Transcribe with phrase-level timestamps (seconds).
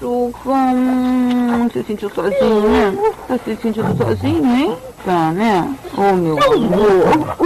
[0.00, 0.50] Machuca.
[0.50, 3.14] Hum, se sentiu sozinho, né?
[3.28, 4.78] Tá se sentindo sozinho, hein?
[5.04, 5.74] Tá, né?
[5.96, 7.36] Oh, meu amor.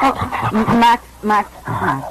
[0.00, 2.06] Oh, Max, Max, Max.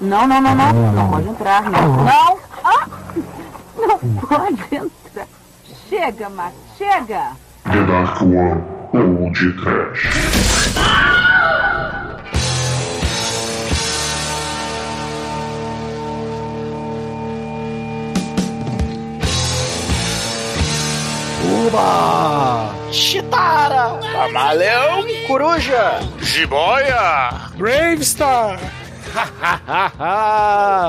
[0.00, 0.72] Não, não, não, não.
[0.92, 2.04] Não pode entrar, não.
[2.04, 2.38] Não!
[2.64, 2.86] Ah!
[3.76, 5.26] Não pode entrar.
[5.88, 7.32] Chega, Max, chega!
[7.64, 11.21] The Dark One ou de Trash.
[21.66, 22.74] Uba!
[22.90, 23.96] Chitara!
[24.12, 25.04] Camaleão!
[25.28, 26.00] Coruja!
[26.20, 27.50] Jiboia!
[27.56, 28.58] Bravestar!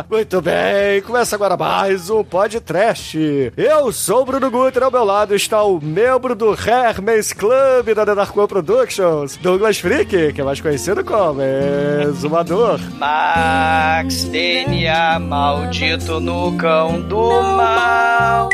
[0.10, 3.54] Muito bem, começa agora mais um podcast.
[3.56, 8.06] Eu sou o Bruno Guter, ao meu lado está o membro do Hermes Club da
[8.06, 12.80] The Dark One Productions, Douglas Freak, que é mais conhecido como Exumador.
[12.98, 18.50] Max DNA maldito no cão do mal.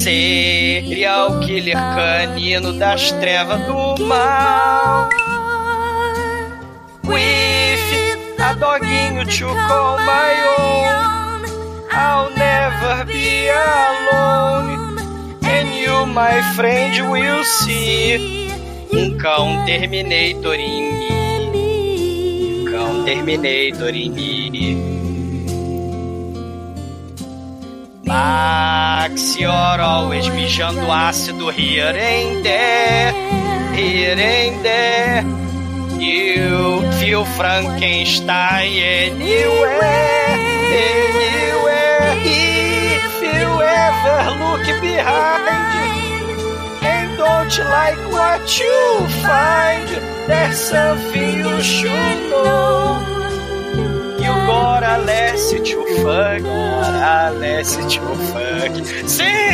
[0.00, 5.10] Serial killer canino das trevas do mal.
[7.04, 11.44] With a doguinho to call my own.
[11.92, 14.98] I'll never be alone.
[15.42, 18.48] And you, my friend, will see.
[18.90, 20.92] Um cão Terminator em
[21.52, 22.62] mim.
[22.62, 25.09] Um cão Terminator em mim.
[28.10, 33.12] Max, you're always mijando ácido here and there,
[33.72, 35.22] here and there.
[35.96, 40.34] You feel Frankenstein anywhere,
[40.74, 42.18] anywhere.
[42.26, 43.46] If you
[43.86, 46.40] ever look behind
[46.82, 49.88] and don't like what you find,
[50.26, 53.19] there's something you should know.
[54.40, 58.00] You gotta listen to fuck, gotta listen to
[58.32, 59.08] fuck.
[59.08, 59.50] Sim!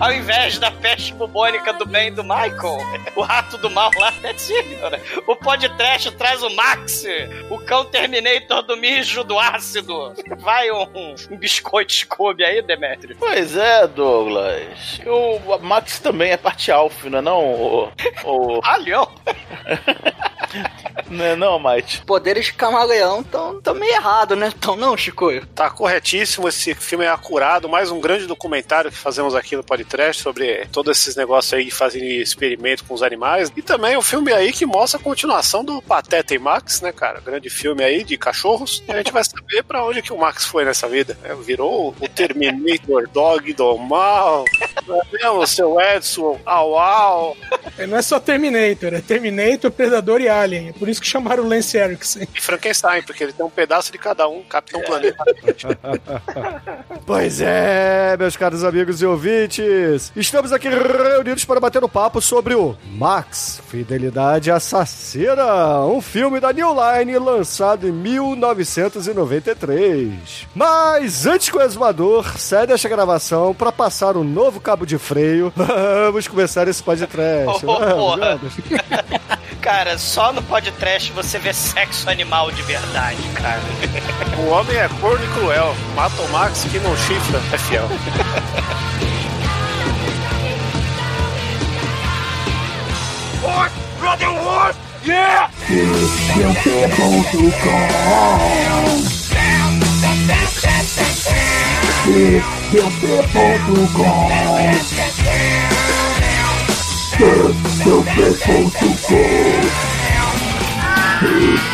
[0.00, 2.78] Ao invés da peste bubônica do bem do Michael,
[3.16, 5.00] o rato do mal lá, é né?
[5.26, 7.04] o podcast traz o Max,
[7.48, 10.12] o cão Terminator do mijo do ácido.
[10.38, 13.16] Vai um, um biscoito Scooby aí, Demetrio.
[13.18, 15.00] Pois é, Douglas.
[15.06, 17.44] O Max também é parte alfa, não é não?
[17.44, 17.92] O,
[18.24, 18.60] o...
[18.64, 19.10] Alhão!
[21.08, 22.04] não é não, Mike?
[22.04, 24.52] Poderes de camaleão tão, tão meio errado, né?
[24.60, 25.28] Tão não, Chico?
[25.54, 30.22] Tá corretíssimo, esse filme é acurado, mais um grande documentário que fazemos aqui no podcast
[30.22, 33.52] sobre todos esses negócios aí que fazem experimento com os animais.
[33.56, 36.92] E também o um filme aí que mostra a continuação do Pateta e Max, né,
[36.92, 37.20] cara?
[37.20, 38.82] Grande filme aí de cachorros.
[38.86, 41.16] E a gente vai saber pra onde que o Max foi nessa vida.
[41.22, 41.34] Né?
[41.42, 44.44] Virou o Terminator Dog do mal.
[45.20, 47.36] É o seu Edson, au au.
[47.78, 50.68] É, não é só Terminator, é Terminator, Predador e Alien.
[50.68, 52.20] É por isso que chamaram o Lance Erickson.
[52.34, 54.84] E Frankenstein, porque ele tem um pedaço de cada um, Capitão é.
[54.84, 55.24] Planeta.
[57.06, 60.12] pois é, meus caros amigos e ouvintes.
[60.16, 66.52] Estamos aqui reunidos para bater um papo sobre o Max, Fidelidade Assassina, um filme da
[66.52, 70.46] New Line lançado em 1993.
[70.54, 75.52] Mas antes que o exumador saia desta gravação para passar um novo cabo de freio,
[75.56, 77.66] vamos começar esse podcast.
[77.66, 78.54] Oh, vamos, vamos.
[79.60, 83.60] Cara, só no podcast você vê sexo animal de verdade, cara.
[84.38, 85.74] O homem é corno e cruel.
[85.96, 87.88] Mata o Max que não chifra, é fiel.
[93.42, 93.72] What?
[94.00, 94.76] Brother, what?
[95.04, 95.50] Yeah!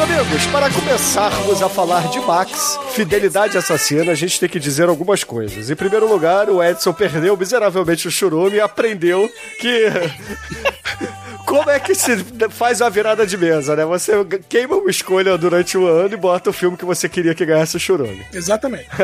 [0.00, 5.22] amigos, para começarmos a falar de Max, Fidelidade Assassina, a gente tem que dizer algumas
[5.24, 5.68] coisas.
[5.68, 9.30] Em primeiro lugar, o Edson perdeu miseravelmente o churume e aprendeu
[9.60, 9.86] que.
[11.46, 13.84] Como é que se faz uma virada de mesa, né?
[13.84, 14.12] Você
[14.48, 17.76] queima uma escolha durante o ano e bota o filme que você queria que ganhasse
[17.76, 18.24] o churume.
[18.32, 18.88] Exatamente.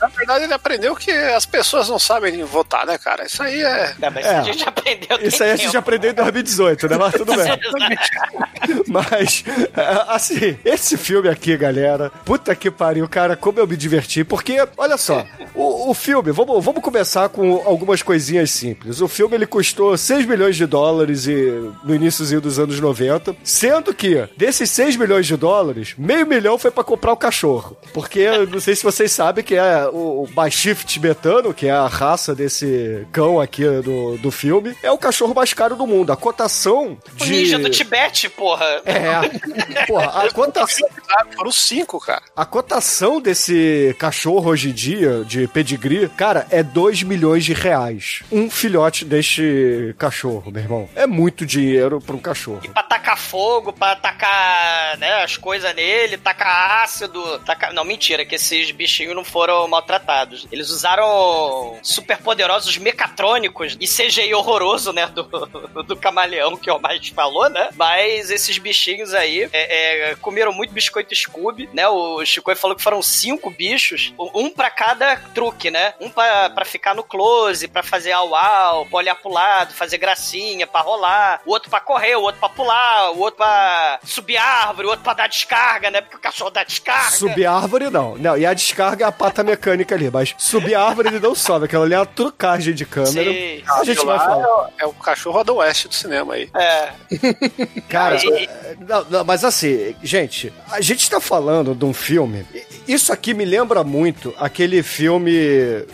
[0.00, 3.26] Na verdade, ele aprendeu que as pessoas não sabem votar, né, cara?
[3.26, 3.94] Isso aí é.
[3.98, 4.38] Não, mas é.
[4.38, 5.18] a gente aprendeu.
[5.20, 6.96] Isso aí a gente aprendeu em 2018, né?
[6.96, 7.50] Mas tudo bem.
[8.86, 9.44] Mas,
[10.08, 14.22] assim, esse filme aqui, galera, puta que pariu, cara, como eu me diverti.
[14.24, 19.00] Porque, olha só, o, o filme, vamos, vamos começar com algumas coisinhas simples.
[19.00, 20.79] O filme ele custou 6 milhões de dólares
[21.26, 26.58] e, no iníciozinho dos anos 90, sendo que desses 6 milhões de dólares, meio milhão
[26.58, 27.76] foi pra comprar o cachorro.
[27.92, 31.70] Porque, eu não sei se vocês sabem que é o, o Bastif tibetano, que é
[31.70, 36.12] a raça desse cão aqui do, do filme, é o cachorro mais caro do mundo.
[36.12, 37.30] A cotação O de...
[37.30, 38.64] ninja do Tibete, porra.
[38.84, 40.88] É, porra, a cotação,
[41.36, 42.22] Foram cinco, cara.
[42.36, 48.22] a cotação desse cachorro hoje em dia, de pedigree, cara, é 2 milhões de reais.
[48.30, 50.69] Um filhote deste cachorro, meu irmão.
[50.94, 52.60] É muito dinheiro pra um cachorro.
[52.72, 57.38] Pra tacar fogo, pra tacar né, as coisas nele, tacar ácido.
[57.40, 57.72] Tacar...
[57.72, 60.46] Não, mentira, que esses bichinhos não foram maltratados.
[60.50, 65.06] Eles usaram super poderosos mecatrônicos e CGI horroroso, né?
[65.06, 65.24] Do,
[65.84, 67.70] do camaleão que o mais falou, né?
[67.76, 71.88] Mas esses bichinhos aí é, é, comeram muito biscoito Scooby, né?
[71.88, 75.94] O Chico falou que foram cinco bichos, um pra cada truque, né?
[76.00, 80.59] Um pra, pra ficar no close, pra fazer au-au, pra olhar pro lado, fazer gracinha,
[80.66, 81.40] pra rolar.
[81.46, 85.04] O outro pra correr, o outro pra pular, o outro pra subir árvore, o outro
[85.04, 86.00] pra dar descarga, né?
[86.00, 87.10] Porque o cachorro dá descarga.
[87.16, 88.16] Subir árvore, não.
[88.16, 91.64] Não, e a descarga é a pata mecânica ali, mas subir árvore ele não sobe.
[91.66, 93.30] Aquela ali é uma trucagem de câmera.
[93.32, 93.62] Sim.
[93.68, 94.70] A gente vai falar.
[94.78, 96.48] É, é o cachorro do oeste do cinema aí.
[96.54, 96.90] É.
[97.88, 102.46] Cara, E- é, não, não, mas assim, gente, a gente tá falando de um filme.
[102.86, 105.32] Isso aqui me lembra muito aquele filme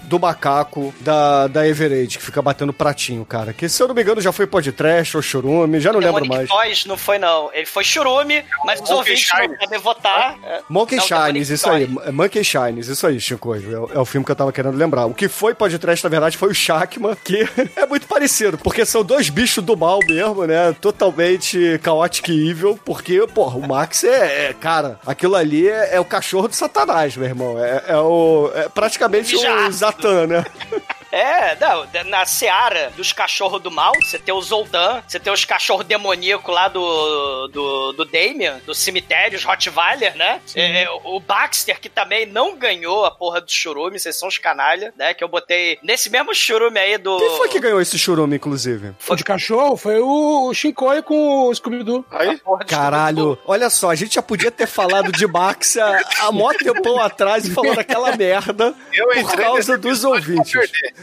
[0.02, 3.52] do macaco da, da Everade, que fica batendo pratinho, cara.
[3.52, 6.48] Que se eu não me engano já foi podcast ou churume, já não lembro Demonic
[6.48, 6.48] mais.
[6.48, 7.50] Toys não foi, não.
[7.52, 9.58] Ele foi churume, mas os ouvintes não Shines.
[9.58, 10.38] podem votar.
[10.42, 10.60] É.
[10.68, 11.96] Monkey Não, Shines, Demonic isso aí.
[12.06, 13.54] É Monkey Shines, isso aí, Chico.
[13.54, 15.04] É, o- é o filme que eu tava querendo lembrar.
[15.06, 19.04] O que foi podcast, na verdade, foi o Shakma, que é muito parecido, porque são
[19.04, 20.74] dois bichos do mal mesmo, né?
[20.80, 26.00] Totalmente chaotic e evil, porque, porra, o Max é, é- cara, aquilo ali é, é
[26.00, 27.62] o cachorro do satanás, meu irmão.
[27.62, 28.50] É, é o.
[28.54, 29.72] É praticamente o Mijado.
[29.72, 30.44] Zatan, né?
[31.16, 35.46] É, não, na seara dos cachorros do mal, você tem o Zoldan, você tem os
[35.46, 40.42] cachorros demoníacos lá do, do, do Damien, do cemitério, os Rottweiler, né?
[40.54, 44.92] É, o Baxter, que também não ganhou a porra do churume, vocês são os canalha,
[44.94, 45.14] né?
[45.14, 47.16] Que eu botei nesse mesmo churume aí do...
[47.16, 48.94] Quem foi que ganhou esse churume, inclusive?
[49.08, 52.04] O de cachorro foi o Shinkoi com o Scooby-Doo.
[52.10, 56.52] Aí, Caralho, olha só, a gente já podia ter falado de Max há, há mó
[56.52, 60.52] tempão atrás e falando aquela merda Eu por causa dos ouvintes.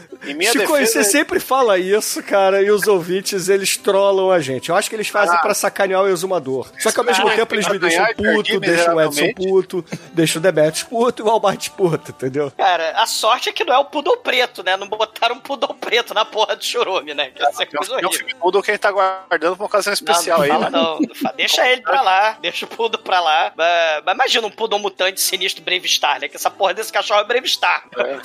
[0.04, 0.30] Perder.
[0.30, 4.40] Em minha Chico, defesa, você sempre fala isso, cara, e os ouvintes, eles trollam a
[4.40, 4.68] gente.
[4.70, 5.38] Eu acho que eles fazem Ah.
[5.40, 6.68] pra sacanear o exumador.
[6.78, 10.40] Só que ao mesmo Ah, tempo eles me deixam puto, deixam o Edson puto, deixam
[10.40, 12.52] o Demetrius puto e o Albert puto, entendeu?
[12.56, 14.76] Cara, a sorte é que não é o pudor preto, né?
[14.76, 17.30] Não botaram um pudor preto na porra do churume, né?
[17.30, 18.12] Que Tem um- coisa um horrível.
[18.12, 20.50] filme mudo que a gente tá guardando pra uma ocasião especial não, aí.
[20.50, 20.78] não fala né?
[21.22, 21.32] não.
[21.36, 23.52] Deixa ele pra lá, deixa o Pudo pra lá.
[23.56, 26.28] Mas, mas imagina um Pudo mutante sinistro Brave Star, né?
[26.28, 27.84] Que essa porra desse cachorro é Brave Star.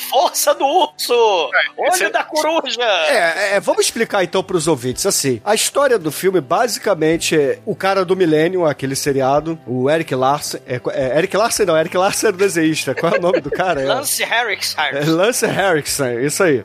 [0.10, 1.50] Força do urso!
[1.78, 2.82] Olho esse é- da coruja!
[2.82, 5.06] É, é, vamos explicar então pros ouvintes.
[5.06, 10.14] Assim, a história do filme basicamente é o cara do Millennium, aquele seriado, o Eric
[10.16, 10.62] Larsen.
[10.68, 12.96] É, é, Eric Larsen não, Eric Larsen era o desenhista.
[12.96, 13.80] Qual é o nome do cara?
[13.80, 16.64] É, Lance Harris, é Lance Harrison, isso aí.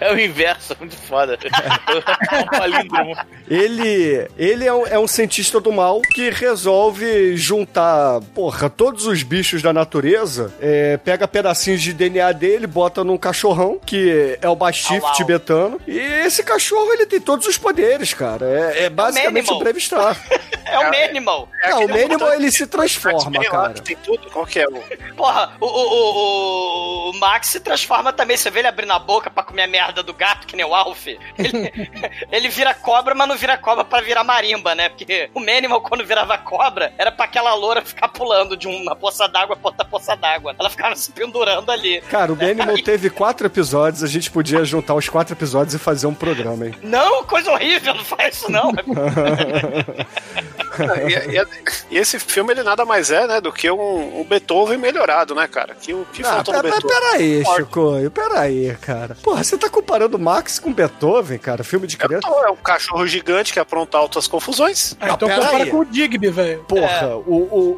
[0.00, 1.38] É o inverso, muito foda.
[2.30, 3.16] É um palíndromo.
[3.48, 9.22] Ele, ele é, um, é um cientista do mal que resolve juntar, porra, todos os
[9.22, 14.54] bichos da natureza, é, pega pedacinhos de DNA dele, bota num cachorrão, que é o
[14.56, 15.12] Bastif Au, au.
[15.14, 18.46] tibetano, e esse cachorro, ele tem todos os poderes, cara.
[18.46, 19.56] É, é basicamente Manimal.
[19.56, 20.16] o Brave Star.
[20.72, 21.48] É o Manimal.
[21.62, 23.74] É Não, o aquele Manimal, ele se transforma, cara.
[23.74, 24.30] Tem tudo.
[24.30, 24.82] Qual que é o...
[25.16, 28.36] Porra, o, o, o, o Max se transforma também.
[28.36, 30.74] Você vê ele abrindo a boca pra comer a merda do gato, que nem o
[30.74, 31.06] Alf.
[31.06, 31.20] Ele,
[32.30, 34.88] ele vira cobra, mas não vira cobra pra virar marimba, né?
[34.88, 39.28] Porque o Manimal, quando virava cobra, era pra aquela loura ficar pulando de uma poça
[39.28, 40.54] d'água pra outra poça d'água.
[40.58, 42.00] Ela ficava se pendurando ali.
[42.02, 46.06] Cara, o Manimal teve quatro episódios, a gente podia juntar os quatro episódios e fazer
[46.06, 46.74] um programa, hein?
[46.82, 48.72] Não, coisa horrível, não faz isso não.
[51.08, 51.46] e, e-
[51.90, 55.46] e esse filme, ele nada mais é, né, do que um, um Beethoven melhorado, né,
[55.48, 55.74] cara?
[55.74, 57.00] Que, o que Ah, faltou no pera, Beethoven?
[57.00, 59.16] peraí, Chico, peraí, cara.
[59.22, 61.64] Porra, você tá comparando Max com Beethoven, cara?
[61.64, 62.26] Filme de criança?
[62.28, 64.96] É um cachorro gigante que apronta altas confusões.
[65.00, 65.70] Ah, então compara aí.
[65.70, 66.64] com o Digby, velho.
[66.64, 67.20] Porra, o,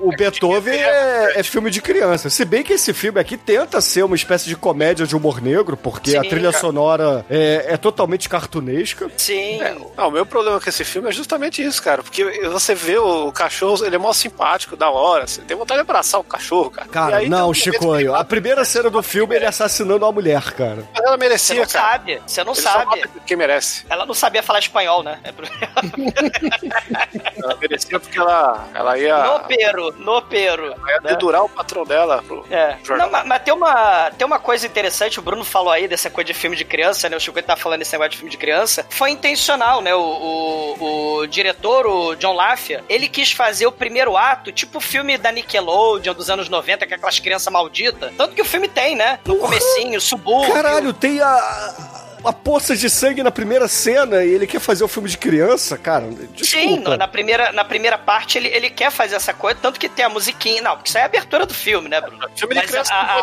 [0.02, 2.28] o, o Beethoven é, é filme de criança.
[2.30, 5.76] Se bem que esse filme aqui tenta ser uma espécie de comédia de humor negro,
[5.76, 6.60] porque a Sim, trilha cara.
[6.60, 9.10] sonora é, é totalmente cartunesca.
[9.16, 9.60] Sim.
[9.96, 12.02] Não, o meu problema com esse filme é justamente isso, cara.
[12.02, 15.26] Porque você vê o cachorro, ele é mó simpático, da hora.
[15.26, 16.88] Você tem vontade de abraçar o cachorro, cara.
[16.88, 20.04] Cara, aí não, um Chico, momento que- a primeira cena do filme é ele assassinando
[20.04, 20.84] uma mulher, cara.
[20.92, 21.90] Mas ela Você merecia, não cara.
[21.92, 23.02] sabe, você não Ele sabe.
[23.26, 23.84] quem merece.
[23.88, 25.18] Ela não sabia falar espanhol, né?
[25.24, 25.32] É
[27.42, 30.66] Ela merecia porque ela, ela ia, No pero, no pero.
[30.66, 31.10] ela ia né?
[31.10, 32.22] dedurar o patrão dela.
[32.26, 32.44] Pro...
[32.50, 32.76] É.
[32.84, 33.06] Jornal.
[33.06, 36.26] Não, mas, mas tem, uma, tem uma coisa interessante, o Bruno falou aí dessa coisa
[36.26, 37.16] de filme de criança, né?
[37.16, 38.84] O Chico tá falando desse negócio de filme de criança.
[38.90, 39.94] Foi intencional, né?
[39.94, 42.34] O, o, o diretor, o John
[42.88, 46.94] Ele quis fazer o primeiro ato, tipo o filme da Nickelodeon dos anos 90, que
[46.94, 48.12] é aquelas crianças malditas.
[48.16, 49.18] Tanto que o filme tem, né?
[49.24, 50.52] No comecinho, subúrbio.
[50.52, 52.09] Caralho, tem a.
[52.24, 55.76] A poça de sangue na primeira cena e ele quer fazer o filme de criança,
[55.78, 56.06] cara.
[56.34, 56.90] Desculpa.
[56.90, 60.04] Sim, na primeira, na primeira parte ele, ele quer fazer essa coisa, tanto que tem
[60.04, 60.60] a musiquinha.
[60.62, 62.28] Não, porque isso aí é a abertura do filme, né, Bruno?
[62.36, 63.18] Filme de Mas criança a,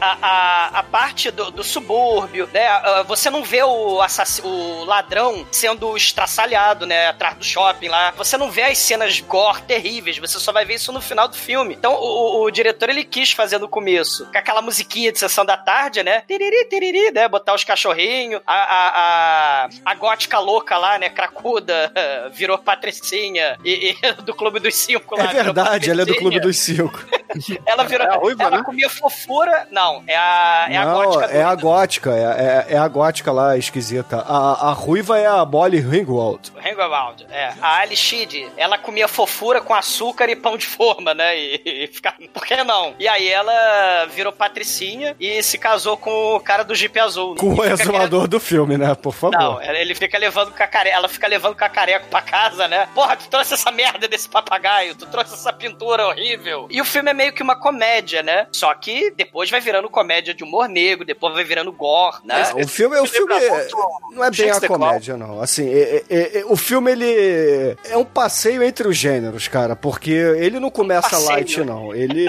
[0.00, 2.66] a, a, a, parte do, do subúrbio, né?
[3.06, 7.08] Você não vê o, assass- o ladrão sendo estraçalhado, né?
[7.08, 8.12] Atrás do shopping lá.
[8.16, 11.36] Você não vê as cenas gore terríveis, você só vai ver isso no final do
[11.36, 11.74] filme.
[11.74, 15.44] Então o, o- o diretor ele quis fazer no começo, com aquela musiquinha de sessão
[15.44, 16.22] da tarde, né?
[16.26, 17.28] Tiriri, tiriri, né?
[17.28, 18.11] Botar os cachorrinhos,
[18.46, 21.08] a, a, a, a gótica louca lá, né?
[21.08, 21.92] Cracuda,
[22.32, 25.24] virou patricinha e, e do Clube dos Cinco lá.
[25.24, 27.04] É verdade, ela é do Clube dos Cinco.
[27.64, 28.06] Ela virou.
[28.06, 28.62] É a ruiva, ela né?
[28.62, 29.66] comia fofura.
[29.70, 31.24] Não, é a, é a Não, gótica.
[31.32, 34.18] é a gótica, é, é, é a gótica lá esquisita.
[34.18, 36.52] A, a ruiva é a Molly Ringwald.
[36.56, 37.54] Ringwald, é.
[37.60, 41.38] A Ali Sheed, ela comia fofura com açúcar e pão de forma, né?
[41.38, 42.16] E, e ficava.
[42.32, 42.94] Por que não?
[42.98, 47.36] E aí ela virou patricinha e se casou com o cara do Jeep Azul.
[47.36, 48.94] Com o fica exumador do filme, né?
[48.94, 49.36] Por favor.
[49.38, 52.88] Não, ele fica levando cacareco, ela fica levando cacareco pra casa, né?
[52.94, 56.66] Porra, tu trouxe essa merda desse papagaio, tu trouxe essa pintura horrível.
[56.70, 58.46] E o filme é meio que uma comédia, né?
[58.52, 62.50] Só que depois vai virando comédia de humor negro, depois vai virando gore, né?
[62.54, 63.68] O filme, o filme é-
[64.12, 65.40] não é bem a comédia, não.
[65.40, 70.10] Assim, é- é- é- o filme ele é um passeio entre os gêneros, cara, porque
[70.10, 71.28] ele não começa passeio.
[71.30, 71.94] light, não.
[71.94, 72.26] Ele,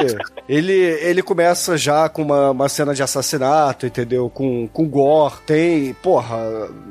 [0.47, 4.29] ele, ele começa já com uma, uma cena de assassinato, entendeu?
[4.29, 5.35] Com, com gore.
[5.45, 5.62] Tem,
[6.01, 6.37] porra,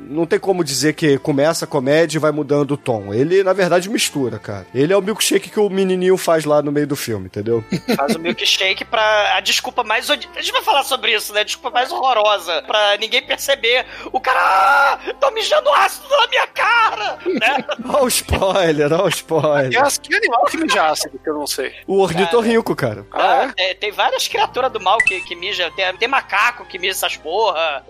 [0.09, 3.13] não tem como dizer que começa a comédia e vai mudando o tom.
[3.13, 4.65] Ele, na verdade, mistura, cara.
[4.73, 7.63] Ele é o milkshake que o menininho faz lá no meio do filme, entendeu?
[7.95, 9.35] Faz o milkshake pra.
[9.37, 10.09] A desculpa mais.
[10.09, 11.41] odi- A gente vai falar sobre isso, né?
[11.41, 12.61] A desculpa mais horrorosa.
[12.63, 13.85] Pra ninguém perceber.
[14.11, 14.39] O cara.
[14.43, 17.17] Ah, tô mijando ácido na minha cara!
[17.25, 17.65] Né?
[17.89, 19.81] Olha o spoiler, olha o spoiler.
[19.83, 21.73] as- que animal que mijasse, que eu não sei.
[21.87, 23.05] O ornitorrinco, cara.
[23.11, 23.71] Ah, é?
[23.71, 25.69] É, tem várias criaturas do mal que, que mijam.
[25.71, 27.83] Tem, tem macaco que mija essas porra,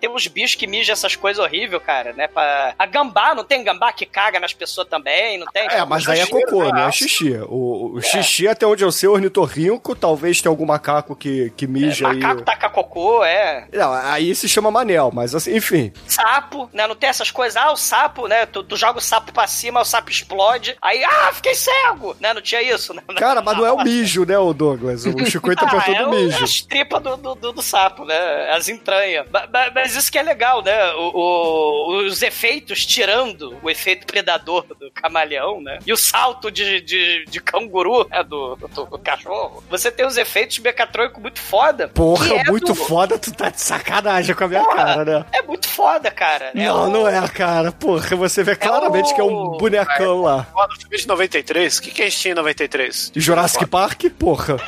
[0.00, 2.28] Tem uns bichos que mijam essas coisas horríveis, cara, né?
[2.28, 2.74] Pra...
[2.78, 5.66] A gambá, não tem gambá que caga nas pessoas também, não tem?
[5.68, 7.32] É, mas aí é cocô, não é xixi.
[7.48, 11.66] O, o xixi, até onde eu sei, é ornitorrinco, talvez tenha algum macaco que, que
[11.66, 12.16] mija aí.
[12.18, 13.66] Macaco taca cocô, é.
[13.72, 15.92] Não, aí se chama manel, mas assim, enfim.
[16.06, 16.86] Sapo, né?
[16.86, 17.56] Não tem essas coisas.
[17.56, 18.46] Ah, o sapo, né?
[18.46, 20.76] Tu, tu joga o sapo pra cima, o sapo explode.
[20.82, 22.16] Aí, ah, fiquei cego!
[22.20, 22.32] Né?
[22.34, 23.02] Não tinha isso, né?
[23.16, 25.04] Cara, mas não é o mijo, né, o Douglas?
[25.06, 26.44] O Chico tá Ah, perguntando é do o- mijo.
[26.44, 28.50] as tripas do, do, do- do sapo, né?
[28.50, 29.15] As entranhas.
[29.24, 30.92] Ba- ba- Mas, isso que é legal, né?
[30.94, 35.78] O- o- os efeitos, tirando o efeito predador do camaleão, né?
[35.86, 38.22] E o salto de, de, de canguru, né?
[38.22, 39.62] Do, do, do cachorro.
[39.70, 41.88] Você tem os efeitos mecatrônicos muito foda.
[41.88, 45.24] Porra, é muito do- foda, tu tá de sacanagem com a minha Porra, cara, né?
[45.32, 46.50] É muito foda, cara.
[46.54, 47.72] É Não, o- não é, cara.
[47.72, 50.46] Porra, você vê claramente o- que é um bonecão lá.
[50.54, 53.10] Ó, no filme de 93, o que, que a gente tinha em 93?
[53.14, 54.56] De Jurassic Park, porra.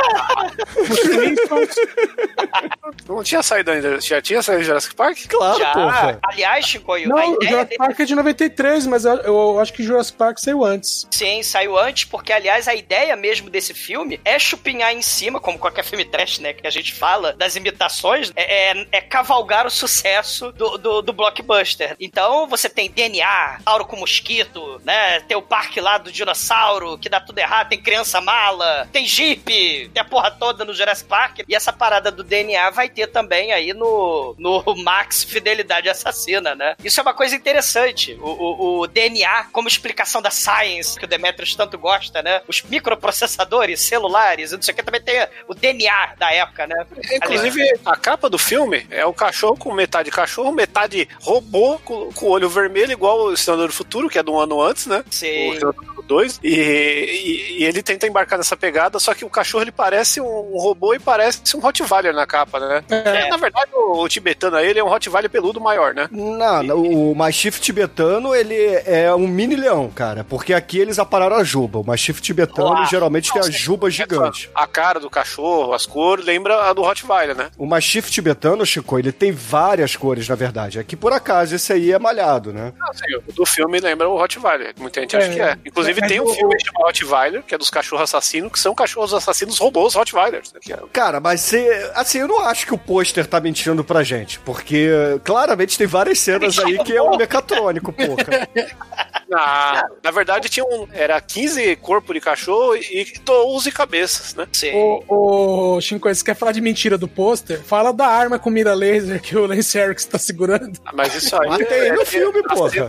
[3.09, 4.01] Não tinha saído ainda.
[4.01, 5.19] Já tinha saído Jurassic Park?
[5.29, 5.73] Claro, Já.
[5.73, 6.19] porra.
[6.23, 7.79] Aliás, Chico, a Não, ideia Jurassic dele...
[7.79, 11.07] Park é de 93, mas eu, eu acho que Jurassic Park saiu antes.
[11.11, 15.59] Sim, saiu antes, porque, aliás, a ideia mesmo desse filme é chupinhar em cima, como
[15.59, 19.71] qualquer filme trash, né, que a gente fala, das imitações, é, é- é cavalgar o
[19.71, 21.97] sucesso do, do, do blockbuster.
[22.01, 27.09] Então, você tem DNA, Tauro com mosquito, né, tem o parque lá do dinossauro, que
[27.09, 29.45] dá tudo errado, tem criança mala, tem Jeep,
[29.93, 33.53] tem a porra toda no Jurassic Park, e essa parada do DNA vai ter também
[33.53, 36.75] aí no, no Max Fidelidade Assassina, né?
[36.85, 38.19] Isso é uma coisa interessante.
[38.21, 42.43] O, o- o DNA, como explicação da science, que o Demetrius tanto gosta, né?
[42.49, 46.87] Os microprocessadores, celulares, e não sei o que, também tem o DNA da época, né?
[47.13, 52.27] Inclusive, a capa do filme é o cachorro com metade cachorro, metade robô com, com
[52.29, 55.05] olho vermelho, igual o Senador do Futuro, que é de um ano antes, né?
[55.11, 55.57] Sim.
[55.57, 56.41] O do 2.
[56.43, 60.27] E, e- e ele tenta embarcar nessa pegada, só que o cachorro ele parece um,
[60.55, 62.83] um robô e parece um Rottweiler na capa, né?
[62.91, 63.29] É.
[63.29, 66.09] Na verdade, o, o tibetano aí ele é um Rottweiler peludo maior, né?
[66.11, 68.55] Não, não, o Mastiff tibetano, ele
[68.87, 70.25] é um mini leão, cara.
[70.25, 71.79] Porque aqui eles apararam a juba.
[71.79, 72.87] O Mastiff tibetano Uau.
[72.87, 74.51] geralmente tem a juba gigante.
[74.55, 77.51] A cara do cachorro, as cores, lembra a do Rottweiler, né?
[77.59, 80.79] O Mastiff tibetano, Chico, ele tem várias cores, na verdade.
[80.79, 82.73] Aqui, por acaso, esse aí é malhado, né?
[82.89, 84.75] Assim, o do filme lembra o Rottweiler.
[84.79, 85.35] Muita gente acha É.
[85.35, 85.59] que é.
[85.67, 88.75] Inclusive Mas tem um o- filme chamado Rottweiler, que é dos cachorros assassinos, que são
[88.75, 90.53] cachorros assassinos robôs Rottweilers.
[90.53, 90.61] Né?
[90.71, 94.39] É- Cara, mas cê, assim, eu não acho que o pôster tá mentindo pra gente,
[94.41, 94.89] porque
[95.25, 98.49] claramente tem várias cenas aí que é um mecatrônico, porra.
[99.29, 100.89] Na, na verdade, tinha um.
[100.91, 104.49] Era 15 corpos de cachorro e 12 cabeças, né?
[104.51, 104.73] Sim.
[104.75, 107.61] Ô, ô Shinko, você quer falar de mentira do pôster?
[107.63, 110.81] Fala da arma com mira laser que o Lance Erickson tá segurando.
[110.83, 111.47] Ah, Mas isso aí.
[111.47, 112.89] Mas tem no filme, porra.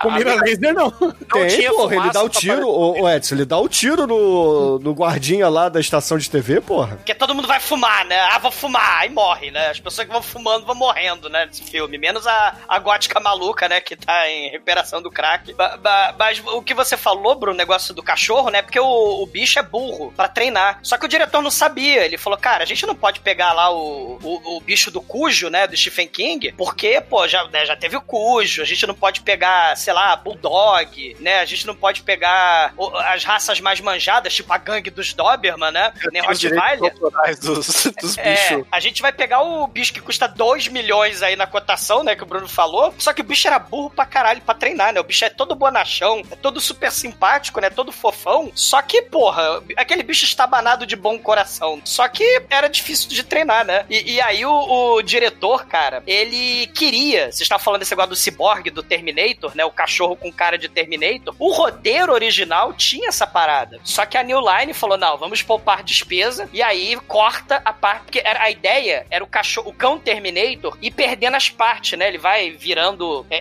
[0.00, 0.90] Com mira laser, não.
[0.90, 4.92] Tem, tinha porra, ele dá o pra tiro, Edson, ele dá o tiro no, no
[4.92, 6.96] guardinha lá da estação de TV, porra.
[6.96, 8.18] Porque todo mundo vai fumar, né?
[8.30, 9.68] Ah, vou fumar, aí morre, né?
[9.68, 11.46] As pessoas que vão fumando vão morrendo, né?
[11.46, 11.98] Nesse filme.
[11.98, 13.80] Menos a, a gótica maluca, né?
[13.80, 15.52] Que tá em recuperação do crack.
[15.54, 18.62] Ba- ba- Mas o que você falou, Bruno, negócio do cachorro, né?
[18.62, 20.78] Porque o, o bicho é burro pra treinar.
[20.82, 22.04] Só que o diretor não sabia.
[22.04, 25.48] Ele falou, cara, a gente não pode pegar lá o, o, o bicho do Cujo,
[25.50, 25.66] né?
[25.66, 28.62] Do Stephen King, porque, pô, já, né, já teve o Cujo.
[28.62, 31.40] A gente não pode pegar, sei lá, Bulldog, né?
[31.40, 32.33] A gente não pode pegar
[32.76, 35.92] o- as raças mais manjadas, tipo a gangue dos Doberman, né?
[36.12, 37.40] Nem direitos Rottweiler.
[37.40, 41.46] dos, dos É, a gente vai pegar o bicho que custa 2 milhões aí na
[41.46, 42.14] cotação, né?
[42.16, 42.94] Que o Bruno falou.
[42.98, 45.00] Só que o bicho era burro pra caralho pra treinar, né?
[45.00, 47.70] O bicho é todo bonachão, é todo super simpático, né?
[47.70, 48.50] Todo fofão.
[48.54, 51.80] Só que, porra, aquele bicho estabanado de bom coração.
[51.84, 53.84] Só que era difícil de treinar, né?
[53.90, 57.26] E, e aí o, o diretor, cara, ele queria.
[57.26, 59.64] Vocês estavam falando desse negócio do ciborgue, do Terminator, né?
[59.64, 61.34] O cachorro com cara de Terminator.
[61.38, 63.80] O roteiro original tinha essa parada.
[63.84, 66.48] Só que a New Line falou: não, vamos poupar despesa.
[66.52, 68.04] E aí corta a parte.
[68.04, 72.08] Porque era, a ideia era o cachorro, o cão Terminator ir perdendo as partes, né?
[72.08, 73.40] Ele vai virando é,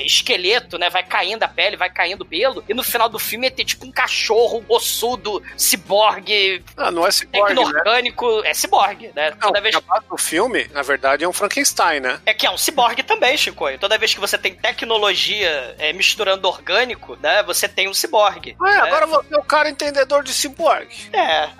[0.00, 0.90] é, esqueleto, né?
[0.90, 2.64] Vai caindo a pele, vai caindo o pelo.
[2.68, 7.10] E no final do filme ia ter tipo um cachorro ossudo, ciborgue, Ah, não é
[7.10, 7.62] ciborgue, né?
[7.62, 8.42] tecno-orgânico.
[8.44, 9.30] É ciborgue, né?
[9.30, 9.74] Não, Toda vez
[10.08, 12.20] do filme, na verdade, é um Frankenstein, né?
[12.26, 13.64] é que é um ciborgue também, Chico.
[13.78, 17.42] Toda vez que você tem tecnologia é, misturando orgânico, né?
[17.44, 18.56] Você tem um ciborgue.
[18.60, 18.80] Ah, né?
[18.80, 20.94] agora você é o cara entendedor de ciborgue.
[21.12, 21.48] É,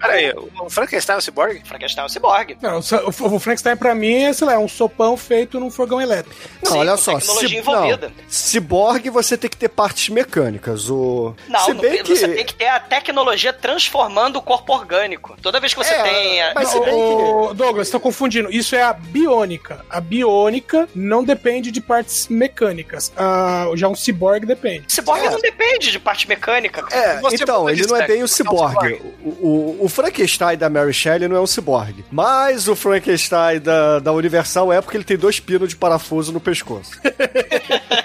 [0.00, 1.62] Peraí, o Frankenstein é um ciborgue?
[1.64, 2.58] Frankenstein é um ciborgue.
[2.60, 6.00] Não, o, o Frankenstein pra mim é, sei lá, é um sopão feito num fogão
[6.00, 6.34] elétrico.
[6.64, 7.14] Não, Sim, olha com só.
[7.18, 8.08] tecnologia envolvida.
[8.08, 10.90] Não, ciborgue você tem que ter partes mecânicas.
[10.90, 11.34] O...
[11.48, 12.16] Não, Se bem tem- que...
[12.16, 15.36] você tem que ter a tecnologia transformando o corpo orgânico.
[15.40, 16.42] Toda vez que você É, tem.
[16.42, 18.50] a- mas se bem ô, Douglas, você tá confundindo.
[18.50, 19.84] Isso é a biônica.
[19.88, 23.12] A biônica não depende de partes mecânicas.
[23.16, 24.11] Ah, já um ciborgue
[24.46, 24.84] depende.
[24.88, 25.30] Ciborgue É.
[25.30, 26.84] não depende de parte mecânica.
[26.90, 29.00] É, então, ele não é bem o é um ciborgue.
[29.22, 32.04] O, o, o Frankenstein da Mary Shelley não é um ciborgue.
[32.10, 36.40] Mas o Frankenstein da, da Universal é porque ele tem dois pinos de parafuso no
[36.40, 36.92] pescoço.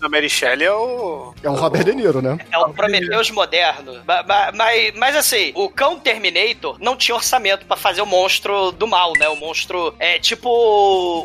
[0.00, 1.34] A Mary Shelley é o.
[1.42, 2.38] É o Robert De Niro, né?
[2.50, 4.02] É o Prometheus moderno.
[4.06, 8.72] Ma- ma- Mas, mas, assim, o cão Terminator não tinha orçamento pra fazer o monstro
[8.72, 9.28] do mal, né?
[9.28, 10.48] O monstro é tipo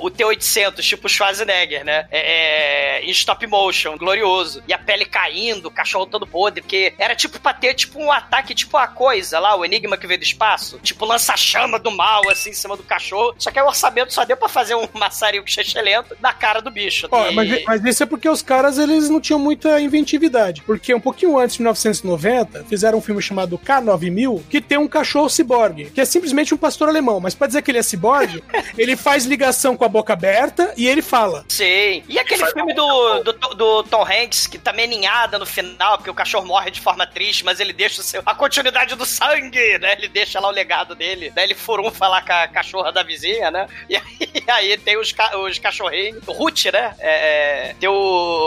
[0.01, 2.07] o T-800, tipo o Schwarzenegger, né?
[2.11, 4.61] É, é, em stop motion, glorioso.
[4.67, 8.11] E a pele caindo, o cachorro todo podre, porque era tipo pra ter tipo um
[8.11, 10.79] ataque, tipo a coisa lá, o enigma que veio do espaço.
[10.79, 13.33] Tipo lança-chama do mal, assim, em cima do cachorro.
[13.37, 16.69] Só que aí o orçamento só deu pra fazer um maçarico xixelento na cara do
[16.71, 17.07] bicho.
[17.11, 20.61] Ó, E- mas, mas isso é porque os caras eles não tinham muita inventividade.
[20.63, 25.29] Porque um pouquinho antes de 1990, fizeram um filme chamado K9000, que tem um cachorro
[25.29, 27.19] ciborgue, que é simplesmente um pastor alemão.
[27.19, 28.43] Mas pra dizer que ele é ciborgue,
[28.77, 31.45] ele faz ligação com a boca aberta e ele fala.
[31.47, 32.03] Sim.
[32.07, 36.13] E aquele filme do, do, do Tom Hanks, que tá meninhada no final, porque o
[36.13, 39.93] cachorro morre de forma triste, mas ele deixa o seu, a continuidade do sangue, né?
[39.97, 41.31] Ele deixa lá o legado dele.
[41.33, 43.67] Daí ele furou falar com a cachorra da vizinha, né?
[43.89, 44.03] E aí,
[44.47, 46.21] aí tem os, ca- os cachorrinhos.
[46.27, 46.93] O Ruth, né?
[46.99, 47.93] É, é, tem o,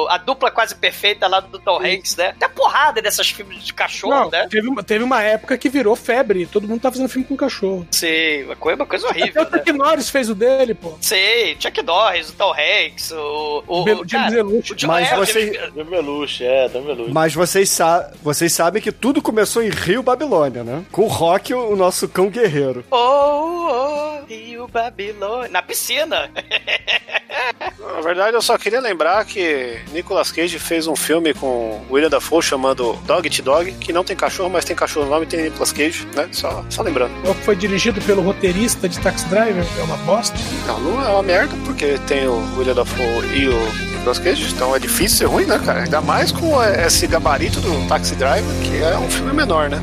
[0.09, 2.35] a dupla quase perfeita lá do Tom Hanks, né?
[2.39, 4.47] Tem a porrada dessas filmes de cachorro, Não, né?
[4.51, 6.47] teve, uma- teve uma época que virou febre.
[6.47, 7.87] Todo mundo tá fazendo filme com cachorro.
[7.91, 9.59] Sim, uma coisa, uma coisa Até horrível, o né?
[9.59, 10.97] Chuck Norris fez o dele, pô.
[11.01, 13.65] Sim, Chuck Norris, o Tom Hanks, o...
[13.67, 14.73] o, Bel- o James Belushi.
[14.73, 17.13] o Mas é, o você- James- Belushi, é, Belushi.
[17.13, 20.85] Mas vocês, sa vocês sabem que tudo começou em Rio, Babilônia, né?
[20.91, 22.85] Com o Rock, o o nosso cão guerreiro.
[22.91, 22.97] Oh,
[24.23, 25.49] oh, Rio Babilônia.
[25.51, 26.31] Na piscina.
[27.79, 32.43] Na verdade, eu só queria lembrar que Nicolas Cage fez um filme com William Dafoe
[32.43, 35.45] chamado Dog Eat Dog, que não tem cachorro, mas tem cachorro no nome e tem
[35.45, 36.29] Nicolas Cage, né?
[36.33, 37.13] Só, só lembrando.
[37.45, 39.65] Foi dirigido pelo roteirista de Taxi Driver.
[39.79, 40.37] É uma bosta.
[40.67, 44.75] Não, não é uma merda, porque tem o William Dafoe e o Nicolas Cage, então
[44.75, 45.85] é difícil ser ruim, né, cara?
[45.85, 49.81] Ainda mais com esse gabarito do Taxi Driver, que é um filme menor, né?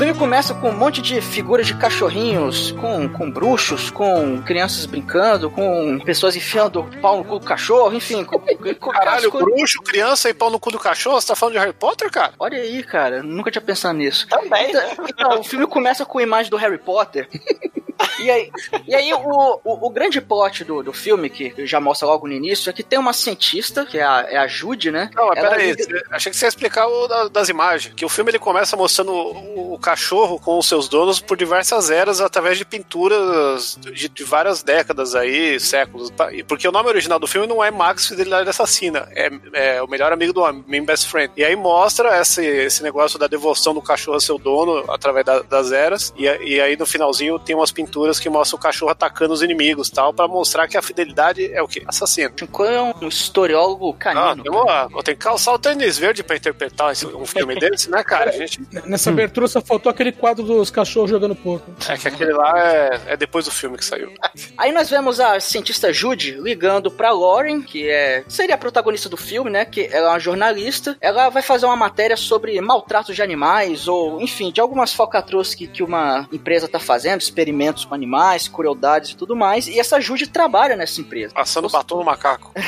[0.00, 5.50] Filme começa com um monte de figuras de cachorrinhos, com, com bruxos, com crianças brincando,
[5.50, 8.24] com pessoas enfiando pau no cu do cachorro, enfim.
[8.24, 8.46] Com, com,
[8.90, 11.20] Caralho, coisas- bruxo, criança e pau no cu do cachorro?
[11.20, 12.32] Você tá falando de Harry Potter, cara?
[12.38, 14.26] Olha aí, cara, nunca tinha pensado nisso.
[14.26, 14.90] Também, né?
[14.92, 17.28] Então, então, o filme começa com a imagem do Harry Potter.
[18.20, 18.50] E aí,
[18.86, 22.32] e aí o, o, o grande plot do, do filme, que já mostra logo no
[22.32, 25.10] início, é que tem uma cientista, que é a, é a Judy, né?
[25.14, 27.94] Não, mas Ela pera aí, liga- achei que você ia explicar o da- das imagens.
[27.94, 31.90] Que o filme ele começa mostrando o, o cachorro com os seus donos por diversas
[31.90, 36.10] eras através de pinturas de, de várias décadas aí, séculos.
[36.46, 39.30] Porque o nome original do filme não é Max Fidelidade Assassina, é,
[39.76, 41.32] é o melhor amigo do homem, meu best friend.
[41.36, 45.40] E aí mostra esse, esse negócio da devoção do cachorro a seu dono através da-
[45.42, 46.12] das eras.
[46.16, 49.90] E, e aí no finalzinho tem umas pinturas que mostram o cachorro atacando os inimigos
[49.90, 51.82] tal, pra mostrar que a fidelidade é o quê?
[51.86, 52.32] Assassino.
[52.50, 54.42] Qual é um historiólogo Ah, canino.
[54.42, 57.90] tem uma- eu tenho que calçar o tênis verde pra interpretar esse- um filme desse,
[57.90, 58.30] né, cara?
[58.30, 61.74] A gente, Nessa abertura só faltou aquele quadro dos cachorros jogando poker.
[61.88, 64.12] é que aquele lá é, é depois do filme que saiu.
[64.56, 69.16] Aí nós vemos a cientista Judy ligando pra Lauren, que é seria a protagonista do
[69.16, 69.64] filme, né?
[69.64, 70.96] Que ela é uma jornalista.
[71.00, 75.66] Ela vai fazer uma matéria sobre maltrato de animais, ou enfim, de algumas falcatruas que,
[75.66, 79.68] que uma empresa tá fazendo, experimentos com animais, crueldades e tudo mais.
[79.68, 81.34] E essa Judy trabalha nessa empresa.
[81.34, 82.52] Passando batom no macaco.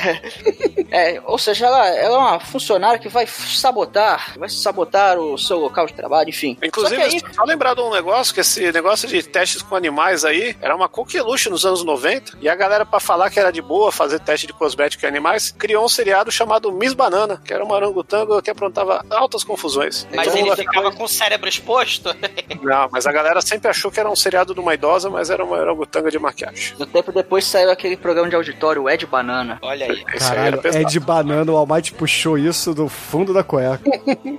[0.92, 5.58] É, ou seja, ela, ela é uma funcionária que vai sabotar, vai sabotar o seu
[5.58, 6.58] local de trabalho, enfim.
[6.62, 10.22] Inclusive, Só aí, só lembrar de um negócio, que esse negócio de testes com animais
[10.22, 13.62] aí era uma coqueluche nos anos 90, e a galera, pra falar que era de
[13.62, 17.64] boa fazer teste de cosmético em animais, criou um seriado chamado Miss Banana, que era
[17.64, 20.06] uma orangotango que aprontava altas confusões.
[20.14, 22.10] Mas Então, ele ficava com o cérebro exposto.
[22.60, 25.44] Não, mas a galera sempre achou que era um seriado de uma idosa, mas era
[25.44, 26.74] uma orangotanga de maquiagem.
[26.78, 29.58] um tempo depois saiu aquele programa de auditório, o Ed Banana.
[29.62, 30.04] Olha aí.
[30.06, 33.80] Aí Caralho, é de banana, o Almighty puxou isso do fundo da cueca.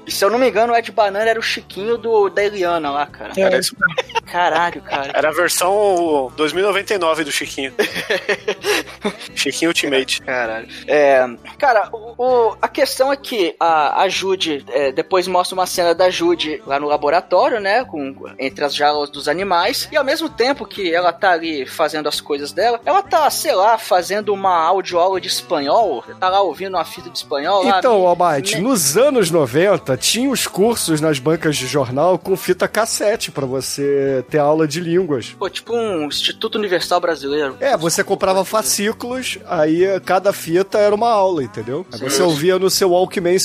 [0.05, 2.91] E se eu não me engano, o Ed Banana era o Chiquinho do, da Eliana
[2.91, 3.31] lá, cara.
[3.37, 4.21] Era, isso mesmo.
[4.31, 5.11] Caralho, cara.
[5.15, 7.73] Era a versão 2099 do Chiquinho.
[9.35, 10.21] Chiquinho Ultimate.
[10.21, 10.67] Caralho.
[10.87, 11.25] É,
[11.57, 15.93] cara, o, o- a questão é que a, a Judy, é, depois mostra uma cena
[15.93, 17.83] da Judy lá no laboratório, né?
[17.85, 19.87] Com, entre as jaulas dos animais.
[19.91, 23.53] E ao mesmo tempo que ela tá ali fazendo as coisas dela, ela tá, sei
[23.53, 26.03] lá, fazendo uma audioaula de espanhol.
[26.19, 27.63] Tá lá ouvindo uma fita de espanhol.
[27.65, 32.17] lá, Então, me- Almighty, me- nos anos 90, tinha os cursos nas bancas de jornal
[32.17, 35.35] com fita cassete pra você ter aula de línguas.
[35.37, 37.55] Pô, tipo um Instituto Universal Brasileiro.
[37.59, 41.85] É, você comprava fascículos, aí cada fita era uma aula, entendeu?
[41.91, 43.37] Aí você ouvia no seu Walkman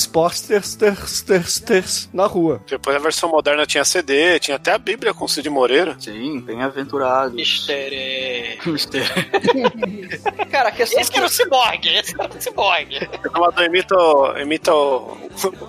[0.75, 2.61] ters, ters, ters, na rua.
[2.67, 5.95] Depois a versão moderna tinha CD, tinha até a Bíblia com Cid Moreira.
[5.99, 7.08] Sim, bem aventurado.
[7.31, 7.89] Mister.
[7.93, 8.57] é,
[10.51, 11.87] Cara, a questão Esse que era o Cyborg.
[11.87, 13.09] Esse era o Cyborg.
[13.33, 15.17] O Amador imita, o- imita o,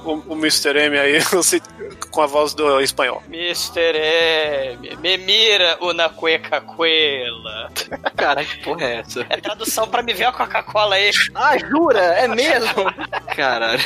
[0.05, 0.77] o, o Mr.
[0.79, 1.19] M aí
[2.11, 3.23] com a voz do espanhol.
[3.29, 4.97] Mister M.
[4.97, 7.71] Me mira una cueca cuela.
[8.17, 9.27] Cara, que porra é essa?
[9.29, 11.11] É tradução pra me ver a Coca-Cola aí.
[11.35, 12.01] Ah, jura?
[12.01, 12.85] É mesmo?
[13.35, 13.81] Caralho.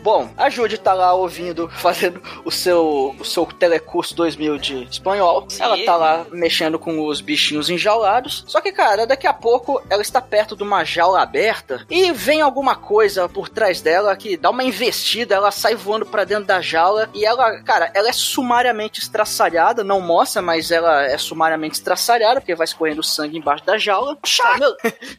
[0.00, 5.46] Bom, a Judy tá lá ouvindo, fazendo o seu, o seu telecurso 2000 de espanhol.
[5.48, 5.62] Sim.
[5.62, 8.44] Ela tá lá mexendo com os bichinhos enjaulados.
[8.46, 12.40] Só que, cara, daqui a pouco ela está perto de uma jaula aberta e vem
[12.40, 15.34] alguma coisa por trás dela que dá uma investida.
[15.34, 19.82] Ela sai voando pra dentro da jaula e ela, cara, ela é sumariamente estraçalhada.
[19.82, 24.18] Não mostra, mas ela é sumariamente estraçalhada porque vai escorrendo sangue embaixo da jaula.
[24.36, 24.74] Cara, meu,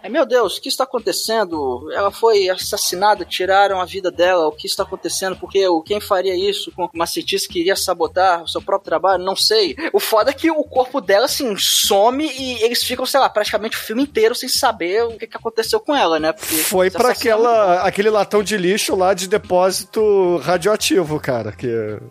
[0.10, 1.89] meu Deus, o que está acontecendo?
[1.91, 4.48] Ela foi assassinada, tiraram a vida dela.
[4.48, 5.36] O que está acontecendo?
[5.36, 9.24] Porque o quem faria isso com uma cientista que iria sabotar o seu próprio trabalho?
[9.24, 9.76] Não sei.
[9.91, 13.78] O foda é que o corpo dela, assim, some e eles ficam, sei lá, praticamente
[13.78, 16.32] o filme inteiro sem saber o que, que aconteceu com ela, né?
[16.32, 21.67] Porque Foi assassinaram aquela, aquele latão de lixo lá de depósito radioativo, cara, que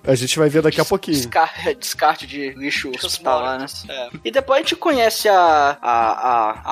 [0.06, 1.16] a gente vai ver daqui a pouquinho.
[1.16, 3.66] Descarte, descarte de lixo hospitalar, né?
[3.88, 4.08] É.
[4.24, 6.10] E depois a gente conhece a, a,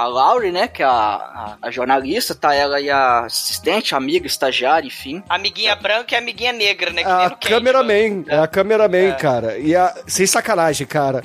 [0.01, 0.69] a, a Laurie, né?
[0.69, 5.22] Que é a, a, a jornalista, tá ela e a assistente, a amiga, estagiária, enfim.
[5.28, 7.05] Amiguinha branca e amiguinha negra, né?
[7.05, 9.59] Que A cameraman, é a cameraman, cara.
[9.59, 11.22] E a, sem sacanagem, cara.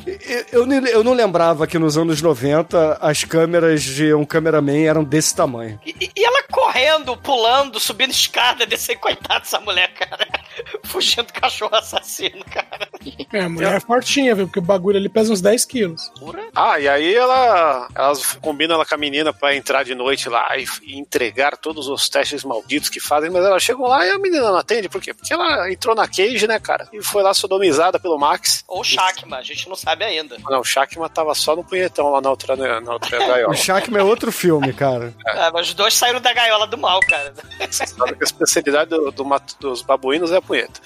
[0.51, 5.03] Eu, eu, eu não lembrava que nos anos 90 as câmeras de um cameraman eram
[5.03, 5.80] desse tamanho.
[5.86, 10.27] E, e ela correndo, pulando, subindo escada, descendo, coitada dessa mulher, cara.
[10.84, 12.88] Fugindo do cachorro assassino, cara.
[13.34, 14.47] É, a mulher é fortinha, viu?
[14.47, 16.12] Porque o bagulho ali pesa uns 10 quilos.
[16.56, 20.58] Ah, e aí ela, elas combinam ela com a menina pra entrar de noite lá
[20.58, 24.17] e, e entregar todos os testes malditos que fazem, mas elas chegam lá e a
[24.20, 25.13] menina não atende, por quê?
[25.13, 26.88] Porque ela entrou na cage, né, cara?
[26.93, 28.63] E foi lá sodomizada pelo Max.
[28.67, 30.38] Ou Shakma, a gente não sabe ainda.
[30.50, 33.54] Não, o Shakma tava só no punhetão lá na outra, na outra gaiola.
[33.54, 35.13] O Shackman é outro filme, cara.
[35.26, 37.34] É, mas os dois saíram da gaiola do mal, cara.
[37.72, 40.80] Sabe que a especialidade do, do mato- dos babuínos é a punheta.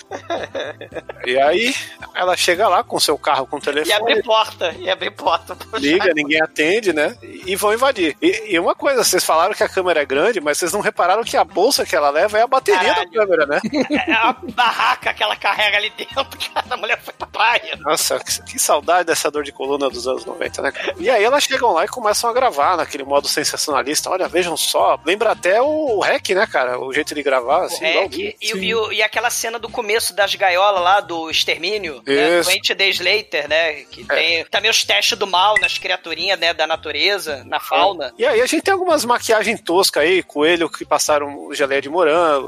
[1.25, 1.73] E aí,
[2.15, 3.93] Ela chega lá com seu carro com E telefone.
[3.93, 5.55] abrir porta, e abrir porta.
[5.79, 7.15] Liga, ninguém atende, né?
[7.21, 8.15] E vão invadir.
[8.21, 11.23] E, e uma coisa, vocês falaram que a câmera é grande, mas vocês não repararam
[11.23, 13.09] que a bolsa que ela leva é a bateria Caralho.
[13.11, 13.59] da câmera, né?
[14.07, 16.65] É a barraca que ela carrega ali dentro, cara.
[16.69, 17.75] A mulher foi pra praia.
[17.79, 20.71] Nossa, que, que saudade dessa dor de coluna dos anos 90, né?
[20.97, 24.09] E aí elas chegam lá e começam a gravar naquele modo sensacionalista.
[24.09, 24.99] Olha, vejam só.
[25.05, 26.79] Lembra até o REC, né, cara?
[26.79, 29.69] O jeito de gravar, assim, É, igual que- e, e o- e aquela cena do
[29.69, 32.39] começo das gaiolas lá do extermínio, né?
[32.39, 32.49] Isso.
[32.51, 33.73] 20 Days Later, né?
[33.91, 36.53] Que tem também os testes do mal nas criaturinhas, né?
[36.53, 38.13] Da natureza, na fauna.
[38.17, 42.00] E aí a gente tem algumas maquiagens toscas aí, coelho que passaram geleia de morango,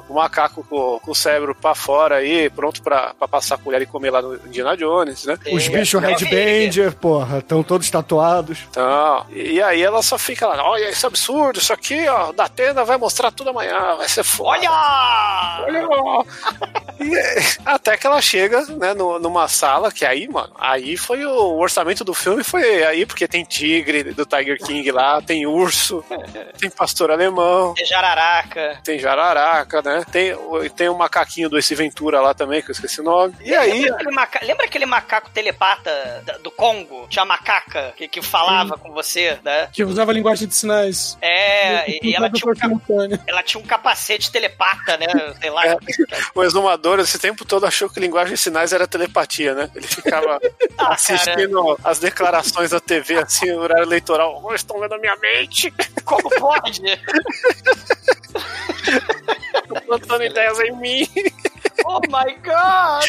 [0.09, 3.81] o macaco com, com o cérebro pra fora aí, pronto pra, pra passar a colher
[3.81, 5.37] e comer lá no Indiana Jones, né?
[5.51, 8.59] Os bichos é, Headbanger, porra, estão todos tatuados.
[8.69, 12.45] Então, e aí ela só fica lá, olha, isso é absurdo, isso aqui, ó, da
[12.45, 14.49] Atena vai mostrar tudo amanhã, vai ser foda.
[14.49, 14.69] Olha!
[15.67, 16.25] Olha!
[16.99, 17.11] E,
[17.65, 21.59] até que ela chega, né, no- numa sala, que aí, mano, aí foi o, o
[21.59, 26.03] orçamento do filme, foi aí, porque tem tigre do Tiger King lá, tem urso,
[26.59, 28.79] tem pastor alemão, É jararaca.
[28.83, 32.73] tem jararaca, né, tem, o- tem o macaquinho do Esse Ventura lá também, que eu
[32.73, 33.33] esqueci o nome.
[33.41, 37.07] E aí, Lembra aquele, maca- lembra aquele macaco telepata do Congo?
[37.09, 39.69] Tinha a macaca que, que falava com você, né?
[39.73, 41.17] Que usava linguagem de sinais.
[41.21, 42.79] É, e, e ela, tinha um,
[43.27, 45.07] ela tinha um capacete telepata, né?
[45.39, 45.65] Sei lá.
[45.67, 45.77] É.
[46.35, 49.71] o exumador esse tempo todo achou que linguagem de sinais era telepatia, né?
[49.73, 50.39] Ele ficava
[50.77, 54.41] Ah, assistindo as declarações da TV, assim, no horário eleitoral.
[54.43, 56.81] Oh, estão lendo a minha mente, Como pode?
[59.85, 61.07] plantando ideias em mim.
[61.85, 63.05] Oh my god!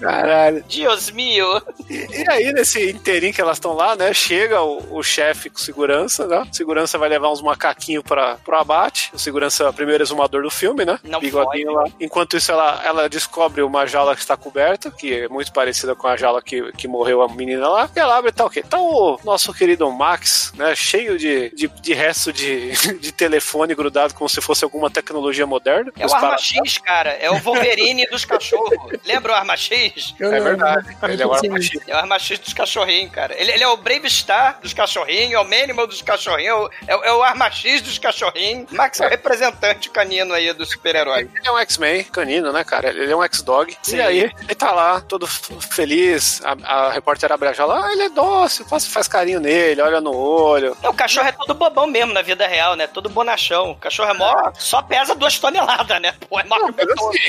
[0.00, 0.64] Caralho.
[0.68, 1.62] Dios mio!
[1.88, 4.12] E, e aí, nesse inteirinho que elas estão lá, né?
[4.12, 6.46] Chega o, o chefe com segurança, né?
[6.50, 9.10] O segurança vai levar uns macaquinhos pra, pro abate.
[9.12, 10.98] O segurança é o primeiro exumador do filme, né?
[11.02, 11.84] Não Bigodinho lá.
[12.00, 16.06] Enquanto isso, ela, ela descobre uma jaula que está coberta, que é muito parecida com
[16.06, 17.90] a jaula que, que morreu a menina lá.
[17.94, 18.62] E ela abre e tá o quê?
[18.62, 20.74] Tá o nosso querido Max, né?
[20.74, 25.92] Cheio de, de, de resto de, de telefone grudado como se fosse alguma tecnologia moderna.
[25.98, 27.10] É o Arma X, cara.
[27.10, 28.78] É o Wolverine dos cachorros.
[29.04, 30.14] Lembra o Arma X?
[30.18, 30.96] Eu É não- verdade.
[31.08, 31.60] Ele é o Arma.
[31.62, 31.80] X.
[31.86, 33.34] É o Arma X dos cachorrinhos, cara.
[33.40, 37.04] Ele, ele é o Brave Star dos cachorrinhos, é o Manimal dos cachorrinhos, é, o-
[37.04, 38.70] é o Arma X dos cachorrinhos.
[38.72, 41.28] Max é o representante canino aí do super-herói.
[41.34, 42.88] Ele é um X-Men canino, né, cara?
[42.90, 43.76] Ele é um X-Dog.
[43.88, 46.40] E aí, ele tá lá, todo feliz.
[46.44, 47.84] A, a repórter abre a jaula.
[47.86, 50.76] Ah, ele é dócil, faz, faz carinho nele, olha no olho.
[50.82, 52.86] É, o cachorro é todo bobão mesmo na vida real, né?
[52.86, 53.70] Todo bonachão.
[53.72, 56.14] O cachorro é mó, só pesa duas toneladas, né?
[56.28, 56.72] Pô, é maior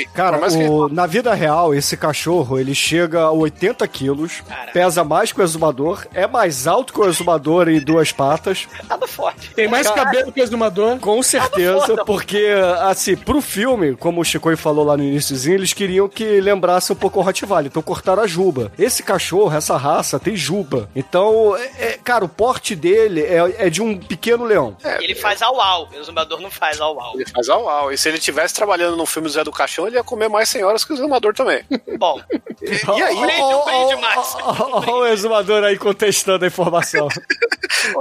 [0.06, 3.88] que o Cara, mais que- o- na vida real, esse cachorro, ele chega a 80
[3.88, 4.72] quilos, Cara.
[4.72, 9.08] pesa mais que o exumador, é mais alto que o exumador em duas patas, Nada
[9.08, 9.52] forte.
[9.54, 11.00] Tem mais Cara- cabelo que o exumador.
[11.00, 12.48] com certeza, porque,
[12.82, 16.96] assim, pro filme, como o Chico falou lá no iníciozinho, eles queriam que lembrasse um
[16.96, 18.72] pouco o Rottweiler, então cortaram a juba.
[18.78, 20.90] Esse cachorro, essa raça, tem juba.
[20.96, 24.76] Então, é- é- cara, o porte dele é, é de um pequeno leão.
[25.00, 25.88] E ele faz au-au.
[25.94, 27.14] O exumador não faz au-au.
[27.16, 27.92] Ele faz au au.
[27.92, 30.50] E se ele estivesse trabalhando no filme do Zé do Caixão, ele ia comer mais
[30.50, 31.64] senhoras que o exumador também.
[31.98, 32.22] Bom,
[32.62, 34.36] E, e aí, um brinde, Max.
[34.42, 37.08] Olha o exumador aí contestando a informação.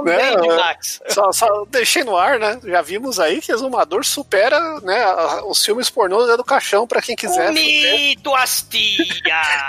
[0.03, 0.37] Né, é.
[0.37, 1.01] Max.
[1.09, 2.59] só, só deixei no ar, né?
[2.63, 5.05] Já vimos aí que Exumador supera né,
[5.45, 7.47] os filmes pornôs do Zé do Caixão, pra quem quiser.
[7.47, 9.05] Comito astia.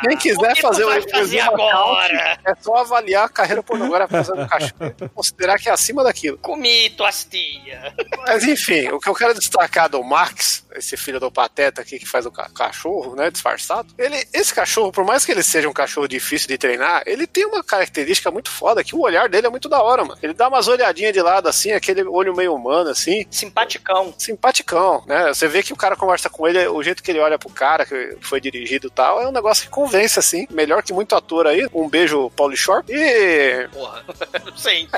[0.03, 2.39] Quem quiser o que fazer tu vai o fazer agora?
[2.45, 6.39] É só avaliar a carreira pornográfica do Caixão e considerar que é acima daquilo.
[6.39, 7.95] Comito astia.
[8.27, 12.07] Mas enfim, o que eu quero destacar do Max, esse filho do Pateta aqui que
[12.11, 15.73] faz o ca- cachorro, né, disfarçado, ele, esse cachorro, por mais que ele seja um
[15.73, 19.51] cachorro difícil de treinar, ele tem uma característica muito foda, que o olhar dele é
[19.51, 20.19] muito da hora, mano.
[20.23, 24.13] Ele dá umas olhadinhas de lado assim, aquele olho meio humano assim, Simpaticão.
[24.19, 25.29] simpaticão, né?
[25.29, 27.85] Você vê que o cara conversa com ele, o jeito que ele olha pro cara,
[27.87, 30.47] que foi dirigido e tal, é um negócio que convence, assim.
[30.51, 31.67] Melhor que muito ator aí.
[31.73, 32.85] Um beijo, Paulo Shore.
[32.89, 33.69] E.
[33.73, 34.05] Porra.
[34.57, 34.89] Sim.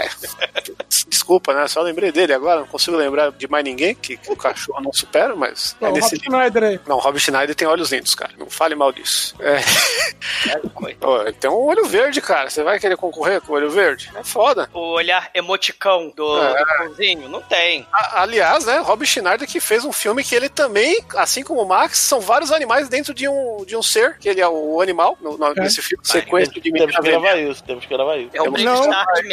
[1.08, 1.66] Desculpa, né?
[1.68, 4.92] Só lembrei dele agora, não consigo lembrar de mais ninguém, que, que o cachorro não
[4.92, 6.80] supera, mas Não, é nesse Rob Schneider aí.
[6.92, 8.32] Não, o Rob Schneider tem olhos lindos, cara.
[8.38, 9.34] Não fale mal disso.
[9.40, 9.60] É.
[11.00, 12.50] Pô, tem um olho verde, cara.
[12.50, 14.10] Você vai querer concorrer com o olho verde?
[14.14, 14.68] É foda.
[14.74, 16.64] O olhar emoticão do, É.
[16.76, 17.28] cãozinho?
[17.30, 17.86] Não tem.
[17.92, 21.66] A- aliás, né, Rob Schneider que fez um filme que ele também, assim como o
[21.68, 25.16] Max, são vários animais dentro de um, de um ser, que ele é o animal
[25.20, 26.04] no, no- nesse filme.
[26.06, 28.30] Sequência de Temos que gravar isso, temos que gravar isso.
[28.34, 28.86] É Brave Não,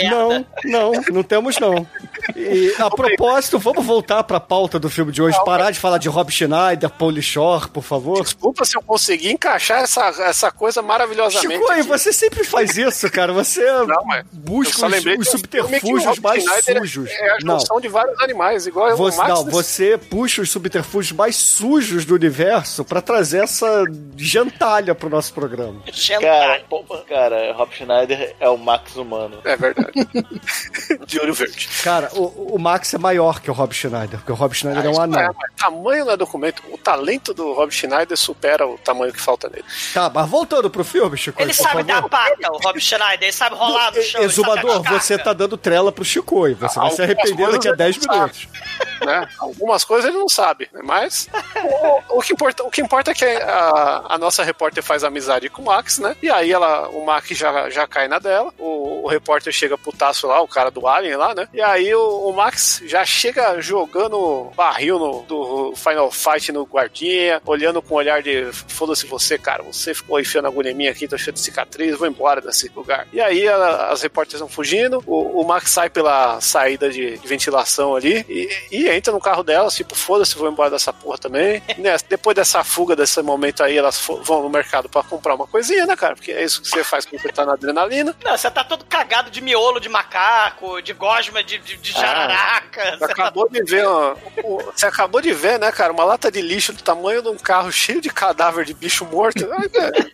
[0.10, 1.86] não, não, não temos não.
[2.36, 5.38] E a propósito, vamos voltar pra pauta do filme de hoje.
[5.43, 7.12] Parar de falar de Rob Schneider, Paul
[7.73, 8.21] Por favor.
[8.21, 11.53] Desculpa se eu conseguir encaixar essa, essa coisa maravilhosamente.
[11.59, 11.81] Chico, aqui.
[11.83, 13.33] você sempre faz isso, cara.
[13.33, 17.09] Você Não, busca os, os subterfúgios mais Schneider sujos.
[17.12, 17.59] É a Não.
[17.59, 19.29] junção de vários animais, igual Você, o Max.
[19.29, 23.83] não, você puxa os subterfúgios mais sujos do universo pra trazer essa
[24.15, 25.81] gentalha pro nosso programa.
[26.21, 29.39] Cara, pô, cara, Rob Schneider é o Max humano.
[29.43, 29.91] É verdade.
[31.05, 31.69] de olho verde.
[31.83, 34.89] Cara, o, o Max é maior que o Rob Schneider, porque o Rob Schneider é
[34.89, 35.19] um Isso anão.
[35.19, 36.63] é, tamanho não é documento.
[36.71, 39.65] O talento do Rob Schneider supera o tamanho que falta nele.
[39.93, 41.41] Tá, mas voltando pro filme, Chico.
[41.41, 41.84] Ele sabe favor.
[41.86, 43.23] dar paca, o Rob Schneider.
[43.23, 44.21] Ele sabe rolar no chão.
[44.21, 46.54] Exumador, você tá dando trela pro Chicoi.
[46.54, 48.17] Você vai se arrepender daqui a ele 10 não sabe.
[48.19, 48.47] minutos.
[49.06, 49.30] né?
[49.39, 50.82] Algumas coisas ele não sabe, né?
[50.84, 51.30] mas
[52.10, 55.49] o, o que importa, o que importa é que a, a nossa repórter faz amizade
[55.49, 56.15] com o Max, né?
[56.21, 60.28] E aí ela, o Max já, já cai na dela, o, o repórter chega putaço
[60.28, 61.47] lá, o cara do Alien lá, né?
[61.54, 67.29] E aí o, o Max já chega jogando barril no, do Final Fight no guardinha,
[67.46, 71.08] olhando com um olhar de foda-se você, cara, você ficou enfiando agulha em mim aqui,
[71.08, 73.08] tô cheio de cicatriz, vou embora desse lugar.
[73.12, 77.28] E aí a- as repórteres vão fugindo, o, o Max sai pela saída de, de
[77.28, 81.62] ventilação ali e, e entra no carro delas, tipo, foda-se, vou embora dessa porra também.
[81.80, 85.86] Né, depois dessa fuga, desse momento aí, elas vão no mercado pra comprar uma coisinha,
[85.86, 86.13] né, cara?
[86.15, 88.13] Porque é isso que você faz quando você tá na adrenalina.
[88.24, 92.98] Não, você tá todo cagado de miolo de macaco, de gosma de, de, de jararaca.
[92.98, 94.13] Você acabou de ver, ó,
[94.76, 97.71] você acabou de ver, né, cara, uma lata de lixo do tamanho de um carro
[97.71, 99.45] cheio de cadáver de bicho morto.
[99.47, 99.91] Cara,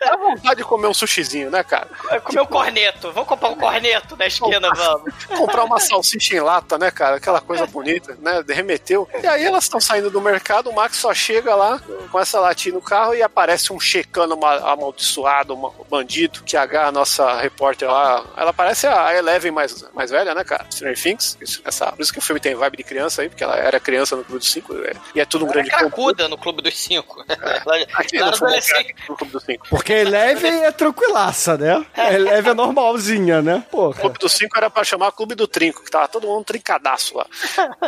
[0.00, 1.86] Dá vontade de comer um sushizinho, né, cara?
[2.08, 3.12] Vai comer um corneto.
[3.12, 5.12] Vamos comprar um corneto na esquina, vamos.
[5.40, 7.16] Comprar uma salsicha em lata, né, cara?
[7.16, 8.42] Aquela coisa bonita, né?
[8.42, 9.08] Derremeteu.
[9.22, 12.74] E aí elas estão saindo do mercado, o Max só chega lá com essa latinha
[12.74, 17.90] no carro e aparece um checano ma- amaldiçoado, um bandido, que agarra a nossa repórter
[17.90, 18.24] lá.
[18.36, 20.66] Ela parece a Eleven mais, mais velha, né, cara?
[20.70, 21.38] Stranger Things.
[21.64, 24.16] Essa, por isso que o filme tem vibe de criança aí, porque ela era criança
[24.16, 24.74] no Clube dos Cinco.
[24.82, 25.88] é, E é tudo um É grande complô.
[25.90, 27.24] cracuda no Clube dos Cinco.
[27.28, 28.94] Ela, Aqui ela no adolescente.
[28.94, 29.68] Clube dos Cinco.
[29.68, 31.84] Porque a Eleven é tranquilaça, né?
[31.94, 33.64] A Eleven é normalzinha, né?
[33.72, 33.92] O.
[33.92, 37.26] Clube dos Cinco era pra chamar Clube do Trinco, que tava todo mundo trincadaço lá.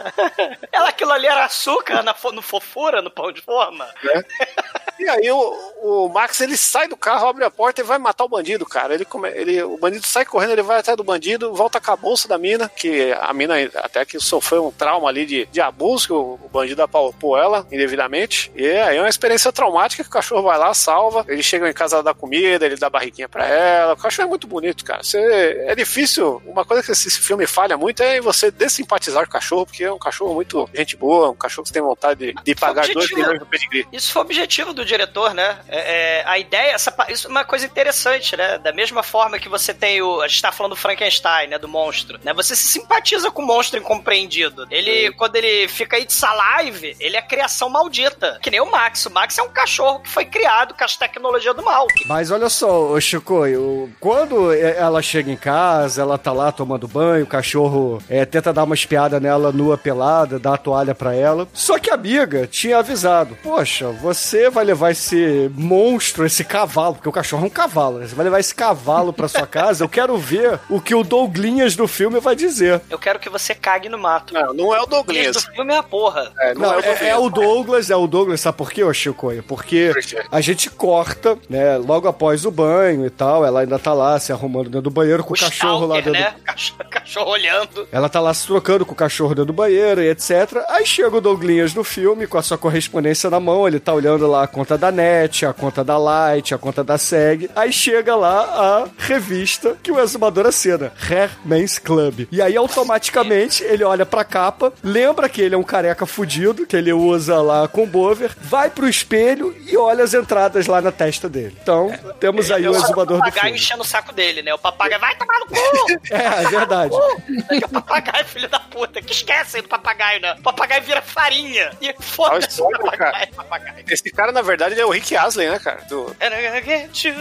[0.71, 3.89] Ela, aquilo ali era açúcar na, no fofura, no pão de forma.
[4.99, 8.25] E aí o, o Max ele sai do carro, abre a porta e vai matar
[8.25, 8.95] o bandido, cara.
[8.95, 11.97] Ele, come- ele o bandido sai correndo, ele vai atrás do bandido, volta com a
[11.97, 16.07] bolsa da mina, que a mina até que sofreu um trauma ali de, de abuso,
[16.07, 18.53] que o, o bandido apalpou ela indevidamente.
[18.55, 21.73] E aí é uma experiência traumática que o cachorro vai lá, salva, ele chega em
[21.73, 23.95] casa dá comida, ele dá barriguinha pra ela.
[23.95, 25.03] O cachorro é muito bonito, cara.
[25.03, 25.19] Você,
[25.67, 29.67] é difícil, uma coisa que esse filme falha muito é você dessimpatizar com o cachorro,
[29.67, 32.55] porque é um cachorro muito gente boa, um cachorro que você tem vontade de, de
[32.55, 33.21] pagar dois Objetivo.
[33.21, 33.87] milhões no pedigree.
[33.93, 34.25] Isso foi o
[34.63, 35.59] objetivo do diretor, né?
[35.69, 38.59] É, é, a ideia, essa, isso é uma coisa interessante, né?
[38.59, 40.21] Da mesma forma que você tem o.
[40.21, 41.59] A gente tá falando do Frankenstein, né?
[41.59, 42.33] Do monstro, né?
[42.35, 44.67] Você se simpatiza com o monstro incompreendido.
[44.71, 48.39] Ele, quando ele fica It's Alive, ele é criação maldita.
[48.43, 49.07] Que nem o Max.
[49.07, 51.87] O Max é um cachorro que foi criado com as tecnologias do mal.
[52.07, 56.87] Mas olha só, ô Chico, eu- quando ela chega em casa, ela tá lá tomando
[56.89, 61.15] banho, o cachorro é, tenta dar uma espiada nela nua pelada, dá a toalha pra
[61.15, 61.49] ela.
[61.53, 67.09] Só que a amiga tinha avisado: Poxa, você vai levar esse monstro, esse cavalo, porque
[67.09, 68.07] o cachorro é um cavalo, né?
[68.07, 69.83] Você vai levar esse cavalo pra sua casa.
[69.85, 72.81] Eu quero ver o que o Douglinhas do filme vai dizer.
[72.91, 74.33] Eu quero que você cague no mato.
[74.35, 75.37] Não, não é o Isso Douglas.
[75.37, 76.33] do filme é a porra.
[76.39, 77.03] É, não, Não, é o é, Douglas.
[77.03, 79.43] é o Douglas, é o Douglas, sabe por quê, ô Chicoio?
[79.43, 79.93] Porque
[80.31, 84.33] a gente corta, né, logo após o banho e tal, ela ainda tá lá se
[84.33, 86.35] arrumando dentro do banheiro com o, cachorro lá Stalker, dentro.
[86.35, 86.35] né?
[86.45, 87.89] Cachorro, cachorro olhando.
[87.91, 90.31] Ela tá lá se trocando com o cachorro dentro do banheiro e etc.
[90.69, 94.27] Aí chega o Douglinhas no filme com a sua correspondência na mão, ele tá olhando
[94.27, 97.51] lá a conta da NET, a conta da Light, a conta da SEG.
[97.55, 102.27] Aí chega lá a revista que o exumador assina, Hair Men's Club.
[102.31, 106.77] E aí automaticamente ele olha pra capa, lembra que ele é um careca fudido, que
[106.77, 111.29] ele usa lá com bover, vai pro espelho e olha as entradas lá na testa
[111.29, 111.57] dele.
[111.63, 113.59] Então, temos aí o exumador o do papagaio filme.
[113.59, 114.53] enchendo o saco dele, né?
[114.55, 115.53] O papagaio vai tomar no cu!
[116.13, 116.95] É, é verdade.
[116.95, 120.35] o papagaio, filho da puta, que esquece do papagaio, né?
[120.39, 121.71] O papagaio vira farinha.
[121.81, 123.27] E foda-se o papagaio, cara.
[123.35, 123.85] papagaio.
[123.89, 125.85] Esse cara, na verdade, ele é o Rick Astley, né, cara?
[125.89, 126.15] Do...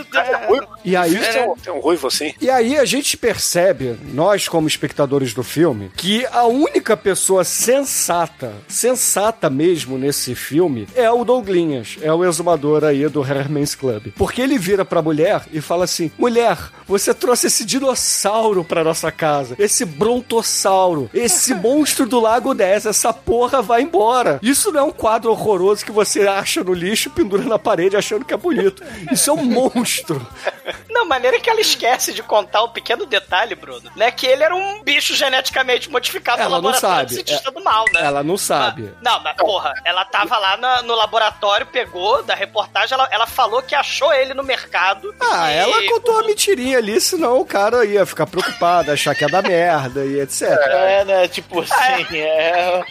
[0.06, 0.68] Cara, é ruivo.
[0.84, 2.34] E aí, Tem um, tem um ruivo assim.
[2.42, 8.54] E aí a gente percebe, nós como espectadores do filme, que a única pessoa sensata,
[8.68, 14.08] sensata mesmo nesse filme, é o Douglinhas, é o exumador aí do Herman's Club.
[14.16, 19.12] Porque ele vira pra mulher e fala assim: mulher, você trouxe esse dinossauro pra nossa
[19.12, 24.40] casa, esse brontossauro, esse monstro do Lago Ness, essa porra vai embora.
[24.42, 28.26] Isso não é um quadro horroroso que você acha no lixo, pendura na parede achando
[28.26, 28.84] que é bonito.
[29.12, 30.26] Isso é um monstro.
[30.92, 34.12] Não, maneira que ela esquece de contar o pequeno detalhe, Bruno, né?
[34.12, 37.64] Que ele era um bicho geneticamente modificado Ela no não laboratório do cientista É- do
[37.64, 38.02] mal, né?
[38.04, 38.94] Ela não sabe.
[39.02, 43.62] Não, mas porra, ela tava lá na- no laboratório, pegou da reportagem, ela, ela falou
[43.62, 45.14] que achou ele no mercado.
[45.20, 49.24] Ah, e- ela contou uma mentirinha ali, senão o cara ia ficar preocupado, achar que
[49.24, 50.42] ia dar merda e etc.
[50.52, 51.28] É, né?
[51.28, 52.84] Tipo assim, é.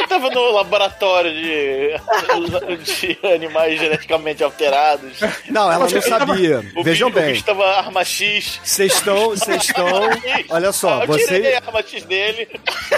[0.00, 1.90] Eu tava no laboratório de,
[2.84, 5.18] de animais geneticamente alterados.
[5.48, 6.62] Não, ela não sabia.
[6.82, 7.34] Vejam bem.
[7.44, 8.60] Bicho tava arma X.
[8.64, 9.30] Vocês estão.
[9.30, 9.86] Vocês estão.
[10.48, 12.48] Olha só, Ah, vocês, a arma X dele.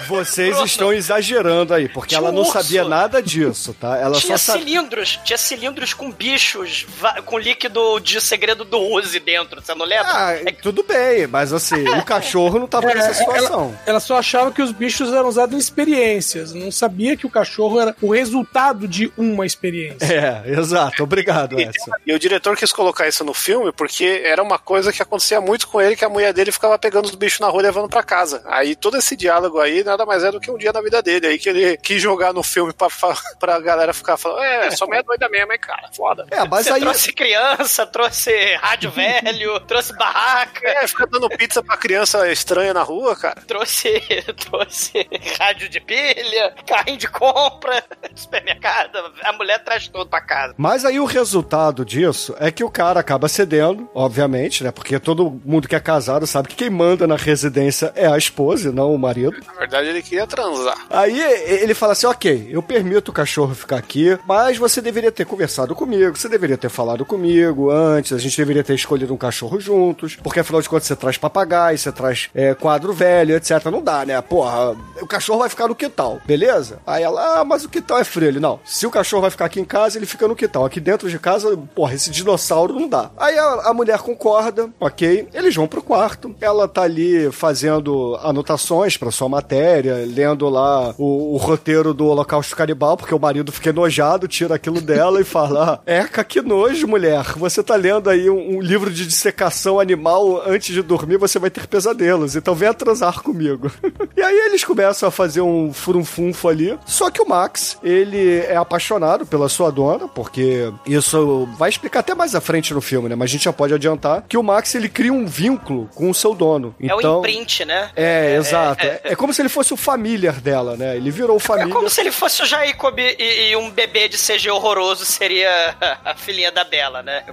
[0.07, 0.67] vocês Bruno.
[0.67, 2.53] estão exagerando aí, porque Tinha ela não urso.
[2.53, 3.97] sabia nada disso, tá?
[3.99, 4.63] Ela Tinha só sabia.
[4.67, 6.87] cilindros, tinha cilindros com bichos,
[7.25, 10.07] com líquido de segredo do Uzi dentro, você não lembra?
[10.07, 13.77] Ah, tudo bem, mas assim, o cachorro não tava nessa situação.
[13.87, 16.53] Ela só achava que os bichos eram usados em experiências.
[16.53, 20.07] Não sabia que o cachorro era o resultado de uma experiência.
[20.07, 21.03] É, exato.
[21.03, 21.91] Obrigado, Edson.
[22.07, 25.69] E o diretor quis colocar isso no filme porque era uma coisa que acontecia muito
[25.69, 28.03] com ele, que a mulher dele ficava pegando os bichos na rua e levando pra
[28.03, 28.43] casa.
[28.47, 31.27] Aí todo esse diálogo aí nada mais é do que um dia na vida dele.
[31.27, 32.89] Aí que ele quis jogar no filme pra,
[33.39, 35.89] pra galera ficar falando, é, só meia doida mesmo, hein, cara.
[35.95, 36.27] Foda.
[36.31, 36.81] É, mas Você aí.
[36.81, 42.83] trouxe criança, trouxe rádio velho, trouxe barraca, É, fica dando pizza pra criança estranha na
[42.83, 43.41] rua, cara.
[43.47, 44.01] trouxe,
[44.51, 45.07] trouxe
[45.39, 47.85] rádio de pilha, carrinho de compra,
[48.15, 48.99] supermercado.
[49.23, 50.55] A mulher traz tudo pra casa.
[50.57, 54.26] Mas aí o resultado disso é que o cara acaba cedendo, obviamente,
[54.63, 54.71] né?
[54.71, 58.69] Porque todo mundo que é casado sabe que quem manda na residência é a esposa
[58.69, 59.37] e não o marido.
[59.47, 60.77] Na verdade, ele queria transar.
[60.91, 65.25] Aí ele fala assim: ok, eu permito o cachorro ficar aqui, mas você deveria ter
[65.25, 69.61] conversado comigo, você deveria ter falado comigo antes, a gente deveria ter escolhido um cachorro
[69.61, 73.65] juntos, porque afinal de contas você traz papagaio, você traz é, quadro velho, etc.
[73.67, 74.21] Não dá, né?
[74.21, 76.79] Porra, o cachorro vai ficar no quintal, beleza?
[76.87, 78.29] Aí ela, ah, mas o quintal é frio.
[78.29, 80.65] Ele, não, se o cachorro vai ficar aqui em casa, ele fica no quintal.
[80.65, 83.11] Aqui dentro de casa, porra, esse dinossauro não dá.
[83.17, 88.97] Aí a, a mulher concorda, ok, eles vão pro quarto, ela tá ali fazendo anotações
[88.97, 93.69] pra sua matéria, lendo lá o, o roteiro do Holocausto Canibal, porque o marido fica
[93.69, 97.25] enojado, tira aquilo dela e fala: ah, Eca, que nojo, mulher.
[97.37, 101.51] Você tá lendo aí um, um livro de dissecação animal antes de dormir, você vai
[101.51, 102.35] ter pesadelos.
[102.35, 103.71] Então venha transar comigo.
[104.17, 106.79] e aí eles começam a fazer um furunfunfo ali.
[106.87, 112.15] Só que o Max, ele é apaixonado pela sua dona, porque isso vai explicar até
[112.15, 113.15] mais à frente no filme, né?
[113.15, 116.15] Mas a gente já pode adiantar que o Max ele cria um vínculo com o
[116.15, 116.75] seu dono.
[116.81, 117.91] É o Então, imprint, né?
[117.97, 118.85] é, exato.
[118.87, 120.97] É, é como se ele fosse o familiar dela, né?
[120.97, 121.73] Ele virou o É família.
[121.75, 126.15] como se ele fosse o Jacob e, e um bebê de CG horroroso seria a
[126.15, 127.25] filhinha da Bela, né?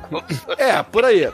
[0.58, 1.30] É, por aí.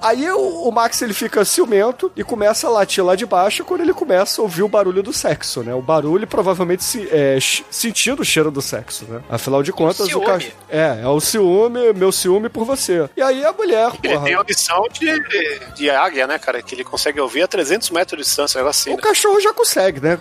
[0.00, 3.80] Aí o, o Max ele fica ciumento e começa a latir lá de baixo quando
[3.80, 5.74] ele começa a ouvir o barulho do sexo, né?
[5.74, 7.38] O barulho provavelmente se, é,
[7.70, 9.22] sentindo o cheiro do sexo, né?
[9.28, 10.26] Afinal de contas, o ciúme.
[10.26, 10.52] cachorro.
[10.68, 13.08] É, é o ciúme, meu ciúme por você.
[13.16, 14.24] E aí a mulher, Ele porra.
[14.24, 16.62] tem audição de, de águia, né, cara?
[16.62, 18.92] Que ele consegue ouvir a 300 metros de distância, negócio assim.
[18.92, 19.02] O né?
[19.02, 20.18] cachorro já consegue, né?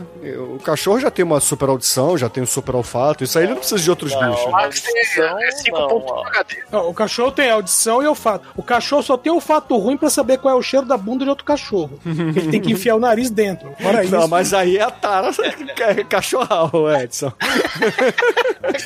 [0.55, 3.23] O cachorro já tem uma super audição, já tem um super olfato.
[3.23, 4.45] Isso aí ele não precisa de outros bichos.
[4.45, 5.47] O né?
[5.47, 6.27] É 5 não, pontos ó.
[6.27, 6.63] HD.
[6.71, 8.47] Não, o cachorro tem audição e olfato.
[8.55, 11.29] O cachorro só tem olfato ruim pra saber qual é o cheiro da bunda de
[11.29, 11.99] outro cachorro.
[12.05, 13.73] Ele tem que enfiar o nariz dentro.
[13.81, 14.15] Fora isso.
[14.15, 15.31] Não, mas aí é a tara
[15.75, 17.31] ca- cachorral, Edson.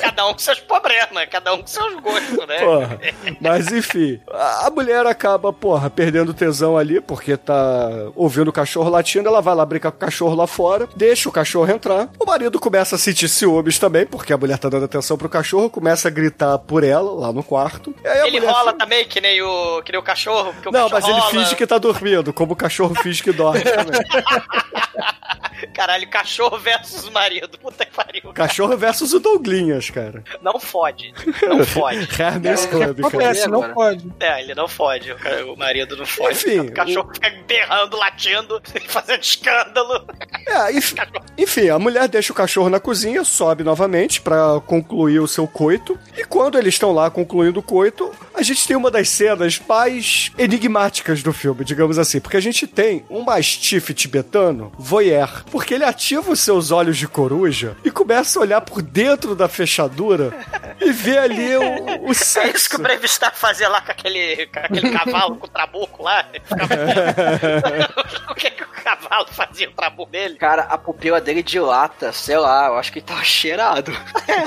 [0.00, 2.58] cada um com seus problemas, cada um com seus gostos, né?
[2.60, 2.98] Porra.
[3.40, 9.28] Mas enfim, a mulher acaba, porra, perdendo tesão ali, porque tá ouvindo o cachorro latindo,
[9.28, 12.08] ela vai lá brincar com o cachorro lá fora, deixa o cachorro entrar.
[12.18, 15.70] O marido começa a sentir ciúmes também, porque a mulher tá dando atenção pro cachorro,
[15.70, 17.94] começa a gritar por ela lá no quarto.
[18.04, 20.52] E aí a Ele rola fica- também, que nem o, que nem o cachorro.
[20.52, 21.30] porque o Não, mas ele rola.
[21.30, 24.00] finge que tá dormindo, como o cachorro finge que dorme também.
[25.74, 27.58] Caralho, cachorro versus marido.
[27.58, 28.32] Puta que pariu.
[28.32, 30.22] Cachorro versus o Douglinhas, cara.
[30.42, 31.12] Não fode.
[31.42, 32.08] Não fode.
[32.20, 33.08] Hermes Club, cara.
[33.08, 34.06] Acontece, não pode.
[34.20, 35.12] É, ele não fode.
[35.12, 36.34] O O marido não fode.
[36.34, 40.04] Enfim, o cachorro fica berrando, latindo, fazendo escândalo.
[40.46, 40.94] É, enf-
[41.36, 45.98] enfim, a mulher deixa o cachorro na cozinha, sobe novamente pra concluir o seu coito.
[46.16, 50.30] E quando eles estão lá concluindo o coito, a gente tem uma das cenas mais
[50.38, 52.20] enigmáticas do filme, digamos assim.
[52.20, 57.06] Porque a gente tem um mastife tibetano, voyeur, porque ele ativa os seus olhos de
[57.08, 60.32] coruja e começa a olhar por dentro da fechadura
[60.80, 62.76] e vê ali o, o É isso que sexo.
[62.76, 66.24] o Brevistar fazia lá com aquele, com aquele cavalo, com o trabuco lá.
[66.32, 66.70] Ele ficava-
[68.30, 70.36] o que, que o cavalo fazia, o trabuco dele?
[70.36, 73.92] Cara, a pupila dele dilata, sei lá, eu acho que ele tava cheirado.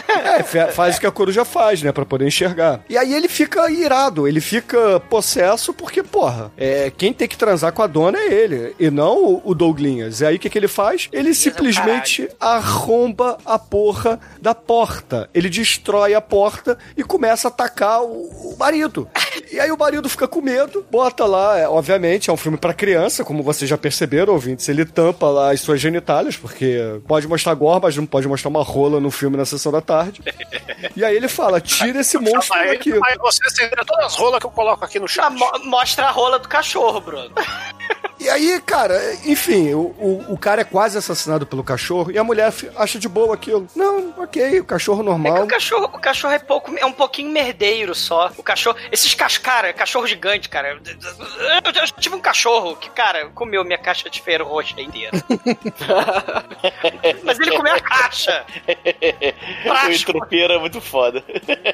[0.08, 1.92] É, fa- faz o que a coruja faz, né?
[1.92, 2.82] Pra poder enxergar.
[2.90, 7.72] E aí ele fica irado, ele fica possesso, porque, porra, é, quem tem que transar
[7.74, 10.22] com a dona é ele, e não o, o Douglinhas.
[10.22, 11.08] E aí o que, que ele faz?
[11.12, 15.30] Ele simplesmente arromba a porra da porta.
[15.34, 19.08] Ele destrói a porta e começa a atacar o, o marido.
[19.52, 22.74] E aí o marido fica com medo, bota lá, é, obviamente, é um filme pra
[22.74, 27.54] criança, como vocês já perceberam, ouvintes, ele tampa lá as suas genitálias, porque pode mostrar
[27.54, 30.22] gore, mas não pode mostrar uma rola no filme na sessão da tarde.
[30.98, 32.92] E aí ele fala, tira esse monstro Aí, daqui.
[32.92, 35.26] aí você acendeu todas as rolas que eu coloco aqui no chat.
[35.26, 37.32] Ah, mo- mostra a rola do cachorro, Bruno.
[38.24, 42.24] E aí, cara, enfim, o, o, o cara é quase assassinado pelo cachorro e a
[42.24, 43.68] mulher acha de boa aquilo.
[43.76, 45.44] Não, ok, o cachorro É que normal.
[45.44, 48.32] o cachorro, o cachorro é pouco, é um pouquinho merdeiro só.
[48.38, 50.70] O cachorro, esses cachorros, cara, cachorro gigante, cara.
[50.70, 55.12] Eu, eu tive um cachorro que, cara, comeu minha caixa de ferro roxa inteira.
[57.24, 58.46] Mas ele comeu a caixa.
[58.68, 61.22] o Prático, entropeiro é muito foda.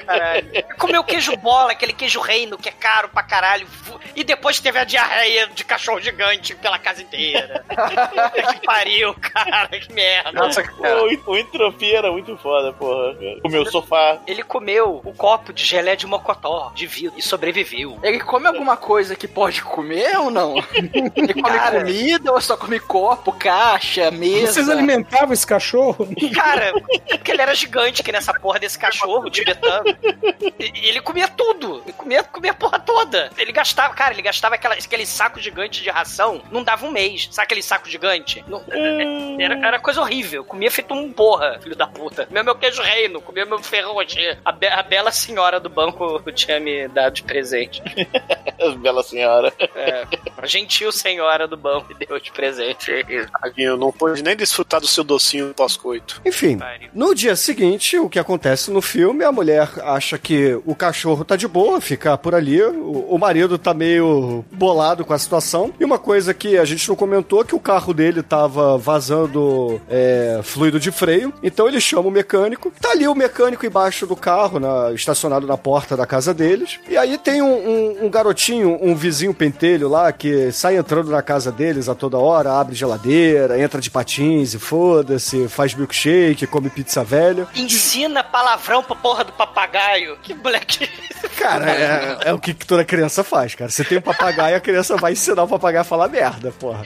[0.04, 0.48] caralho.
[0.52, 3.68] Ele comeu queijo bola, aquele queijo reino que é caro pra caralho.
[4.16, 7.64] E depois teve a diarreia de cachorro gigante pela casa inteira.
[8.52, 10.32] que pariu, cara, que merda.
[10.32, 11.02] Nossa, cara.
[11.04, 13.16] O, o entropeiro é muito foda, porra.
[13.44, 14.18] O meu sofá.
[14.26, 17.98] Ele comeu o copo de gelé de mocotó, de vidro, e sobreviveu.
[18.02, 20.56] Ele come alguma coisa que pode comer ou não?
[21.16, 21.80] Ele come Cara.
[21.80, 24.52] comida ou só come copo, caixa, mesa?
[24.52, 26.08] Vocês alimentavam esse cachorro?
[26.34, 26.72] Cara,
[27.08, 29.84] porque ele era gigante que nessa porra desse cachorro tibetano.
[30.58, 31.82] E- Ele comia tudo.
[31.84, 33.30] Ele comia, comia a porra toda.
[33.36, 37.28] Ele gastava, cara, ele gastava aquela, aquele saco gigante de ração, não dava um mês.
[37.30, 38.44] Sabe aquele saco gigante?
[38.46, 38.62] Não-
[39.40, 40.44] era, era coisa horrível.
[40.44, 42.26] Comia feito um porra, filho da puta.
[42.26, 44.38] Comia meu queijo reino, comia meu ferro rocher.
[44.44, 47.82] A, be- a bela senhora do banco tinha me dado de presente.
[48.80, 49.52] Bela senhora.
[49.74, 50.04] É,
[50.36, 52.90] a gentil senhora do banco me deu de presente.
[53.40, 56.20] Tadinho, não pôde nem desfrutar do seu docinho pós-coito.
[56.26, 56.58] Enfim,
[56.92, 61.36] no dia seguinte, o que acontece no filme, a mulher acha que o cachorro tá
[61.36, 65.72] de boa, fica por ali, o, o marido tá meio bolado com a situação.
[65.80, 70.40] E uma coisa que a gente não comentou, que o carro dele tava vazando é,
[70.42, 72.72] fluido de freio, então ele chama o mecânico.
[72.80, 76.78] Tá ali o mecânico embaixo do carro, na- estacionado na porta da casa deles.
[76.88, 81.22] E aí tem um, um- um garotinho, um vizinho pentelho lá, que sai entrando na
[81.22, 86.68] casa deles a toda hora, abre geladeira, entra de patins e foda-se, faz milkshake, come
[86.70, 87.46] pizza velha.
[87.54, 90.16] Ensina palavrão pra porra do papagaio.
[90.22, 90.88] Que moleque.
[91.36, 93.70] Cara, é, é o que toda criança faz, cara.
[93.70, 96.82] Você tem um papagaio, a criança vai ensinar o papagaio a falar merda, porra.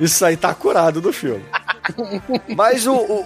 [0.00, 1.44] Isso aí tá curado do filme.
[2.56, 3.20] Mas o, o,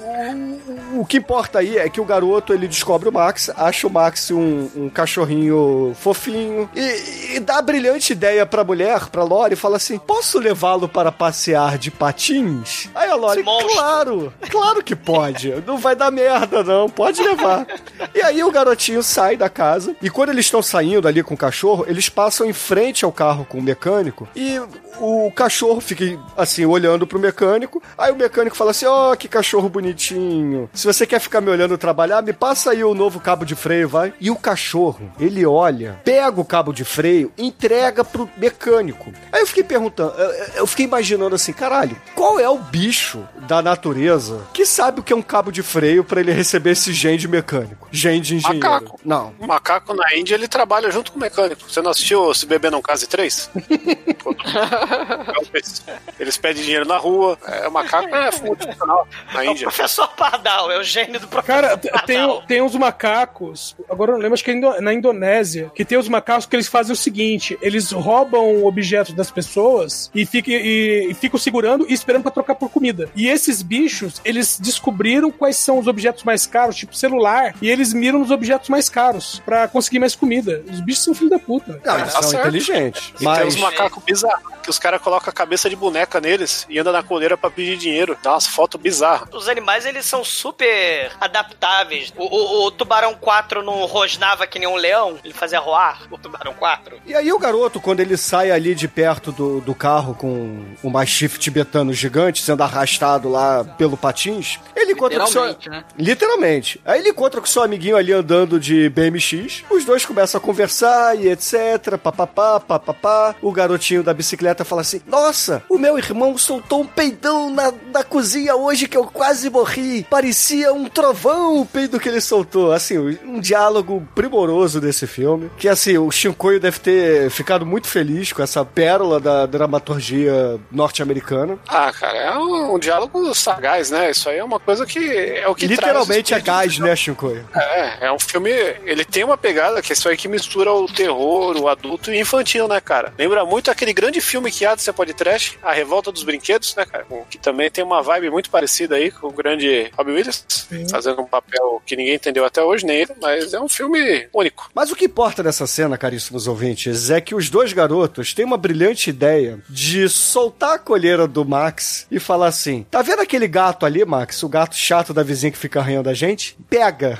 [0.96, 3.90] o, o que importa aí é que o garoto ele descobre o Max, acha o
[3.90, 9.54] Max um, um cachorrinho fofinho e, e dá a brilhante ideia pra mulher, pra Lori,
[9.54, 12.88] e fala assim: Posso levá-lo para passear de patins?
[12.94, 15.50] Aí a Lori, claro, claro que pode.
[15.66, 16.88] Não vai dar merda, não.
[16.88, 17.66] Pode levar.
[18.14, 21.38] E aí o garotinho sai da casa e quando eles estão saindo ali com o
[21.38, 24.60] cachorro, eles passam em frente ao carro com o mecânico e
[24.98, 27.82] o cachorro fica assim olhando pro mecânico.
[27.96, 30.68] Aí o mecânico fala assim: "Ó, que cachorro bonitinho.
[30.74, 33.88] Se você quer ficar me olhando trabalhar, me passa aí o novo cabo de freio,
[33.88, 34.12] vai".
[34.20, 39.12] E o cachorro, ele olha, pega o cabo de freio, entrega pro mecânico.
[39.32, 40.12] Aí eu fiquei perguntando,
[40.54, 45.12] eu- fiquei imaginando assim, caralho, qual é o bicho da natureza que sabe o que
[45.12, 47.88] é um cabo de freio pra ele receber esse gen de mecânico?
[47.90, 48.68] Gen de engenheiro.
[48.68, 49.00] Macaco.
[49.04, 49.32] Não.
[49.38, 51.62] O macaco na Índia ele trabalha junto com o mecânico.
[51.70, 53.50] Você não assistiu Se Beber Não Case 3?
[56.18, 57.38] Eles pedem dinheiro na rua.
[57.46, 61.46] É, o macaco é multifuncional na É o professor Pardal, é o gênio do professor
[61.62, 65.84] Cara, tem, tem uns macacos, agora eu não lembro, acho que é na Indonésia, que
[65.84, 70.50] tem os macacos que eles fazem o seguinte: eles roubam objetos das pessoas e, fica,
[70.50, 73.08] e, e ficam segurando e esperando pra trocar por comida.
[73.14, 77.92] E esses bichos, eles descobriram quais são os objetos mais caros, tipo celular, e eles
[77.92, 80.62] miram nos objetos mais caros pra conseguir mais comida.
[80.70, 81.80] Os bichos são filho da puta.
[81.84, 82.48] Não, eles tá são certo.
[82.48, 83.12] inteligentes.
[83.20, 86.66] E Mas tem uns macacos bizarros, que os caras colocam a cabeça de boneca neles
[86.68, 88.16] e anda na coleira pra pedir dinheiro.
[88.26, 89.28] Dá umas fotos bizarras.
[89.32, 92.12] Os animais, eles são super adaptáveis.
[92.16, 96.18] O, o- o Tubarão 4 não rosnava que nem um leão, ele fazia roar, o
[96.18, 96.98] Tubarão 4.
[97.06, 100.90] E aí o garoto, quando ele sai ali de perto do, do carro com o
[100.90, 105.44] mastiff tibetano gigante sendo arrastado lá pelo patins, ele encontra com seu...
[105.46, 105.84] Literalmente, né?
[105.96, 106.80] Literalmente.
[106.84, 111.16] Aí ele encontra com seu amiguinho ali andando de BMX, os dois começam a conversar
[111.16, 113.36] e etc, papapá, papapá.
[113.40, 118.02] O garotinho da bicicleta fala assim, nossa, o meu irmão soltou um peidão na, na
[118.16, 120.06] cozinha hoje que eu quase morri.
[120.08, 122.72] Parecia um trovão o peido que ele soltou.
[122.72, 128.32] Assim, um diálogo primoroso desse filme, que assim, o Shinkoio deve ter ficado muito feliz
[128.32, 131.58] com essa pérola da dramaturgia norte-americana.
[131.68, 134.10] Ah, cara, é um, um diálogo sagaz, né?
[134.10, 137.46] Isso aí é uma coisa que é o que Literalmente é gás, né, Shinkoio?
[137.54, 138.50] É, é um filme.
[138.86, 142.16] Ele tem uma pegada que é isso aí que mistura o terror, o adulto e
[142.16, 143.12] o infantil, né, cara?
[143.18, 146.86] Lembra muito aquele grande filme que há Você Pode Trash, A Revolta dos Brinquedos, né,
[146.86, 147.06] cara?
[147.28, 150.44] Que também tem uma vibe muito parecida aí com o grande Robbie Williams,
[150.90, 154.70] fazendo um papel que ninguém entendeu até hoje, nem ele, mas é um filme único.
[154.74, 158.56] Mas o que importa nessa cena, caríssimos ouvintes, é que os dois garotos têm uma
[158.56, 163.84] brilhante ideia de soltar a colheira do Max e falar assim: tá vendo aquele gato
[163.84, 164.42] ali, Max?
[164.42, 166.56] O gato chato da vizinha que fica arranhando a gente?
[166.70, 167.18] Pega!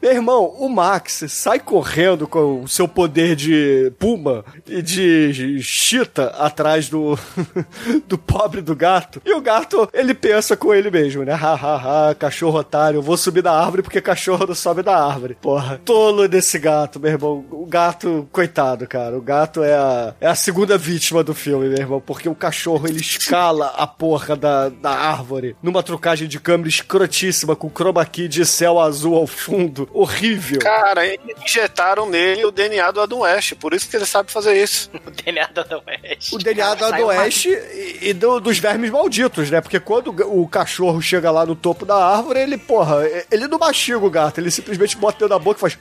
[0.00, 6.28] Meu irmão, o Max sai correndo com o seu poder de puma e de chita
[6.38, 7.18] atrás do,
[8.06, 9.20] do pobre do gato.
[9.24, 11.32] E o gato, ele pensa com ele mesmo, né?
[11.32, 15.36] Ha, ha, ha, cachorro otário, vou subir da árvore porque cachorro não sobe da árvore.
[15.40, 17.44] Porra, tolo desse gato, meu irmão.
[17.50, 19.16] O gato, coitado, cara.
[19.16, 22.86] O gato é a, é a segunda vítima do filme, meu irmão, porque o cachorro,
[22.86, 28.28] ele escala a porra da, da árvore numa trucagem de câmera escrotíssima com chroma key
[28.28, 29.71] de céu azul ao fundo.
[29.92, 30.60] Horrível.
[30.60, 31.02] Cara,
[31.44, 34.90] injetaram nele o DNA do Adam West, por isso que ele sabe fazer isso.
[35.04, 36.32] O DNA do Adam West.
[36.32, 39.60] O DNA do Adam West e, e do- dos vermes malditos, né?
[39.60, 42.96] Porque quando o cachorro chega lá no topo da árvore, ele, porra,
[43.30, 45.78] ele não mastiga o gato, ele simplesmente bota o dedo na boca e faz.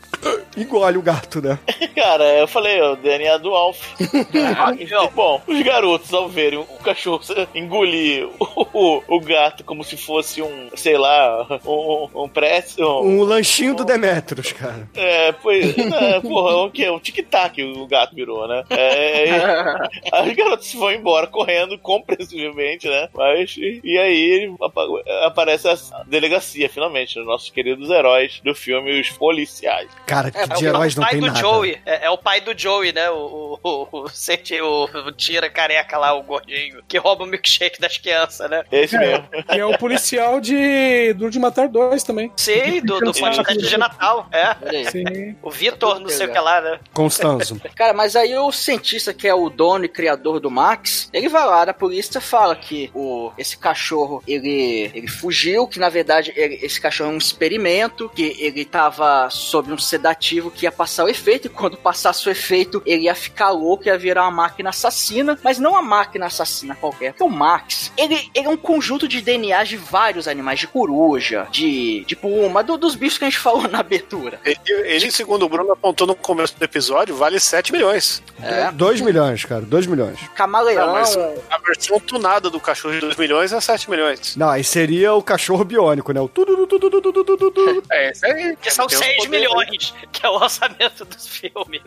[0.56, 1.58] engole o gato, né?
[1.96, 3.80] Cara, eu falei, o DNA do Alf.
[5.16, 7.22] Bom, os garotos, ao verem o cachorro
[7.56, 13.02] engolir o, o, o gato como se fosse um, sei lá, um, um pretzel.
[13.04, 14.88] Um lanchinho do Demetrius, cara.
[14.96, 15.78] É, pois.
[15.78, 16.90] É, porra, o que?
[16.90, 18.64] Um tic-tac o gato virou, né?
[18.70, 19.32] É, e-
[20.12, 23.10] aí os garotos vão embora correndo, compreensivelmente, né?
[23.14, 23.56] Mas.
[23.58, 24.86] E, e aí apa-
[25.26, 25.76] aparece a
[26.08, 29.90] delegacia, finalmente, os nossos queridos heróis do filme, os policiais.
[30.06, 31.40] Cara, que É, de o, heróis o não pai tem do nada.
[31.40, 31.78] Joey.
[31.86, 33.10] É, é o pai do Joey, né?
[33.10, 37.28] O, o, o, o, sente- o, o tira careca lá, o gordinho, que rouba o
[37.28, 38.64] milkshake das crianças, né?
[38.72, 39.28] Esse mesmo.
[39.54, 42.32] E é o policial de Duro de Matar dois também.
[42.36, 44.28] Sim, do, do podcast de Natal.
[44.32, 44.90] É.
[44.92, 45.36] Sim.
[45.42, 46.80] O Vitor, não sei o que lá, né?
[46.94, 47.60] Constanzo.
[47.76, 51.46] Cara, mas aí o cientista que é o dono e criador do Max, ele vai
[51.46, 56.32] lá na polícia e fala que o, esse cachorro, ele, ele fugiu, que na verdade
[56.36, 61.06] ele- esse cachorro é um experimento, que ele tava sob um sedativo que ia passar
[61.06, 64.70] o efeito, e quando passasse o efeito, ele ia ficar louco, ia virar uma máquina
[64.70, 69.08] assassina, mas não uma máquina assassina qualquer, porque o Max, ele, ele é um conjunto
[69.08, 73.30] de DNA de vários animais, de coruja, de, de puma, do- dos bichos que a
[73.30, 74.40] gente falou na abertura.
[74.46, 78.22] Ele, ele, segundo o Bruno apontou no começo do episódio, vale 7 milhões.
[78.42, 78.72] É.
[78.72, 80.20] 2 milhões, cara, 2 milhões.
[80.36, 84.36] Camaleão, Não, mas a versão tunada do cachorro de 2 milhões é 7 milhões.
[84.36, 86.20] Não, aí seria o cachorro biônico, né?
[86.22, 87.84] O tudo, tudo, tudo, tudo, tudo, tudo.
[87.92, 88.56] É, isso aí.
[88.62, 89.30] Que são Tem os 6 poderes.
[89.48, 91.82] milhões, que é o orçamento dos filmes.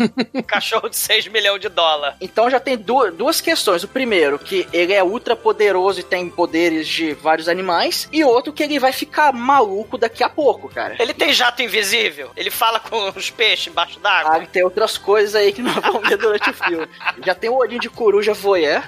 [0.46, 2.16] Cachorro de 6 milhões de dólar.
[2.20, 3.82] Então já tem du- duas questões.
[3.84, 8.08] O primeiro, que ele é ultra poderoso e tem poderes de vários animais.
[8.12, 10.96] E outro, que ele vai ficar maluco daqui a pouco, cara.
[10.98, 12.30] Ele tem jato invisível?
[12.36, 14.44] Ele fala com os peixes embaixo Ah, d'água?
[14.44, 16.88] e tem outras coisas aí que nós vamos ver durante o filme.
[17.24, 18.82] Já tem o olhinho de coruja voyeur.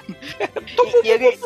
[1.03, 1.39] E, e ele,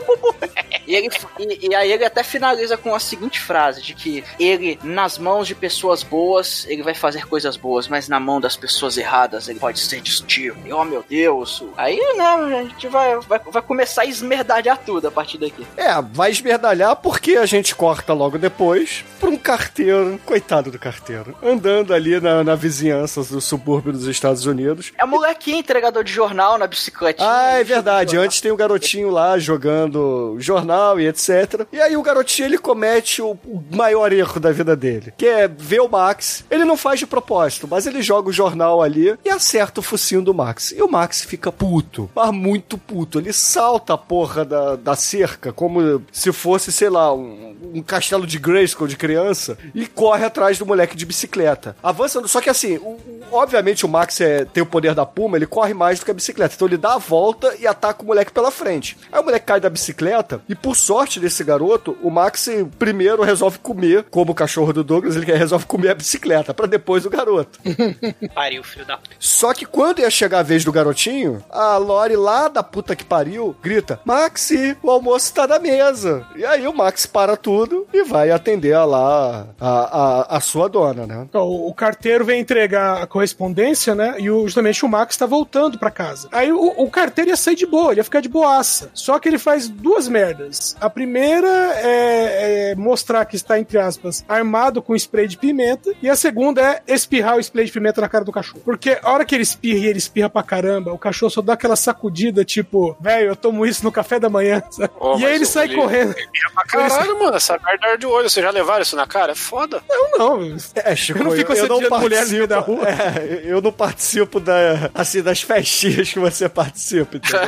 [0.87, 1.09] e, ele-
[1.39, 5.47] e- e aí ele até finaliza com a seguinte frase: de que ele, nas mãos
[5.47, 9.59] de pessoas boas, ele vai fazer coisas boas, mas na mão das pessoas erradas ele
[9.59, 10.57] pode ser destrutivo.
[10.67, 11.63] E, oh meu Deus.
[11.77, 15.65] Aí, né, a gente vai, vai, vai começar a esmerdalhar tudo a partir daqui.
[15.77, 21.35] É, vai esmerdalhar porque a gente corta logo depois pra um carteiro, coitado do carteiro,
[21.41, 24.91] andando ali na, na vizinhança do subúrbio dos Estados Unidos.
[24.97, 27.27] É o molequinho entregador de jornal na bicicletinha.
[27.29, 28.17] Ah, é verdade.
[28.17, 31.65] Antes tem o garotinho lá jogando jornal e etc.
[31.71, 35.47] E aí o garotinho ele comete o, o maior erro da vida dele, que é
[35.47, 36.45] ver o Max.
[36.49, 40.21] Ele não faz de propósito, mas ele joga o jornal ali e acerta o focinho
[40.21, 40.71] do Max.
[40.71, 43.19] E o Max fica puto, mas muito puto.
[43.19, 48.25] Ele salta a porra da, da cerca como se fosse, sei lá, um, um castelo
[48.25, 51.75] de Grayskull de criança e corre atrás do moleque de bicicleta.
[51.81, 52.97] Avançando, só que assim, o-
[53.31, 56.13] obviamente o Max é, tem o poder da puma, ele corre mais do que a
[56.13, 56.53] bicicleta.
[56.55, 58.97] Então ele dá a volta e ataca o moleque pela frente.
[59.11, 62.47] Aí o moleque cai da bicicleta e por sorte desse garoto, o Max
[62.77, 67.05] primeiro resolve comer, como o cachorro do Douglas, ele resolve comer a bicicleta pra depois
[67.05, 67.59] o garoto.
[68.33, 69.15] Pariu, filho da puta.
[69.19, 73.03] Só que quando ia chegar a vez do garotinho, a Lori lá da puta que
[73.03, 76.25] pariu grita: Maxi, o almoço tá na mesa.
[76.35, 80.67] E aí o Max para tudo e vai atender a lá a, a, a sua
[80.69, 81.25] dona, né?
[81.27, 84.15] Então, o o carteiro vem entregar a correspondência, né?
[84.19, 86.27] E o- justamente o Max tá voltando pra casa.
[86.31, 88.91] Aí o, o carteiro ia sair de boa, ele ia ficar de boaça.
[88.93, 90.75] Só que ele faz duas merdas.
[90.79, 95.91] A primeira é, é mostrar que está, entre aspas, armado com spray de pimenta.
[96.01, 98.61] E a segunda é espirrar o spray de pimenta na cara do cachorro.
[98.63, 101.53] Porque a hora que ele espirra e ele espirra pra caramba, o cachorro só dá
[101.53, 104.61] aquela sacudida, tipo, velho, eu tomo isso no café da manhã.
[104.99, 106.13] Ô, e aí ele sai ele- correndo.
[106.53, 108.29] Pra caralho, mano, essa merda de olho.
[108.29, 109.31] Vocês já levaram isso na cara?
[109.31, 109.81] É foda.
[110.17, 110.57] Não, não.
[110.75, 112.83] É, Chico, Eu não fico eu, eu não mulher no meio participo, da rua.
[112.89, 117.41] É, eu não participo da, assim, das festinhas que você participa, entendeu?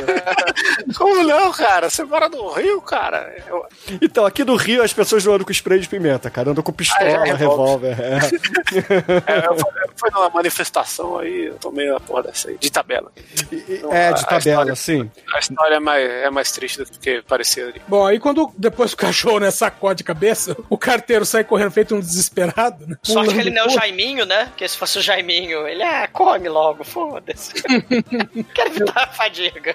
[0.96, 1.90] Como não, cara?
[1.90, 3.34] Você mora no Rio, cara?
[3.46, 3.66] Eu-
[4.00, 6.50] Então, aqui no Rio as pessoas não andam com spray de pimenta, cara.
[6.50, 7.96] Andam com pistola, Ah, é, revólver.
[8.00, 8.16] É.
[9.26, 9.56] É, eu,
[9.96, 13.10] fui, numa manifestação aí, eu tomei a porra dessa aí, de tabela.
[13.52, 14.40] Então, É, de a tabela,
[14.72, 15.10] história- sim.
[15.34, 17.80] A história é mais, é mais triste do que parecia ali.
[17.88, 21.94] Bom, aí quando depois o cachorro, né, sacode a cabeça, o carteiro sai correndo feito
[21.94, 22.96] um desesperado, né?
[23.02, 23.70] Só que ele não é o.
[23.70, 24.46] Jaiminho, né?
[24.46, 27.52] Porque se fosse o Jaiminho, ele, ah, come logo, foda-se.
[28.54, 29.74] Quero evitar a fadiga.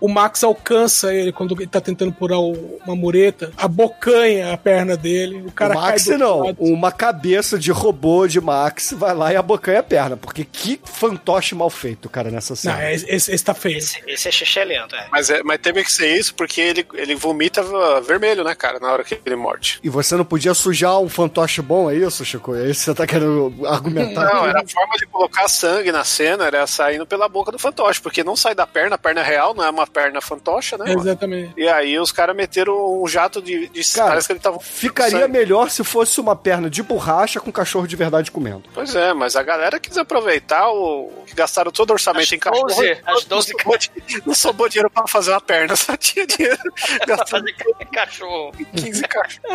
[0.00, 4.96] O Max alcança ele quando ele tá tentando pular o- uma mureta, abocanha a perna
[4.96, 6.56] dele, o cara o Max cai não, lado.
[6.60, 11.54] uma cabeça de robô de Max vai lá e abocanha a perna, porque que fantoche
[11.54, 12.92] mal feito, cara, nessa Não, cena.
[12.92, 13.78] esse, esse, esse tá feio.
[13.78, 15.06] Esse, esse é xixelento, é.
[15.10, 17.62] Mas, é, mas teve que ser isso porque ele, ele vomita
[18.02, 19.78] vermelho, né, cara, na hora que ele morde.
[19.82, 22.54] E você não podia sujar um fantoche bom, é isso, Chico?
[22.54, 24.24] É isso que você tá querendo argumentar?
[24.34, 28.00] Não, era a forma de colocar sangue na cena, era saindo pela boca do fantoche,
[28.00, 30.84] porque não sai da perna, a perna é real, não é uma perna fantocha, né?
[30.86, 31.00] mano?
[31.00, 31.52] Exatamente.
[31.56, 33.68] E aí os caras meteram um jato de.
[33.68, 34.58] de Cara, parece que ele tava.
[34.60, 35.32] Ficaria sangue.
[35.32, 38.64] melhor se fosse uma perna de borracha com cachorro de verdade comendo.
[38.72, 41.10] Pois é, mas a galera quis aproveitar o.
[41.26, 42.66] que gastaram todo o orçamento As em cachorro.
[42.68, 43.78] 12, as 12 não, sobrou,
[44.26, 46.58] não sobrou dinheiro pra fazer uma perna, só tinha dinheiro.
[46.98, 48.52] Pra Gastando fazer ca- cachorro.
[48.76, 49.50] 15 cachorros.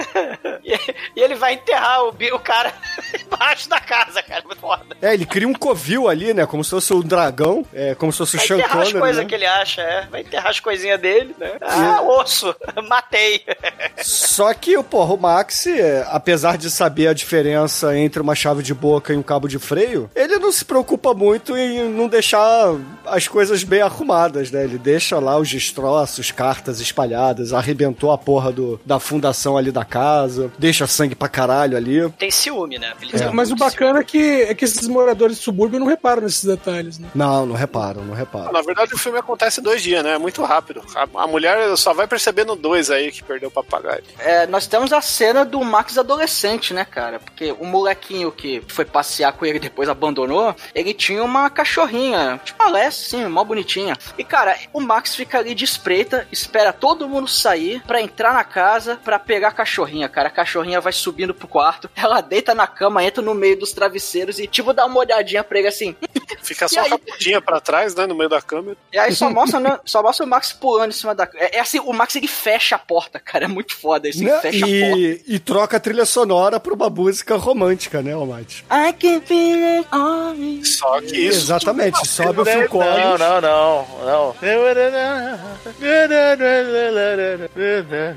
[0.63, 0.73] E,
[1.15, 2.73] e ele vai enterrar o, o cara
[3.25, 4.43] embaixo da casa, cara.
[4.45, 4.97] Muito foda.
[5.01, 6.45] É, ele cria um covil ali, né?
[6.45, 8.99] Como se fosse um dragão, é, como se fosse o Vai Sean enterrar as Connery,
[8.99, 9.29] coisas né?
[9.29, 10.07] que ele acha, é.
[10.11, 11.53] Vai enterrar as coisinhas dele, né?
[11.61, 12.53] Ah, osso.
[12.89, 13.43] Matei.
[14.03, 18.73] Só que, porra, o Max, é, apesar de saber a diferença entre uma chave de
[18.73, 22.73] boca e um cabo de freio, ele não se preocupa muito em não deixar
[23.11, 24.63] as coisas bem arrumadas, né?
[24.63, 29.85] Ele deixa lá os destroços, cartas espalhadas, arrebentou a porra do, da fundação ali da
[29.85, 32.09] casa, deixa sangue pra caralho ali.
[32.11, 32.93] Tem ciúme, né?
[33.01, 35.87] Ele Mas, tem mas o bacana é que, é que esses moradores de subúrbio não
[35.87, 37.09] reparam nesses detalhes, né?
[37.13, 38.51] Não, não reparam, não reparam.
[38.51, 40.13] Na verdade, o filme acontece em dois dias, né?
[40.13, 40.81] É muito rápido.
[40.95, 44.03] A, a mulher só vai perceber no dois aí que perdeu o papagaio.
[44.19, 47.19] É, nós temos a cena do Max adolescente, né, cara?
[47.19, 52.39] Porque o molequinho que foi passear com ele e depois abandonou, ele tinha uma cachorrinha,
[52.43, 53.97] tipo uma Lessie, assim, mó bonitinha.
[54.17, 58.43] E, cara, o Max fica ali de espreita, espera todo mundo sair pra entrar na
[58.43, 60.27] casa pra pegar a cachorrinha, cara.
[60.27, 64.39] A cachorrinha vai subindo pro quarto, ela deita na cama, entra no meio dos travesseiros
[64.39, 65.95] e, tipo, dá uma olhadinha pra ele assim.
[66.41, 66.87] Fica E só aí?
[66.87, 68.05] a capudinha pra trás, né?
[68.05, 68.77] No meio da câmera.
[68.91, 71.27] E aí só mostra, né, só mostra o Max pulando em cima da.
[71.35, 73.45] É, é assim, o Max ele fecha a porta, cara.
[73.45, 74.19] É muito foda isso.
[74.23, 74.39] Ele Né?
[74.39, 74.97] fecha a porta.
[74.97, 78.63] E, e troca a trilha sonora pra uma música romântica, né, Almighty?
[78.71, 80.65] I can feel it me.
[80.65, 81.39] Só que isso.
[81.41, 83.19] Exatamente, sobe o Phil Não, Collins.
[83.19, 84.35] não, não, não.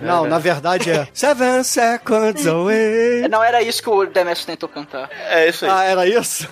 [0.02, 3.28] Não, na verdade é Seven Seconds Away.
[3.28, 5.08] Não era isso que o Demetrio tentou cantar.
[5.30, 5.70] É isso aí.
[5.70, 6.46] Ah, era isso?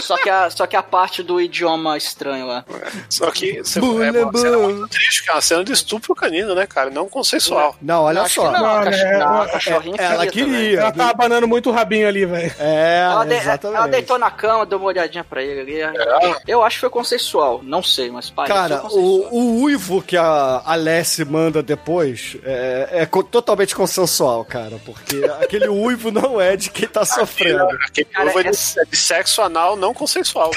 [0.00, 2.64] Só que a, só que a parte do idioma estranho lá.
[3.08, 4.68] Só que você, é Bula, uma cena bula.
[4.74, 6.90] muito triste, que é uma cena de estupro canino, né, cara?
[6.90, 7.76] Não consensual.
[7.80, 8.50] Não, olha só.
[8.50, 9.02] não, a, Não, cach...
[9.18, 10.60] não, a é- cachorrinha Ela queria também.
[10.60, 10.80] queria.
[10.80, 12.52] Ela tá abanando muito o rabinho ali, velho.
[12.58, 13.76] É, Ela, de- exatamente.
[13.78, 16.00] ela deitou na cama, deu uma olhadinha pra ele ali.
[16.48, 17.60] Eu acho que foi consensual.
[17.62, 23.06] Não sei, mas pareceu Cara, o, o uivo que a Alessi manda depois é, é
[23.06, 27.68] co- totalmente consensual, cara, porque aquele uivo não é de quem tá sofrendo.
[27.86, 28.48] Aquele Cara, novo é de,
[28.80, 30.50] é de sexo anal não consensual.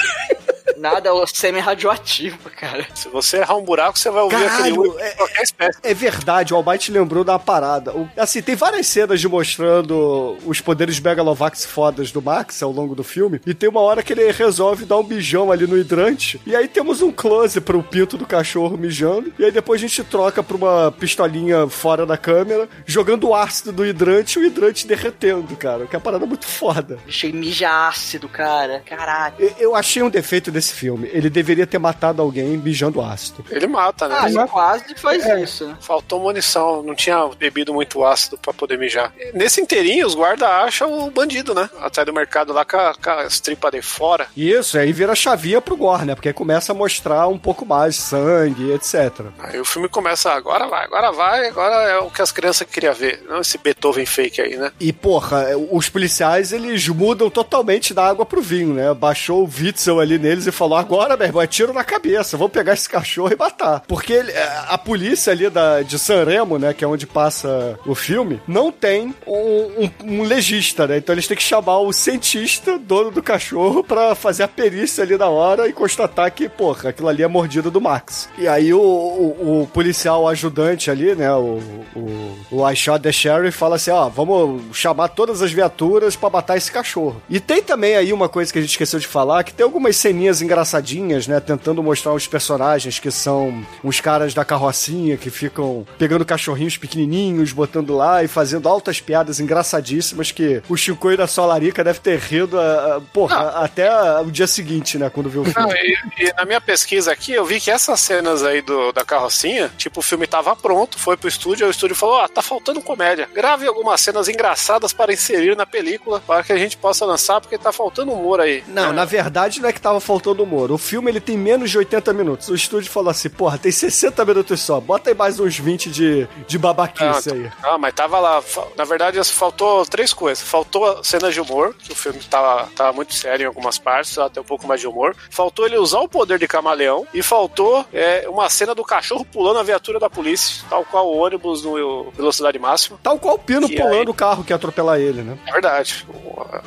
[0.78, 2.86] Nada, é o semi-radioativo, cara.
[2.94, 5.78] Se você errar um buraco, você vai ouvir Caralho, aquele é- de qualquer espécie.
[5.82, 7.92] É verdade, o Almighty lembrou da parada.
[7.96, 12.94] O- assim, tem várias cenas de mostrando os poderes Megalovax fodas do Max ao longo
[12.94, 13.40] do filme.
[13.46, 16.40] E tem uma hora que ele resolve dar um mijão ali no hidrante.
[16.46, 19.32] E aí temos um close pro pinto do cachorro mijando.
[19.38, 23.72] E aí depois a gente troca pra uma pistolinha fora da câmera, jogando o ácido
[23.72, 25.86] do hidrante e o hidrante derretendo, cara.
[25.86, 26.98] Que é uma parada muito foda.
[27.06, 28.82] Bicho, ele mija ácido, cara.
[28.86, 29.34] Caralho.
[29.38, 31.08] Eu- Eu achei um defeito desse filme.
[31.12, 33.44] Ele deveria ter matado alguém mijando ácido.
[33.50, 34.16] Ele mata, né?
[34.18, 35.40] Ah, ele quase faz É.
[35.42, 35.76] isso, né?
[35.80, 39.12] Faltou munição, não tinha bebido muito ácido pra poder mijar.
[39.32, 41.70] Nesse inteirinho, os guardas acham o bandido, né?
[41.80, 44.26] Atrás do mercado lá com, a- com as tripas de fora.
[44.36, 46.14] Isso, aí vira chavinha pro gore, né?
[46.14, 49.26] Porque aí começa a mostrar um pouco mais sangue, etc.
[49.38, 52.92] Aí o filme começa, agora vai, agora vai, agora é o que as crianças queriam
[52.94, 53.22] ver.
[53.28, 54.70] Não esse Beethoven fake aí, né?
[54.78, 58.92] E, porra, os policiais, eles mudam totalmente da água pro vinho, né?
[58.92, 62.52] Baixou o Witzel ali neles e falou, agora, meu irmão, é tiro na cabeça, vamos
[62.52, 63.80] pegar esse cachorro e matar.
[63.88, 64.32] Porque ele-
[64.68, 68.70] a polícia ali da, de San Remo, né, que é onde passa o filme, não
[68.70, 69.90] tem um, um-
[70.20, 70.98] um legista, né?
[70.98, 75.16] Então eles têm que chamar o cientista, dono do cachorro, pra fazer a perícia ali
[75.16, 78.28] na hora e constatar que, porra, aquilo ali é mordida do Max.
[78.38, 81.60] E aí o, o- o policial ajudante ali, né, o,
[81.96, 86.28] o, o I Shot the Sheriff fala assim, ó, vamos chamar todas as viaturas pra
[86.30, 87.22] matar esse cachorro.
[87.30, 89.96] E tem também aí uma coisa que a gente esqueceu de falar, que tem algumas
[89.96, 95.86] ceninhas engraçadinhas, né, tentando mostrar os personagens que são os caras da carrocinha que ficam
[95.98, 101.82] pegando cachorrinhos pequenininhos, botando lá e fazendo altas piadas engraçadíssimas que o Chico da Solarica
[101.84, 103.90] deve ter rido, a, a- porra, até
[104.20, 105.74] o dia seguinte, né, quando viu o Não, filme.
[106.18, 109.70] e, e na minha pesquisa aqui, eu vi que essas cenas aí do, da carrocinha,
[109.76, 112.80] tipo, o filme tava pronto, foi pro estúdio, aí o estúdio falou: Ó, tá faltando
[112.80, 113.28] comédia.
[113.34, 117.58] Grave algumas cenas engraçadas para inserir na película, para que a gente possa lançar, porque
[117.58, 118.62] tá faltando humor aí.
[118.68, 120.70] Não, na verdade não é que tava faltando humor.
[120.72, 122.48] O filme ele tem menos de 80 minutos.
[122.48, 124.80] O estúdio falou assim: porra, tem 60 minutos só.
[124.80, 127.50] Bota aí mais uns 20 de, de babaquice Ah, aí.
[127.62, 128.42] Ah, mas tava lá.
[128.76, 130.42] Na verdade, faltou três coisas.
[130.46, 134.40] Faltou cenas de humor, que o filme tava, tava muito sério em algumas partes, até
[134.40, 135.14] um pouco mais de humor.
[135.30, 137.06] Faltou ele usar o poder de camaleão.
[137.12, 141.16] E faltou é, uma cena do cachorro pulando a viatura da polícia, tal qual o
[141.18, 142.98] ônibus no velocidade máxima.
[143.02, 145.36] Tal qual o Pino Que pulando aí- o carro que ia atropelar ele, né?
[145.46, 146.06] É verdade.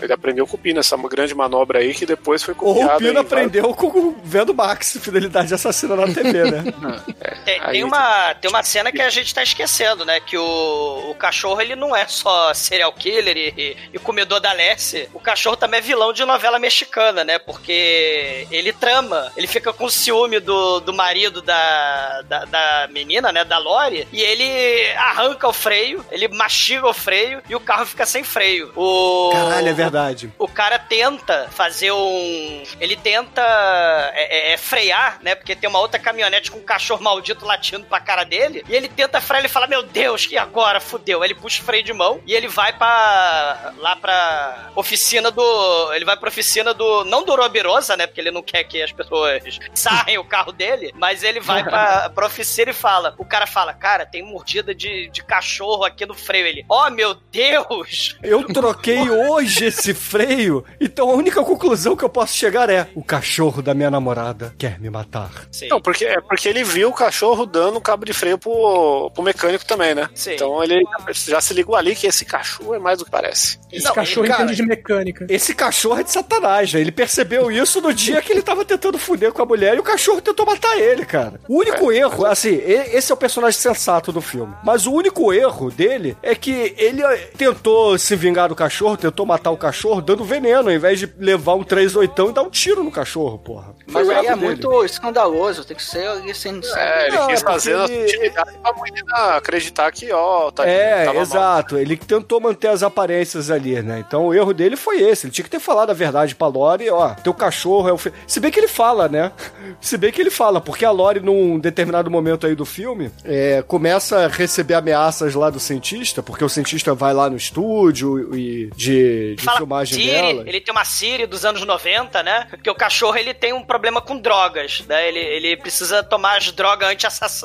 [0.01, 2.95] Ele aprendeu com o Pino, essa grande manobra aí, que depois foi Ou copiada.
[2.95, 3.23] o Pino em
[3.59, 6.63] aprendeu com o vendo Max, Fidelidade Assassina na TV, né?
[7.45, 10.19] Tem, Aí- tem uma, tem uma cena que a gente tá esquecendo, né?
[10.19, 14.51] Que o, o cachorro, ele não é só serial killer e, e- e comedor da
[14.51, 15.07] Lessie.
[15.13, 17.37] O cachorro também é vilão de novela mexicana, né?
[17.37, 23.43] Porque ele trama, ele fica com ciúme do, do marido da, da, da menina, né?
[23.43, 24.07] Da Lori.
[24.11, 28.71] E ele arranca o freio, ele mastiga o freio e o carro fica sem freio.
[28.75, 30.31] O, Caralho, é verdade.
[30.39, 32.63] o cara tenta fazer um.
[32.79, 35.35] Ele tenta é, é, é, frear, né?
[35.35, 38.63] Porque tem uma outra caminhonete com um cachorro maldito latindo pra cara dele.
[38.67, 40.79] E ele tenta frear ele fala: Meu Deus, que agora?
[40.79, 41.21] Fudeu.
[41.21, 43.73] Aí ele puxa o freio de mão e ele vai pra.
[43.77, 45.93] lá pra oficina do.
[45.93, 47.05] Ele vai pra oficina do.
[47.05, 48.07] Não do Robirosa, né?
[48.07, 50.91] Porque ele não quer que as pessoas sarrem o carro dele.
[50.95, 55.09] Mas ele vai pra, pra oficina e fala: O cara fala: Cara, tem mordida de,
[55.09, 56.47] de cachorro aqui no freio.
[56.47, 58.17] Ele: Oh, meu Deus!
[58.23, 63.03] Eu troquei hoje esse freio, então a única conclusão que eu posso chegar é: o
[63.03, 65.31] cachorro da minha namorada quer me matar.
[65.51, 65.67] Sim.
[65.67, 69.23] Não, porque, é porque ele viu o cachorro dando um cabo de freio pro, pro
[69.23, 70.09] mecânico também, né?
[70.13, 70.33] Sim.
[70.33, 70.81] Então ele
[71.11, 73.59] já se ligou ali que esse cachorro é mais do que parece.
[73.71, 75.25] Esse Não, cachorro cara, entende de mecânica.
[75.29, 76.79] Esse cachorro é de satanás, né?
[76.79, 79.83] Ele percebeu isso no dia que ele tava tentando fuder com a mulher e o
[79.83, 81.39] cachorro tentou matar ele, cara.
[81.47, 84.53] O único erro, assim, esse é o personagem sensato do filme.
[84.63, 89.25] Mas o único erro dele é que ele eh, tentou se vingar do cachorro, tentou
[89.25, 92.49] matar o cachorro dando veneno, ao invés de levar um 3 oitão e dar um
[92.49, 93.75] tiro no cachorro, porra.
[93.87, 94.45] Foi Mas aí é dele.
[94.45, 96.61] muito escandaloso, tem que ser ali sem.
[96.61, 100.65] sem- É, ele Não, quis é fazer a ele- pra menina acreditar que, ó, tá
[100.67, 101.21] É, tava mal.
[101.21, 101.77] exato.
[101.77, 104.03] Ele tentou manter as aparências ali, né?
[104.05, 105.25] Então o erro dele foi esse.
[105.27, 107.99] Ele tinha que ter falado a verdade pra Lori, ó, teu cachorro é o.
[108.27, 109.31] Se bem que ele fala, né?
[109.81, 113.63] Se bem que ele fala, porque a Lori, num determinado momento aí do filme, é,
[113.67, 118.69] começa a receber ameaças lá do cientista, porque o cientista vai lá no estúdio e
[118.75, 120.43] de, de Fala filmagem Siri, dela.
[120.47, 122.47] ele tem uma Siri dos anos 90, né?
[122.49, 125.07] Porque o cachorro ele tem um problema com drogas, né?
[125.09, 126.89] Ele, ele precisa tomar as drogas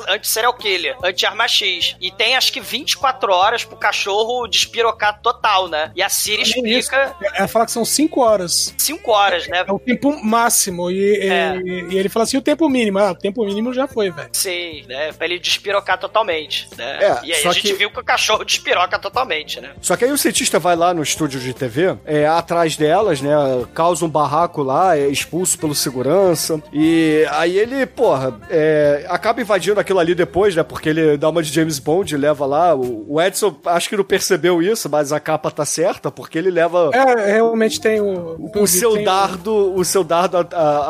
[0.07, 1.95] anti-serial killer, anti-arma X.
[1.99, 5.91] E tem acho que 24 horas pro cachorro despirocar total, né?
[5.95, 6.91] E a Siri Nem isso.
[6.93, 8.73] explica Ela fala que são 5 horas.
[8.77, 9.63] 5 horas, né?
[9.67, 10.89] É o tempo máximo.
[10.89, 11.55] E, É.
[11.57, 12.99] e- e ele fala assim: o tempo mínimo.
[12.99, 14.29] Ah, o tempo mínimo já foi, velho.
[14.31, 15.11] Sim, né?
[15.13, 16.97] Pra ele despirocar totalmente, né?
[17.01, 19.71] É, e aí só a gente que- viu que o cachorro despiroca totalmente, né?
[19.81, 23.31] Só que aí o cientista vai lá no estúdio de TV, é, atrás delas, né?
[23.73, 25.07] Causa um barraco lá, é
[25.51, 26.61] expulso pelo segurança.
[26.73, 30.63] E aí ele, porra, é, acaba invadindo aquilo ali depois, né?
[30.63, 32.75] Porque ele dá uma de James Bond, leva lá.
[32.75, 36.49] O, o Edson acho que não percebeu isso, mas a capa tá certa, porque ele
[36.51, 36.89] leva.
[36.93, 38.49] É, realmente tem o.
[38.55, 40.37] O seu tem dardo, o seu dardo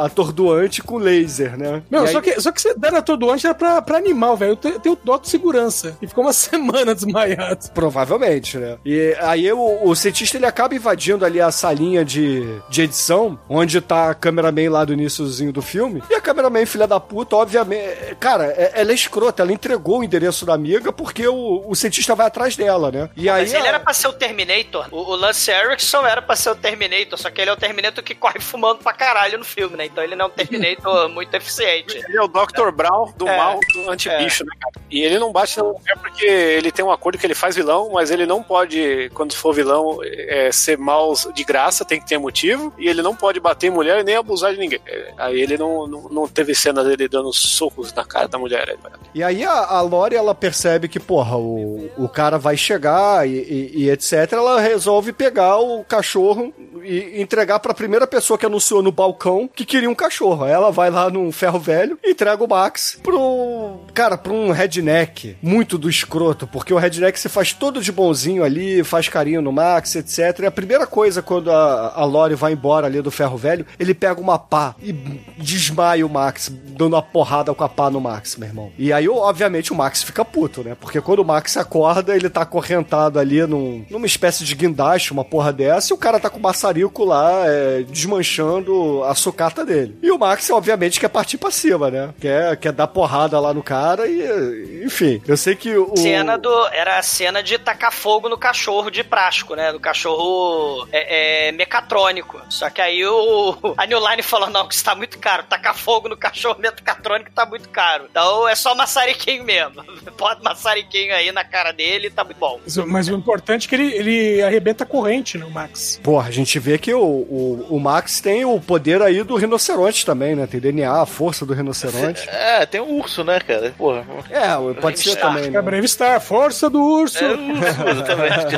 [0.05, 1.81] atordoante com laser, né?
[1.89, 4.51] Meu, E aí- só, que, só que você dando atordoante era pra, pra animal, velho.
[4.51, 5.97] Eu te- tenho dó de segurança.
[6.01, 7.69] E ficou uma semana desmaiado.
[7.73, 8.77] Provavelmente, né?
[8.85, 13.79] E aí o, o cientista ele acaba invadindo ali a salinha de, de edição, onde
[13.81, 14.15] tá a
[14.51, 16.03] cameraman lá do iníciozinho do filme.
[16.09, 18.15] E a cameraman, filha da puta, obviamente.
[18.19, 22.13] Cara, é- ela é escrota, ela entregou o endereço da amiga porque o, o cientista
[22.15, 23.09] vai atrás dela, né?
[23.15, 23.41] E aí.
[23.41, 24.87] Mas ele a- era pra ser o Terminator.
[24.91, 28.03] O, o Lance Erickson era pra ser o Terminator, só que ele é o Terminator
[28.03, 29.85] que corre fumando pra caralho no filme, né?
[29.85, 31.97] Então ele não é um Terminator muito eficiente.
[32.07, 32.71] Ele é o Dr.
[32.75, 33.37] Brown do É.
[33.37, 34.85] mal do anti-bicho, né, cara?
[34.89, 37.89] E ele não bate na mulher porque ele tem um acordo que ele faz vilão,
[37.93, 42.17] mas ele não pode, quando for vilão, é, ser mal de graça, tem que ter
[42.17, 42.73] motivo.
[42.77, 44.79] E ele não pode bater em mulher e nem abusar de ninguém.
[45.17, 48.75] Aí ele não, não, não teve cena dele dando socos na cara da mulher.
[49.13, 53.31] E aí a, a Lori, ela percebe que, porra, o, o cara vai chegar e,
[53.33, 54.31] e- e etc.
[54.33, 59.65] Ela resolve pegar o cachorro e entregar pra primeira pessoa que anunciou no balcão que
[59.65, 60.45] queria um cachorro.
[60.45, 63.79] Ela vai lá num ferro velho e entrega o Max pro...
[63.93, 68.43] Cara, pra um redneck muito do escroto, porque o redneck se faz todo de bonzinho
[68.43, 70.39] ali, faz carinho no Max, etc.
[70.41, 73.93] E a primeira coisa, quando a, a Lori vai embora ali do ferro velho, ele
[73.93, 74.93] pega uma pá e
[75.37, 78.71] desmaia o Max, dando uma porrada com a pá no Max, meu irmão.
[78.77, 80.75] E aí, obviamente, o Max fica puto, né?
[80.79, 85.23] Porque quando o Max acorda, ele tá acorrentado ali num, numa espécie de guindaste, uma
[85.23, 89.97] porra dessa, e o cara tá com o maçarico lá, é, desmanchando a sucata dele.
[90.01, 92.13] E o Max, obviamente, quer partir pra cima, né?
[92.19, 95.95] Quer, quer dar porrada lá no cara e, enfim, eu sei que o...
[95.97, 99.71] Cena do, era a cena de tacar fogo no cachorro de prático, né?
[99.71, 102.41] No cachorro é, é, mecatrônico.
[102.49, 105.43] Só que aí o, a New Line falou: não, que isso tá muito caro.
[105.43, 108.05] Tacar fogo no cachorro mecatrônico tá muito caro.
[108.09, 109.83] Então é só maçariquinho mesmo.
[110.17, 112.59] Bota maçariquinho aí na cara dele tá muito bom.
[112.63, 115.99] Mas, mas o importante é que ele, ele arrebenta a corrente, né, o Max.
[116.03, 120.05] Porra, a gente vê que o, o, o Max tem o poder aí do rinoceronte
[120.05, 120.47] também, né?
[120.47, 122.27] Tem DNA, a força do rinoceronte.
[122.41, 123.73] É, tem um urso, né, cara?
[123.77, 124.05] Porra.
[124.29, 125.29] É, pode ser Star.
[125.33, 125.61] também, É né?
[125.61, 127.17] Brave Star, força do urso.
[127.23, 128.55] É urso, exatamente.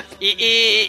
[0.20, 0.36] E,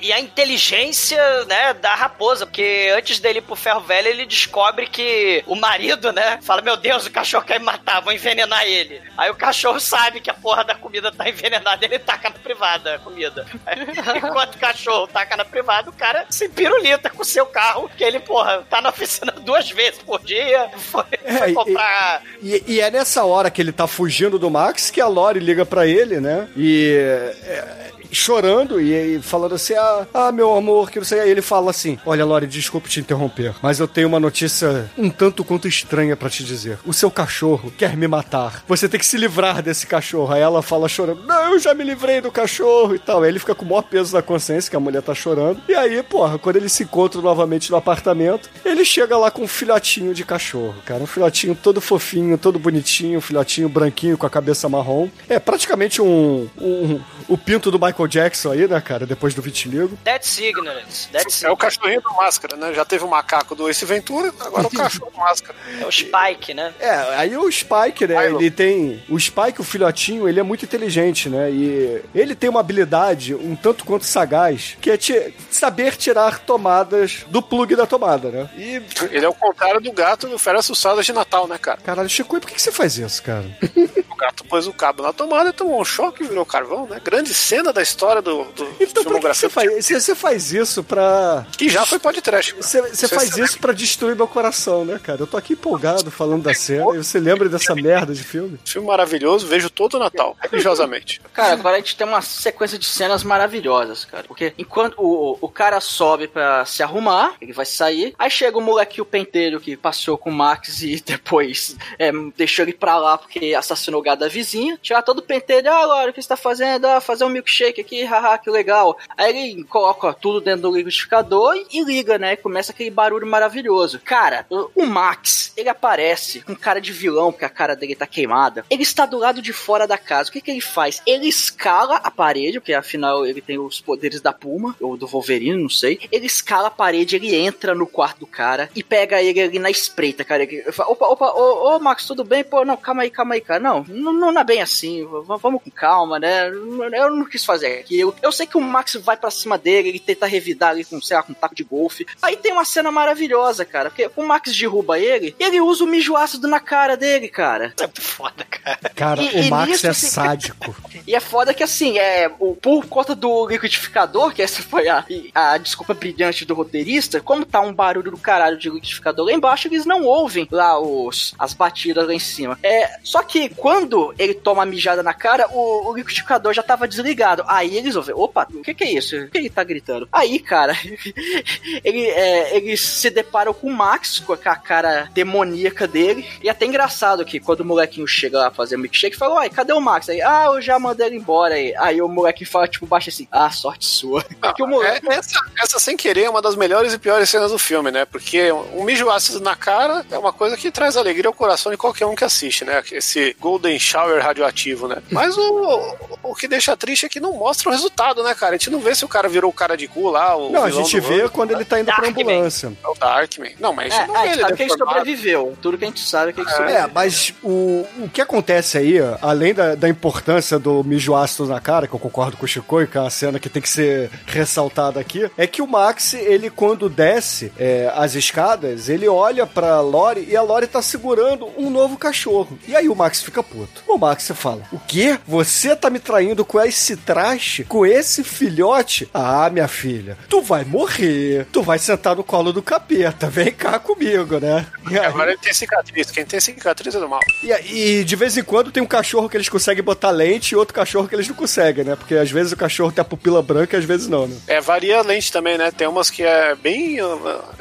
[0.01, 4.25] e- e a inteligência, né, da raposa, porque antes dele ir pro ferro velho, ele
[4.25, 8.63] descobre que o marido, né, fala: Meu Deus, o cachorro quer me matar, vou envenenar
[8.65, 9.01] ele.
[9.17, 12.95] Aí o cachorro sabe que a porra da comida tá envenenada, ele taca na privada
[12.95, 13.45] a comida.
[13.65, 13.78] Aí,
[14.17, 18.03] enquanto o cachorro taca na privada, o cara se pirulita com o seu carro, que
[18.03, 21.03] ele, porra, tá na oficina duas vezes por dia, foi,
[21.38, 22.21] foi e- comprar.
[22.41, 25.65] E, e é nessa hora que ele tá fugindo do Max que a Lori liga
[25.65, 26.47] pra ele, né?
[26.55, 26.95] E.
[27.43, 31.20] é, chorando e, e falando assim: ah, ah, meu amor, que não sei.
[31.20, 35.10] Aí ele fala assim: Olha, Lori, desculpe te interromper, mas eu tenho uma notícia um
[35.10, 36.78] tanto quanto estranha pra te dizer.
[36.86, 38.64] O seu cachorro quer me matar.
[38.68, 40.34] Você tem que se livrar desse cachorro.
[40.34, 43.24] Aí ela fala chorando: Não, eu já me livrei do cachorro e tal.
[43.24, 45.62] Aí ele fica com o maior peso na consciência que a mulher tá chorando.
[45.68, 49.47] E aí, porra, quando eles se encontram novamente no apartamento, ele chega lá com um
[49.47, 51.01] filhotinho de cachorro, cara.
[51.03, 55.10] Um filhotinho todo fofinho, todo bonitinho, um filhotinho branquinho com a cabeça marrom.
[55.30, 59.06] É praticamente um, um- o pinto do Michael Jackson aí, né, cara?
[59.06, 59.98] Depois do vitiligo.
[60.04, 61.08] That's ignorance.
[61.10, 62.74] That's É o cachorrinho do Máscara, né?
[62.74, 65.58] Já teve o macaco do Ace Ventura, agora o cachorro do Máscara.
[65.80, 66.74] É o Spike, né?
[66.80, 68.26] É, aí o Spike, né?
[68.28, 68.41] Milo.
[68.41, 69.02] Ele tem.
[69.10, 71.50] O Spike, o filhotinho, ele é muito inteligente, né?
[71.50, 77.26] E ele tem uma habilidade um tanto quanto sagaz, que é ti- saber tirar tomadas
[77.30, 78.50] do plug da tomada, né?
[78.58, 78.82] E.
[79.12, 81.80] Ele é o contrário do gato do Férias Assustadas de Natal, né, cara?
[81.84, 83.45] Caralho, Chico, por que, que você faz isso, cara?
[84.10, 87.00] O gato pôs o cabo na tomada e tomou um choque e virou carvão, né?
[87.04, 90.51] Grande cena da história do, do Então por que filmografia você faz, você, você faz
[90.53, 91.45] isso pra.
[91.57, 92.53] que já foi podcast.
[92.55, 95.21] Você, você faz isso pra destruir meu coração, né, cara?
[95.21, 98.59] Eu tô aqui empolgado falando da cena e você lembra dessa merda de filme?
[98.65, 101.21] Filme maravilhoso, vejo todo Natal, religiosamente.
[101.33, 104.25] Cara, agora a gente tem uma sequência de cenas maravilhosas, cara.
[104.27, 108.61] Porque enquanto o, o cara sobe pra se arrumar, ele vai sair, aí chega o
[108.61, 113.17] moleque o penteiro que passeou com o Max e depois é, deixou ele pra lá
[113.17, 114.77] porque assassinou o gado da vizinha.
[114.81, 116.85] Tira todo o penteiro, ah, Laura, o que você tá fazendo?
[116.85, 118.97] Ah, fazer um milkshake aqui, haha, que legal.
[119.15, 122.36] Aí ele coloca tudo dentro do liquidificador e, liga, né?
[122.36, 123.99] Começa aquele barulho maravilhoso.
[124.03, 128.65] Cara, o, Max, ele aparece com cara de vilão, porque a cara dele tá queimada.
[128.69, 130.30] Ele está do lado de fora da casa.
[130.30, 131.01] O que, que ele faz?
[131.05, 135.61] Ele escala a parede, porque afinal ele tem os poderes da Puma, ou do Wolverine,
[135.61, 135.99] não sei.
[136.11, 139.69] Ele escala a parede, ele entra no quarto do cara e pega ele ali na
[139.69, 140.43] espreita, cara.
[140.43, 142.43] Ele fala, opa, opa, ô, ô, Max, tudo bem?
[142.43, 143.59] Pô, não, calma aí, calma aí, cara.
[143.59, 145.05] Não, não, não é bem assim.
[145.05, 146.47] Vamos com calma, né?
[146.47, 148.15] Eu não quis fazer aquilo.
[148.22, 151.15] Eu sei que o Max vai pra cima dele, ele tenta revidar ali com, sei
[151.18, 152.05] lá, com um taco de golfe.
[152.22, 155.88] Aí tem uma cena maravilhosa, cara, porque o Max derruba ele e ele usa o
[155.88, 157.74] mijo ácido na cara dele, cara.
[157.80, 158.80] É muito foda, cara.
[158.95, 160.76] Cara, E- o e Max nisso, é assim, sádico.
[161.07, 165.05] E é foda que assim, é, o, por conta do liquidificador, que essa foi a,
[165.34, 169.70] a desculpa brilhante do roteirista, como tá um barulho do caralho de liquidificador lá embaixo,
[169.70, 172.59] eles não ouvem lá os, as batidas lá em cima.
[172.61, 176.88] É, só que quando ele toma a mijada na cara, o, o liquidificador já tava
[176.88, 177.43] desligado.
[177.58, 179.18] Aí eles ouvem, opa, o que que é isso?
[179.18, 180.08] O que ele tá gritando?
[180.12, 180.78] Aí, cara,
[181.84, 186.24] ele, é, eles se deparam com o Max, com a cara demoníaca dele.
[186.43, 189.49] E é até engraçado que quando o molequinho chega lá fazer o milkshake, fala, uai,
[189.49, 190.08] cadê o Max?
[190.08, 191.74] Aí, ah, eu já mandei ele embora aí.
[191.78, 194.24] Aí o molequinho fala, tipo, baixa assim, ah, sorte sua.
[194.39, 195.10] Porque o moleque...
[195.10, 198.05] É, essa, essa, sem querer, é uma das melhores e piores cenas do filme, né?
[198.05, 201.78] Porque um mijo ácido na cara é uma coisa que traz alegria ao coração de
[201.78, 202.84] qualquer um que assiste, né?
[202.91, 205.01] Esse Golden Shower radioativo, né?
[205.10, 208.56] Mas o, o que deixa triste é que não mostra o resultado, né, cara?
[208.56, 210.36] A gente não vê se o cara virou o cara de cu lá.
[210.52, 212.14] não, a gente vê ano, quando ele tá indo Darkman.
[212.14, 212.74] pra ambulância.
[212.84, 213.56] É o Darkman.
[213.60, 215.58] Não, mas é, não é, vê ele sabe que ele sobreviveu.
[215.62, 216.84] Tudo que a gente sabe é que ele sobreviveu.
[216.84, 221.60] É, mas o, o que acontece aí, além da, da importância do mijo ácido na
[221.60, 224.10] cara, que eu concordo com o Chico, que é uma cena que tem que ser
[224.26, 229.80] ressaltada aqui, é que o Max, ele quando desce é, as escadas, ele olha pra
[229.82, 232.58] Lori e a Lori tá segurando um novo cachorro.
[232.68, 233.84] E aí o Max fica puto.
[233.88, 235.20] O Max fala: O quê?
[235.28, 236.95] Você tá me traindo com esse
[237.38, 237.63] traste?
[237.63, 239.09] Com esse filhote?
[239.13, 241.47] Ah, minha filha, tu vai morrer.
[241.51, 243.29] Tu vai sentar no colo do capeta.
[243.29, 244.65] Vem cá comigo, né?
[244.89, 245.05] E aí...
[245.05, 246.11] Agora ele tem cicatriz.
[246.11, 247.19] Quem tem cicatriz é do mal.
[247.43, 250.55] E, e de vez em quando tem um cachorro que eles conseguem botar lente e
[250.55, 251.95] outro cachorro que eles não conseguem, né?
[251.95, 254.35] Porque às vezes o cachorro tem a pupila branca e às vezes não, né?
[254.47, 255.71] É, varia a lente também, né?
[255.71, 256.97] Tem umas que é bem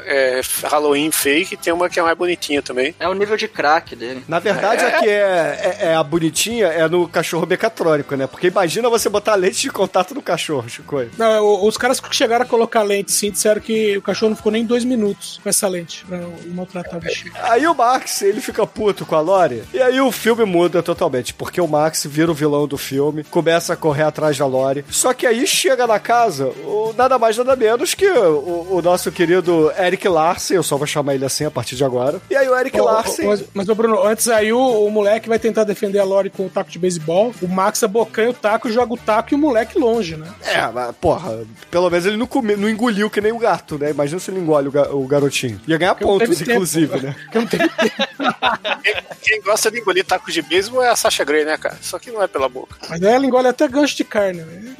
[0.05, 2.95] é, Halloween fake e tem uma que é mais bonitinha também.
[2.99, 4.23] É o nível de crack dele.
[4.27, 4.87] Na verdade, é.
[4.87, 8.27] a que é, é, é, a bonitinha é no cachorro mecatrônico, né?
[8.27, 10.97] Porque imagina você botar lente de contato no cachorro, Chico.
[11.17, 14.51] Não, os caras que chegaram a colocar lente, sim, disseram que o cachorro não ficou
[14.51, 17.33] nem dois minutos com essa lente pra maltratar o bichinho.
[17.43, 21.33] Aí o Max, ele fica puto com a Lori, e aí o filme muda totalmente,
[21.33, 25.13] porque o Max vira o vilão do filme, começa a correr atrás da Lori, só
[25.13, 29.71] que aí chega na casa, o, nada mais nada menos que o, o nosso querido
[29.77, 32.21] Eric Larsen, eu só vou chamar ele assim a partir de agora.
[32.29, 33.27] E aí o Eric Larsen...
[33.27, 36.49] Mas, mas, Bruno, antes aí o, o, moleque vai tentar defender a Lori com o
[36.49, 40.15] taco de beisebol, o Max abocanha o taco, joga o taco e o moleque longe,
[40.15, 40.33] né?
[40.43, 43.91] É, mas, porra, pelo menos ele não, come, não engoliu que nem o gato, né?
[43.91, 45.59] Imagina se ele engole o, ga, o garotinho.
[45.67, 47.15] Ia ganhar pontos, inclusive, tempo, né?
[47.31, 47.69] Que não teve
[48.83, 51.77] quem, quem gosta de engolir taco de beisebol é a Sasha Grey, né, cara?
[51.81, 52.75] Só que não é pela boca.
[52.89, 54.75] Mas ela engole até gancho de carne, né?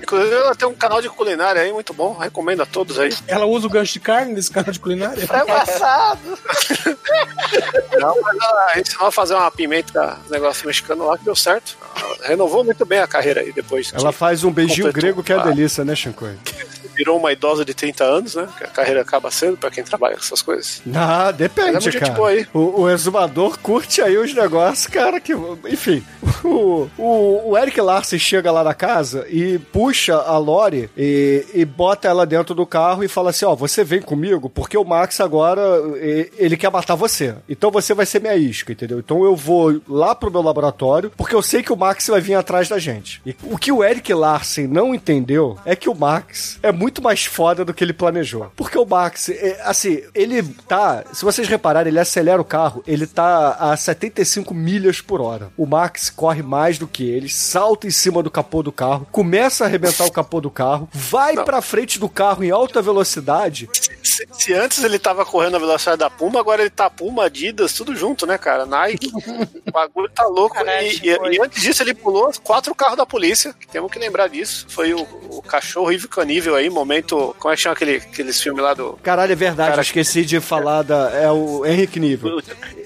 [0.00, 3.14] Inclusive, ela tem um canal de culinária aí muito bom, recomendo a todos aí.
[3.26, 5.22] Ela usa o gancho de carne nesse canal de culinária?
[5.22, 6.38] É passado.
[7.98, 11.76] não, mas ela ensinou a fazer uma pimenta, negócio mexicano lá que deu certo.
[11.96, 13.92] Ela renovou muito bem a carreira aí depois.
[13.98, 16.36] Ela faz um beijinho grego que é delícia, né, Shinkoi?
[16.98, 18.48] virou uma idosa de 30 anos, né?
[18.58, 20.82] Que a carreira acaba sendo pra quem trabalha com essas coisas.
[20.92, 22.48] Ah, depende, é cara.
[22.52, 25.32] O, o exumador curte aí os negócios, cara, que...
[25.68, 26.04] Enfim,
[26.44, 31.64] o, o, o Eric Larsen chega lá na casa e puxa a Lori e, e
[31.64, 34.84] bota ela dentro do carro e fala assim, ó, oh, você vem comigo porque o
[34.84, 35.60] Max agora,
[36.36, 37.34] ele quer matar você.
[37.48, 38.98] Então você vai ser minha isca, entendeu?
[38.98, 42.34] Então eu vou lá pro meu laboratório porque eu sei que o Max vai vir
[42.34, 43.20] atrás da gente.
[43.24, 47.24] E o que o Eric Larsen não entendeu é que o Max é muito mais
[47.24, 48.50] foda do que ele planejou.
[48.56, 51.04] Porque o Max, é, assim, ele tá.
[51.12, 55.50] Se vocês repararem, ele acelera o carro, ele tá a 75 milhas por hora.
[55.56, 59.62] O Max corre mais do que ele, salta em cima do capô do carro, começa
[59.62, 61.44] a arrebentar o capô do carro, vai Não.
[61.44, 63.70] pra frente do carro em alta velocidade.
[64.02, 67.72] Se, se, antes ele tava correndo a velocidade da Puma, agora ele tá Puma, Adidas,
[67.72, 68.66] tudo junto, né, cara?
[68.66, 69.12] Nike.
[69.14, 70.56] o bagulho tá louco.
[70.66, 73.54] e, e, e, antes disso, ele pulou quatro carros da polícia.
[73.70, 74.66] Temos que lembrar disso.
[74.68, 77.36] Foi o, o cachorro Ivo Canível aí, momento.
[77.38, 78.98] Como é que chama aquele, aqueles filmes lá do.
[79.04, 81.10] Caralho, é verdade, cara, eu esqueci de falar da.
[81.12, 82.42] É o Henrique Nível.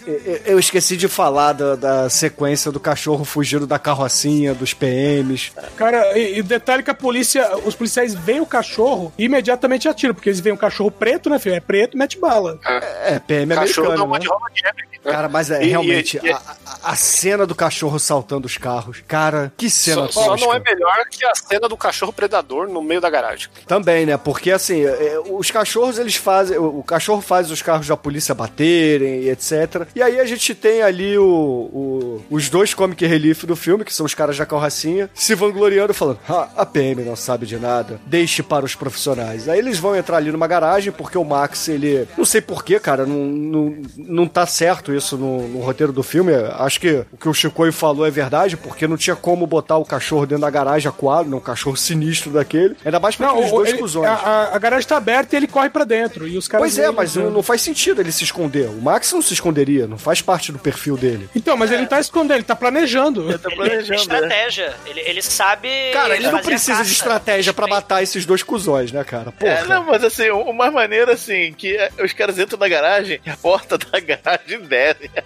[0.45, 5.53] Eu esqueci de falar da, da, sequência do cachorro fugindo da carrocinha, dos PMs.
[5.77, 10.15] Cara, e, e detalhe que a polícia, os policiais veem o cachorro e imediatamente atiram,
[10.15, 11.57] porque eles veem um cachorro preto, né, filho?
[11.57, 12.59] É preto, mete bala.
[12.65, 14.71] É, é PM cachorro americano, né?
[14.75, 16.41] De Cara, mas é e, realmente e, a,
[16.83, 19.03] a, cena do cachorro saltando os carros.
[19.09, 22.81] Cara, que cena Só, só não é melhor que a cena do cachorro predador no
[22.81, 23.49] meio da garagem.
[23.67, 24.17] Também, né?
[24.17, 26.57] Porque assim, é, os cachorros eles fazem.
[26.57, 29.89] O cachorro faz os carros da polícia baterem e etc.
[29.95, 33.95] E aí a gente tem ali o, o os dois comic relief do filme, que
[33.95, 38.01] são os caras da carrocinha, se vangloriando, falando: ah, a PM não sabe de nada,
[38.07, 39.49] deixe para os profissionais.
[39.49, 42.09] Aí eles vão entrar ali numa garagem, porque o Max, ele.
[42.17, 46.33] Não sei porquê, cara, não, não, não tá certo isso no, no roteiro do filme.
[46.35, 49.85] Acho que o que o Chicoio falou é verdade, porque não tinha como botar o
[49.85, 52.77] cachorro dentro da garagem aquado, né, um cachorro sinistro daquele.
[52.85, 54.07] Ainda mais pra não, dois ele, cuzões.
[54.07, 56.27] A, a, garagem tá aberta e ele corre para dentro.
[56.27, 58.69] E os caras pois é, mas não, não faz sentido ele se esconder.
[58.69, 61.29] O Max não se esconderia, não faz parte do perfil dele.
[61.35, 63.02] Então, mas ele não tá escondendo, ele tá planejando.
[63.09, 63.93] Ele tá planejando.
[63.93, 64.75] Ele estratégia.
[64.87, 65.69] Ele, ele sabe.
[65.93, 69.33] Cara, ele não precisa de estratégia para matar esses dois cuzões, né, cara?
[69.33, 69.53] Porra.
[69.53, 73.37] É, não, mas assim, uma maneira assim, que os caras entram na garagem e a
[73.37, 75.11] porta da garagem desce.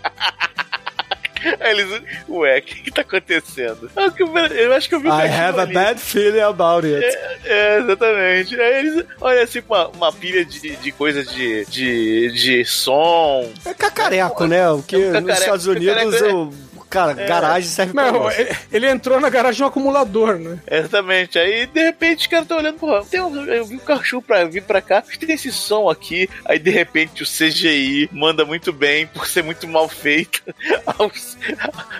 [1.60, 3.90] Aí eles, ué, o que que tá acontecendo?
[3.94, 5.74] Eu, eu acho que eu vi o I have a ali.
[5.74, 7.04] bad feeling about it.
[7.04, 8.60] É, é, exatamente.
[8.60, 13.48] Aí eles, olha assim, uma, uma pilha de, de coisas de, de, de som.
[13.64, 14.68] É cacareco, né?
[14.70, 16.54] O que É um nos cacareco, Estados Unidos, cacareco, o,
[16.88, 18.40] cara, garagem serve pra Não, isso.
[18.40, 20.58] ele, ele entrou na garagem um acumulador, né?
[20.70, 21.38] Exatamente.
[21.38, 24.44] Aí, de repente, os caras estão olhando, porra, tem um, eu vi um cachorro pra
[24.44, 26.28] vir pra cá, tem esse som aqui.
[26.44, 30.42] Aí, de repente, o CGI manda muito bem, por ser muito mal feito.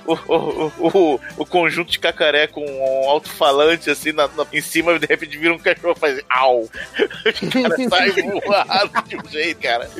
[0.06, 4.98] O, o, o, o conjunto de cacaré com um alto-falante, assim, na, na- em cima,
[4.98, 6.60] de repente, vira um cachorro e faz au.
[7.26, 9.90] Os caras saem voados de um jeito, cara.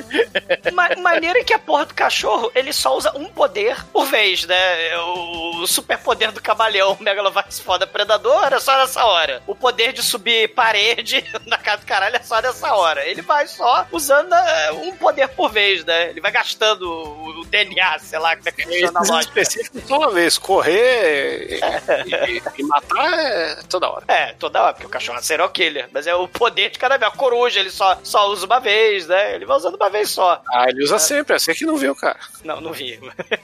[0.73, 4.55] Ma maneira que a porra do cachorro, ele só usa um poder por vez, né?
[4.97, 9.41] O, o superpoder do camaleão Megalovax foda predador é só nessa hora.
[9.47, 13.05] O poder de subir parede na casa do caralho é só nessa hora.
[13.05, 16.09] Ele vai só usando é, um poder por vez, né?
[16.09, 19.39] Ele vai gastando o, o DNA, sei lá, como é que funciona a Esses lógica.
[19.41, 20.37] específicos só uma vez.
[20.37, 21.59] Correr
[22.05, 24.03] e, e- e matar é toda hora.
[24.07, 25.89] É, toda hora, porque o cachorro é serial killer.
[25.91, 27.11] Mas é o poder de cada vez.
[27.11, 29.35] A coruja, ele só, só usa uma vez, né?
[29.35, 30.41] Ele vai usando uma vez só.
[30.53, 32.19] Ah, ele usa sempre, assim que não viu, cara.
[32.43, 32.99] Não, não vi.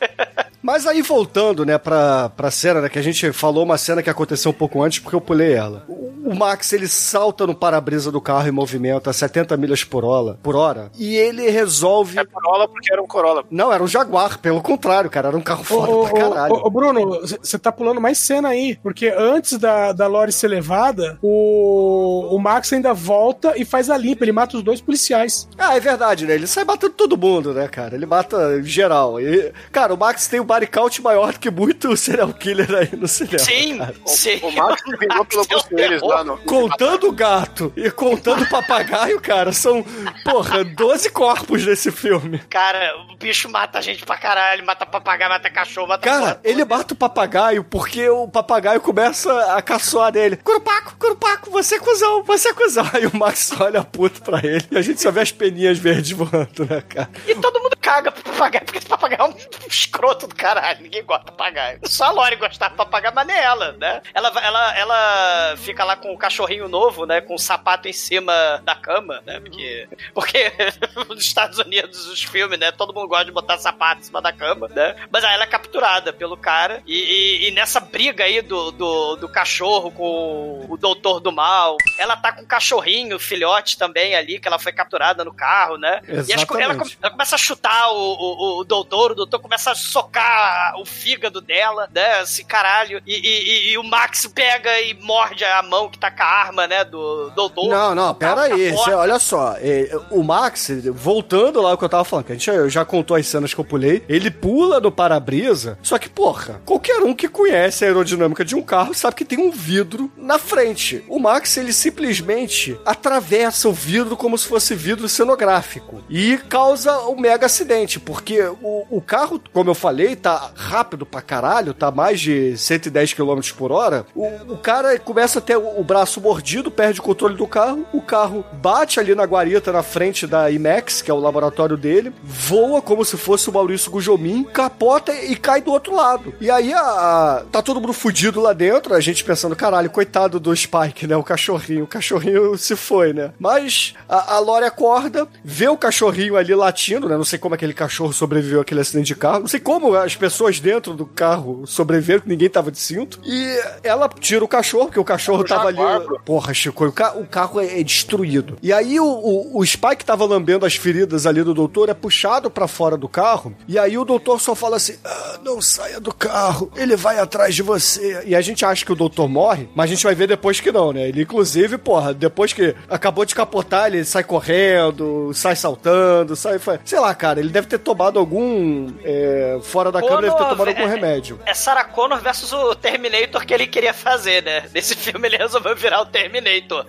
[0.62, 4.10] Mas aí voltando, né, pra, pra cena, né, que a gente falou uma cena que
[4.10, 5.86] aconteceu um pouco antes porque eu pulei ela.
[5.88, 10.04] O, o Max, ele salta no para-brisa do carro em movimento a 70 milhas por
[10.04, 12.20] hora, por hora e ele resolve...
[12.20, 13.44] É Corolla porque era um Corolla.
[13.50, 16.54] Não, era um Jaguar, pelo contrário, cara, era um carro foda ô, pra caralho.
[16.56, 20.50] ô, ô, Bruno, você tá pulando mais cena aí, porque antes da, da Lori ser
[20.50, 25.48] levada, o, o Max ainda volta e faz a limpa, ele mata os dois policiais.
[25.58, 26.34] Ah, é verdade, né?
[26.34, 27.96] Ele sai batendo todo mundo, né, cara?
[27.96, 29.22] Ele mata em geral.
[29.22, 32.90] E, cara, o Max tem um body count maior do que muito serial killer aí
[32.98, 33.40] no cinema.
[33.40, 33.96] Sim, cara.
[34.06, 34.40] sim.
[34.42, 36.38] O Max pelo Max é um Bruce Willis lá no.
[36.40, 39.86] Contando o gato e contando o papagaio, cara, são,
[40.24, 42.40] porra, 12 corpos nesse filme.
[42.50, 46.66] Cara, o bicho mata gente pra caralho, mata papagaio, mata cachorro, mata Cara, porra ele
[46.66, 50.38] mata o papagaio porque o papagaio começa a caçoar dele.
[50.38, 52.90] Curupaco, Curupaco, você é cuzão, você é cuzão.
[52.94, 56.12] Aí o Max olha puto pra ele e a gente só vê as peninhas verdes
[56.12, 57.10] voando, né, cara?
[57.28, 59.36] E todo mundo caga pro papagaio, porque esse papagaio é um
[59.68, 60.82] escroto do caralho.
[60.82, 61.80] Ninguém gosta de papagaio.
[61.84, 64.02] Só a Lori gostava de papagaio, mas nem ela, né?
[64.14, 67.22] Ela, ela, ela fica lá com o cachorrinho novo, né?
[67.22, 69.40] Com o sapato em cima da cama, né?
[69.40, 70.52] Porque, porque
[71.10, 72.72] nos Estados Unidos, os filmes, né?
[72.72, 74.96] Todo mundo gosta de botar sapato em cima da cama, né?
[75.12, 76.82] Mas aí ela é capturada pelo cara.
[76.86, 81.78] E, e- e nessa briga aí do, do, do cachorro com o doutor do mal,
[81.98, 85.78] ela tá com o cachorrinho, o filhote também ali, que ela foi capturada no carro,
[85.78, 86.02] né?
[86.08, 86.98] E as ela, Exatamente.
[87.02, 91.42] ela começa a chutar o, o, o doutor, o doutor começa a socar o fígado
[91.42, 92.20] dela, né?
[92.20, 93.02] Assim, caralho.
[93.06, 96.26] E, e- e- e o Max pega e morde a mão que tá com a
[96.26, 96.84] arma, né?
[96.86, 97.70] Do doutor.
[97.70, 98.76] Não, não, pera aí.
[98.78, 102.36] cê- olha só, é, o Max, voltando lá ao que eu tava falando, que a
[102.36, 106.08] gente já, já contou as cenas que eu pulei, ele pula no para-brisa, só que,
[106.10, 110.12] porra, qualquer um que conhece a aerodinâmica de um carro sabe que tem um vidro
[110.16, 111.04] na frente.
[111.08, 117.16] O Max, ele simplesmente atravessa o vidro como se fosse vidro cenográfico e causa um
[117.20, 122.20] mega acidente, porque o, o carro, como eu falei, tá rápido pra caralho, tá mais
[122.20, 124.06] de 110 km por hora.
[124.16, 127.86] O, o cara começa a ter o, o braço mordido, perde o controle do carro,
[127.94, 132.14] o carro bate ali na guarita na frente da IMAX, que é o laboratório dele,
[132.24, 136.34] voa como se fosse o Maurício Gujomin, capota e cai do outro lado.
[136.40, 140.40] E aí a, a- tá todo mundo fudido lá dentro, a gente pensando, caralho, coitado
[140.40, 141.16] do Spike, né?
[141.16, 143.32] O cachorrinho, o cachorrinho se foi, né?
[143.40, 147.18] Mas a, a Lori acorda, vê o cachorrinho ali latindo, né?
[147.18, 150.60] Não sei como aquele cachorro sobreviveu àquele acidente de carro, não sei como as pessoas
[150.60, 153.20] dentro do carro sobreviveram, que ninguém tava de cinto.
[153.24, 155.78] E ela tira o cachorro, porque o cachorro tava ali.
[156.26, 158.58] Porra, Chico, o, ca- o carro é, é destruído.
[158.62, 162.50] E aí o, o, o Spike tava lambendo as feridas ali do doutor, é puxado
[162.50, 163.56] pra fora do carro.
[163.68, 167.56] E aí o doutor só fala assim: "Ah, não saia do carro, ele vai atrás
[167.56, 168.24] de você.
[168.26, 170.72] E a gente acha que o doutor morre, mas a gente vai ver depois que
[170.72, 171.08] não, né?
[171.08, 176.60] Ele, inclusive, porra, depois que acabou de capotar, ele sai correndo, sai saltando, sai.
[176.86, 178.88] Sei lá, cara, ele deve ter tomado algum.
[179.04, 181.40] é, fora da câmera, deve ter tomado algum é- remédio.
[181.46, 184.64] É Sarah Connor versus o Terminator que ele queria fazer, né?
[184.74, 186.86] Nesse filme ele resolveu virar o Terminator.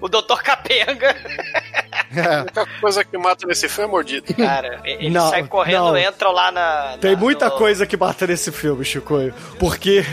[0.00, 0.42] O, o Dr.
[0.42, 1.16] Capenga.
[1.92, 4.34] A única coisa que mata nesse filme é mordido.
[4.34, 5.96] Cara, ele Não, sai correndo, não.
[5.96, 6.96] entra lá na.
[7.00, 9.14] Tem na- muita no- coisa que mata nesse filme, Chico.
[9.58, 10.04] Porque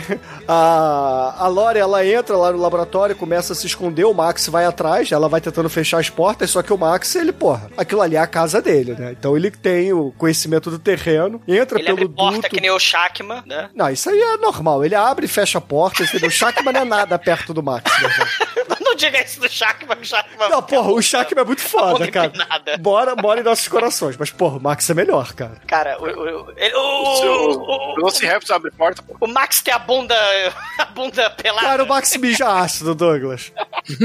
[0.46, 4.64] a, a Lori, ela entra lá no laboratório, começa a se esconder, o Max vai
[4.64, 8.16] atrás, ela vai tentando fechar as portas, só que o Max, ele, porra, aquilo ali
[8.16, 9.12] é a casa dele, né?
[9.18, 12.48] Então ele tem o conhecimento do terreno, entra Ele pelo abre porta duto.
[12.50, 13.70] que nem o Shackman, né?
[13.74, 14.84] Não, isso aí é normal.
[14.84, 16.28] Ele abre e fecha a porta, entendeu?
[16.28, 18.08] O Shackman não é nada perto do Max, né,
[19.00, 20.48] diga isso do Shackman, o Shackman.
[20.48, 22.32] Não, porra, o Shackman é muito foda, cara.
[22.34, 22.76] Nada.
[22.78, 24.16] Bora, bora em nossos corações.
[24.16, 25.56] Mas, porra, o Max é melhor, cara.
[25.66, 30.14] Cara, o, o, ele- o, O Velociraptor abre porta, o Max tem a bunda,
[30.78, 31.66] a bunda pelada.
[31.66, 33.52] Cara, o Max mija ácido, Douglas.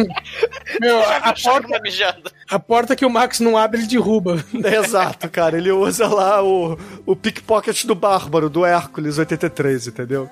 [0.82, 2.32] Meu, a porta, mijando?
[2.50, 4.44] a porta que o Max não abre, ele derruba.
[4.54, 5.58] Exato, cara.
[5.58, 10.30] Ele usa lá o, o pickpocket do Bárbaro, do Hércules 83, entendeu?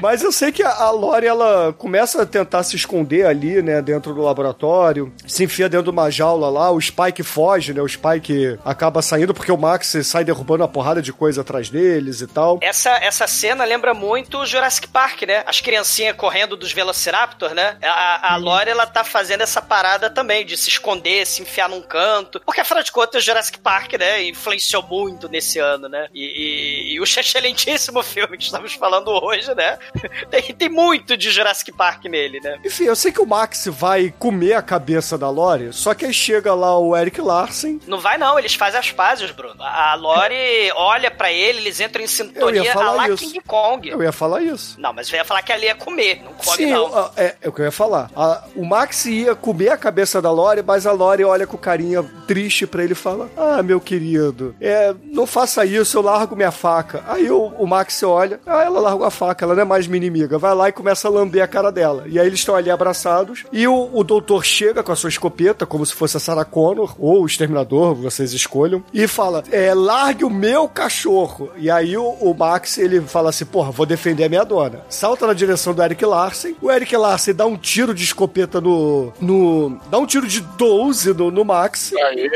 [0.00, 3.80] Mas eu sei que a, a Lori, ela começa a tentar se esconder ali, né,
[3.82, 7.88] dentro do laboratório, se enfia dentro de uma jaula lá, o Spike foge, né, o
[7.88, 12.26] Spike acaba saindo porque o Max sai derrubando uma porrada de coisa atrás deles e
[12.26, 12.58] tal.
[12.60, 15.42] Essa, essa cena lembra muito Jurassic Park, né?
[15.46, 17.76] As criancinhas correndo dos Velociraptor, né?
[17.82, 21.82] A, a Lori, ela tá fazendo essa parada também, de se esconder, se enfiar num
[21.82, 22.40] canto.
[22.44, 24.22] Porque, afinal de contas, Jurassic Park, né?
[24.24, 26.08] Influenciou muito nesse ano, né?
[26.14, 29.78] E, e, e o excelentíssimo filme que estamos falando hoje, né?
[30.30, 32.58] Tem, tem muito de Jurassic Park nele, né?
[32.64, 36.12] Enfim, eu sei que o Max vai comer a cabeça da Lori, só que aí
[36.12, 37.80] chega lá o Eric Larsen.
[37.86, 39.62] Não vai não, eles fazem as pazes, Bruno.
[39.62, 43.08] A a Lori olha pra ele, eles entram em Eu sintonia ia a falar lá
[43.08, 43.24] isso.
[43.24, 43.88] King Kong.
[43.88, 44.78] Eu ia falar isso.
[44.80, 46.86] Não, mas eu ia falar que ali ia comer, não come Sim, não.
[46.98, 48.10] a- é, é o que eu ia falar.
[48.16, 52.02] A- o Max ia comer a cabeça da Lori, mas a Lori olha com carinha
[52.26, 56.50] triste pra ele e fala: Ah, meu querido, é, não faça isso, eu largo minha
[56.50, 57.04] faca.
[57.06, 59.96] Aí o, o Max olha, ah, ela largou a faca, ela não é mais minha
[59.98, 60.38] inimiga.
[60.38, 62.04] Vai lá e começa a lamber a cara dela.
[62.06, 63.35] E aí eles estão ali abraçados.
[63.52, 66.94] E o, o doutor chega com a sua escopeta, como se fosse a Sarah Connor,
[66.98, 71.50] ou o exterminador, vocês escolham, e fala: é, largue o meu cachorro.
[71.56, 74.82] E aí o, o Max ele fala assim: porra, vou defender a minha dona.
[74.88, 76.56] Salta na direção do Eric Larsen.
[76.60, 79.12] O Eric Larsen dá um tiro de escopeta no.
[79.20, 81.92] no dá um tiro de 12 no, no Max.
[81.94, 82.30] Aí,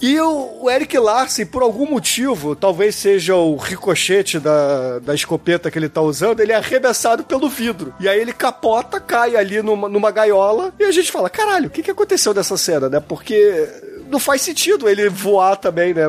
[0.00, 5.70] E o, o Eric Larsen, por algum motivo, talvez seja o ricochete da, da escopeta
[5.70, 7.94] que ele tá usando, ele é arremessado pelo vidro.
[8.00, 10.35] E aí ele capota, cai ali numa, numa gaiola.
[10.78, 13.00] E a gente fala: caralho, o que, que aconteceu dessa cena, né?
[13.00, 13.68] Porque.
[14.08, 16.02] Não faz sentido ele voar também, né?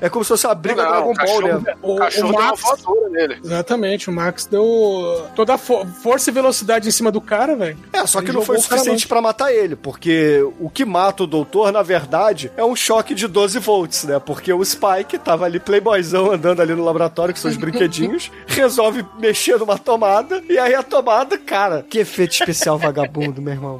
[0.00, 1.74] É como se fosse uma briga Não, Dragon o Ball, cachorro- né?
[1.82, 3.38] O O- cachorro o deu uma Max- voadora nele.
[3.44, 7.78] Exatamente, o Max deu toda a fo- força e velocidade em cima do cara, velho.
[7.92, 11.22] É, só que Ele não foi o suficiente pra matar ele, porque o que mata
[11.24, 14.18] o doutor, na verdade, é um choque de 12 volts, né?
[14.18, 19.58] Porque o Spike tava ali playboyzão andando ali no laboratório com seus brinquedinhos, resolve mexer
[19.58, 23.78] numa tomada, e aí a tomada, cara, que efeito especial vagabundo, meu irmão.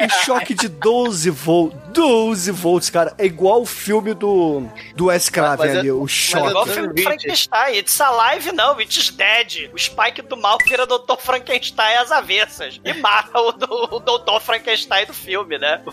[0.00, 1.78] Um choque de 12 volts.
[1.98, 3.12] 12 volts, cara.
[3.18, 4.62] É igual o filme do,
[4.94, 5.30] do Mas
[5.74, 6.54] é- ali, o É igual choque.
[6.54, 7.76] o filme do Frankenstein.
[7.76, 8.80] It's alive, não.
[8.80, 9.70] It's dead.
[9.72, 11.16] O Spike do mal vira Dr.
[11.18, 12.80] Frankenstein às avessas.
[12.84, 14.40] E mata o, do, o Dr.
[14.40, 15.82] Frankenstein do filme, né?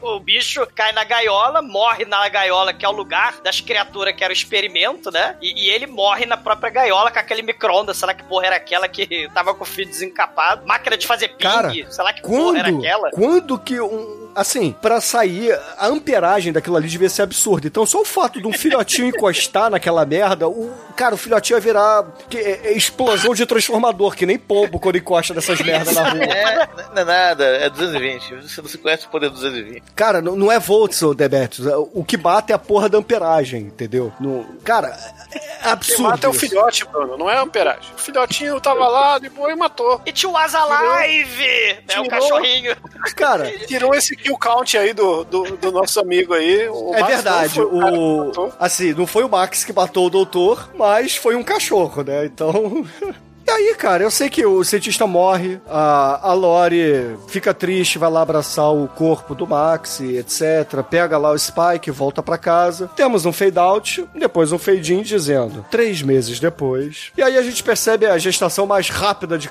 [0.00, 4.22] O, bicho cai na gaiola, morre na gaiola, que é o lugar das criaturas que
[4.22, 5.36] era o experimento, né?
[5.40, 7.96] E, e ele morre na própria gaiola com aquele micro-ondas.
[7.96, 10.66] Será que porra era aquela que tava com o fio desencapado?
[10.66, 11.42] Máquina de fazer ping?
[11.44, 13.10] Cara, Será que porra era Quando, aquela?
[13.10, 14.23] quando que um.
[14.34, 17.66] Assim, pra sair, a amperagem daquilo ali devia ser absurda.
[17.66, 21.60] Então, só o fato de um filhotinho encostar naquela merda, o, cara, o filhotinho ia
[21.60, 26.08] virar que, é, é explosão de transformador, que nem pombo quando encosta dessas merdas na
[26.10, 26.24] rua.
[26.24, 28.34] É, não é nada, é 220.
[28.42, 29.82] Você não se conhece o poder do 220.
[29.94, 31.68] Cara, não, não é volts, ô Demetrius.
[31.92, 34.12] O que bate é a porra da amperagem, entendeu?
[34.18, 34.88] No, cara,
[35.32, 36.02] é Quem absurdo.
[36.02, 37.90] mata é o filhote, Bruno, não é a amperagem.
[37.96, 40.00] O filhotinho tava lá, depois e matou.
[40.06, 41.44] It was alive!
[41.88, 42.08] É o tirou.
[42.08, 42.76] cachorrinho.
[43.16, 46.66] Cara, Tirou esse kill count aí do, do, do nosso amigo aí.
[46.68, 47.60] O é Max verdade.
[47.60, 52.24] O, assim, não foi o Max que matou o doutor, mas foi um cachorro, né?
[52.24, 52.52] Então.
[53.46, 58.10] E aí, cara, eu sei que o cientista morre, a, a Lori fica triste, vai
[58.10, 60.82] lá abraçar o corpo do Max, etc.
[60.88, 62.88] Pega lá o Spike, volta pra casa.
[62.96, 67.12] Temos um fade out, depois um fade in dizendo três meses depois.
[67.16, 69.50] E aí a gente percebe a gestação mais rápida de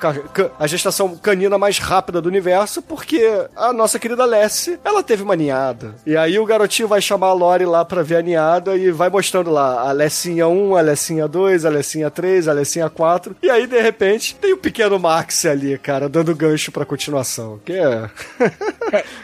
[0.60, 5.36] a gestação canina mais rápida do universo, porque a nossa querida Lessie, ela teve uma
[5.36, 5.96] ninhada.
[6.06, 9.10] E aí o garotinho vai chamar a Lori lá pra ver a ninhada e vai
[9.10, 13.36] mostrando lá a Lessinha 1, a Lessinha 2, a Lessinha 3, a Lessinha 4.
[13.42, 17.60] E aí, de repente, tem o pequeno Max ali, cara, dando gancho pra continuação.
[17.64, 18.10] Que é.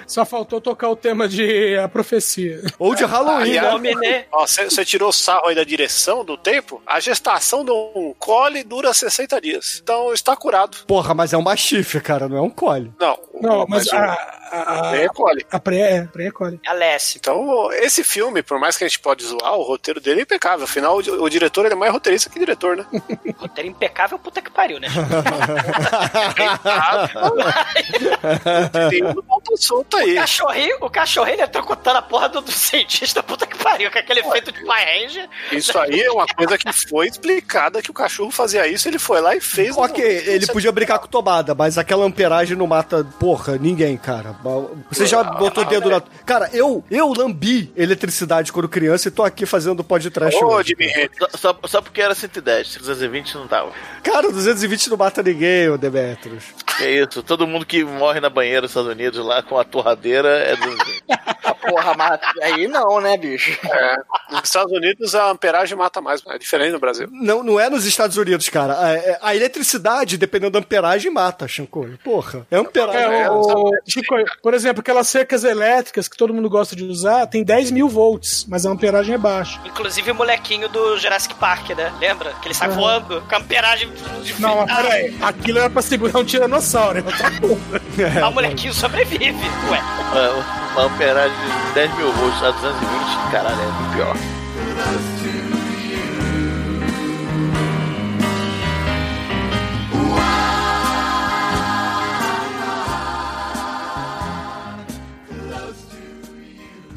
[0.06, 2.62] Só faltou tocar o tema de A Profecia.
[2.78, 4.26] Ou de Halloween, Ah, né?
[4.32, 6.82] Ó, você tirou o sarro aí da direção do tempo?
[6.86, 9.80] A gestação de um cole dura 60 dias.
[9.82, 10.78] Então está curado.
[10.88, 12.92] Porra, mas é um machife, cara, não é um cole.
[13.00, 15.46] Não, Não, mas, o- a, a, é cole.
[15.52, 16.70] a pré é, pré é.
[16.70, 17.18] Alessi.
[17.18, 20.66] Então, esse filme, por mais que a gente pode zoar, o roteiro dele é impecável.
[20.66, 22.86] Afinal, o, o diretor ele é mais roteirista que diretor, né?
[23.38, 24.88] Roteiro impecável, puta que pariu, né?
[28.90, 30.14] Tem um tá solto aí.
[30.14, 34.22] O cachorrinho, o cachorrinho eletrocutando a porra do, do cientista, puta que pariu, com aquele
[34.22, 35.30] efeito de Power Ranger.
[35.52, 39.22] Isso aí é uma coisa que foi explicada que o cachorro fazia isso, ele foi
[39.22, 39.78] lá e fez.
[39.78, 44.36] Ok, ele podia brincar com tomada, mas aquela amperagem não mata, porra, ninguém, cara.
[44.90, 46.02] Você já botou o dedo na.
[46.26, 50.70] Cara, eu, eu lambi eletricidade quando criança e tô aqui fazendo podcast Ô, hoje.
[50.70, 51.18] Jimmy Hendrix.
[51.36, 53.72] Só, só, porque era 110, 220 não tava.
[54.04, 56.46] Cara, 220 não mata ninguém, ô Demetrius.
[56.82, 60.30] É isso, todo mundo que morre na banheira dos Estados Unidos lá com a torradeira
[60.30, 61.04] é 220.
[61.70, 63.60] Porra, mas aí não, né, bicho?
[63.70, 63.98] É,
[64.32, 67.08] nos Estados Unidos a amperagem mata mais, é diferente no Brasil.
[67.12, 68.80] Não, não é nos Estados Unidos, cara.
[68.82, 71.98] A, é- a eletricidade, dependendo da amperagem, mata, Shankoi.
[72.04, 73.22] Porra, é amperagem.
[73.22, 77.44] É, o, Chico, por exemplo, aquelas cercas elétricas que todo mundo gosta de usar, tem
[77.44, 79.60] 10 mil volts, mas a amperagem é baixa.
[79.66, 81.92] Inclusive o molequinho do Jurassic Park, né?
[82.00, 82.34] Lembra?
[82.42, 82.76] Que ele sai Uhum.
[82.76, 83.90] voando com a amperagem
[84.24, 87.04] de Não, mas peraí, aquilo era pra segurar um tiranossauro, é.
[88.24, 89.34] Ah, o molequinho sobrevive.
[89.70, 89.82] Ué.
[90.12, 90.30] Uma,
[90.74, 91.36] uma amperagem
[91.68, 94.16] de 10 mil volts a 220, caralho, é pior.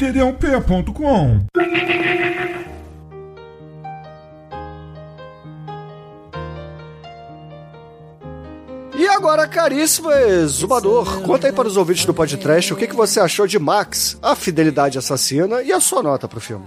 [0.02, 1.46] td1p.com.
[8.94, 13.20] E agora, caríssimo exumador, conta aí para os ouvintes do podcast o que, que você
[13.20, 16.66] achou de Max, a fidelidade assassina e a sua nota pro filme.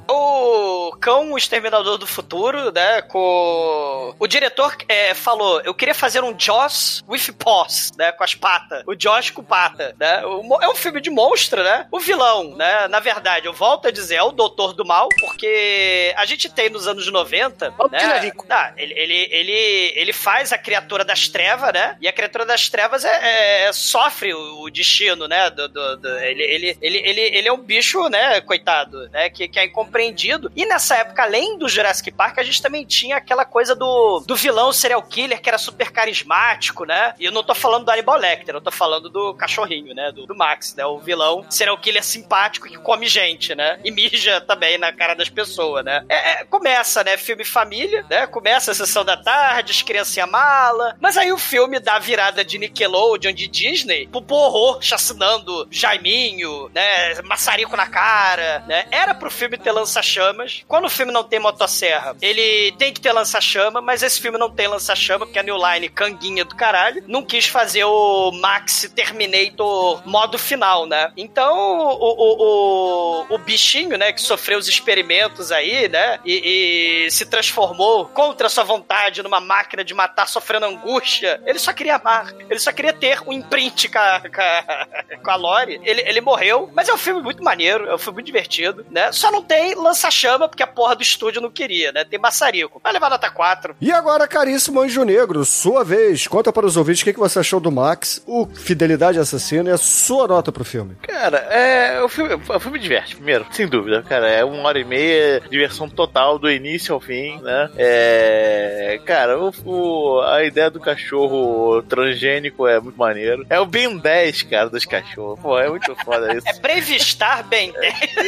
[0.90, 3.02] O cão, o exterminador do futuro, né?
[3.04, 4.16] Com.
[4.20, 8.12] O diretor é, falou: eu queria fazer um Joss with paws, né?
[8.12, 8.84] Com as patas.
[8.88, 10.24] O Joss com pata, né?
[10.26, 11.88] O é um filme de monstro, né?
[11.92, 12.88] O vilão, né?
[12.88, 16.70] Na verdade, eu volto a dizer, é o Doutor do Mal, porque a gente tem
[16.70, 17.72] nos anos 90.
[17.72, 18.32] Porque ele é né?
[18.48, 21.98] Tá, ele, ele, ele, ele faz a criatura das trevas, né?
[22.02, 25.50] E a criatura das trevas é, é- sofre o, o destino, né?
[25.50, 28.40] Do, do- do- ele, ele, ele, ele, ele é um bicho, né?
[28.42, 29.30] Coitado, né?
[29.30, 30.52] Que, que é incompreendido.
[30.56, 34.36] E nessa época, além do Jurassic Park, a gente também tinha aquela coisa do, do
[34.36, 37.14] vilão serial killer que era super carismático, né?
[37.18, 40.12] E eu não tô falando do Hannibal Lecter, eu tô falando do cachorrinho, né?
[40.12, 40.86] Do, do Max, né?
[40.86, 43.80] O vilão serial killer simpático que come gente, né?
[43.86, 46.04] E mija também na cara das pessoas, né?
[46.10, 47.16] É, é, começa, né?
[47.16, 48.28] Filme família, né?
[48.28, 50.98] Começa a sessão da tarde, as criancinhas mala.
[51.00, 56.70] Mas aí o filme dá a virada de Nickelodeon, de Disney, pro horror, chacinando Jaiminho,
[56.74, 57.22] né?
[57.24, 58.86] Maçarico na cara, né?
[58.92, 60.65] Era pro filme ter lança-chamas.
[60.68, 64.50] Quando o filme não tem motosserra, ele tem que ter lança-chama, mas esse filme não
[64.50, 70.02] tem lança-chama, porque a New Line, canguinha do caralho, não quis fazer o Max Terminator
[70.08, 71.12] modo final, né?
[71.16, 77.12] Então, o, o, o, o bichinho, né, que sofreu os experimentos aí, né, e, e
[77.12, 82.34] se transformou contra sua vontade numa máquina de matar, sofrendo angústia, ele só queria amar.
[82.50, 84.88] Ele só queria ter um imprint com a, com a,
[85.24, 85.80] com a Lori.
[85.84, 89.12] Ele, ele morreu, mas é um filme muito maneiro, é um filme muito divertido, né?
[89.12, 92.06] Só não tem lança-chama, porque a porra do estúdio não queria, né?
[92.06, 92.80] Tem maçarico.
[92.82, 93.76] Vai levar nota 4.
[93.82, 96.28] E agora, caríssimo Anjo Negro, sua vez.
[96.28, 99.74] Conta para os ouvintes o que, que você achou do Max, o Fidelidade Assassina e
[99.74, 100.96] a sua nota pro filme.
[101.02, 104.28] Cara, é, o, filme, o filme diverte, primeiro, sem dúvida, cara.
[104.30, 107.70] É uma hora e meia, diversão total, do início ao fim, né?
[107.78, 109.00] É.
[109.06, 113.46] Cara, o, o- a ideia do cachorro transgênico é muito maneiro.
[113.50, 115.40] É o Ben 10, cara, dos cachorros.
[115.40, 116.48] Pô, é muito foda isso.
[116.48, 117.74] É Brevistar bem.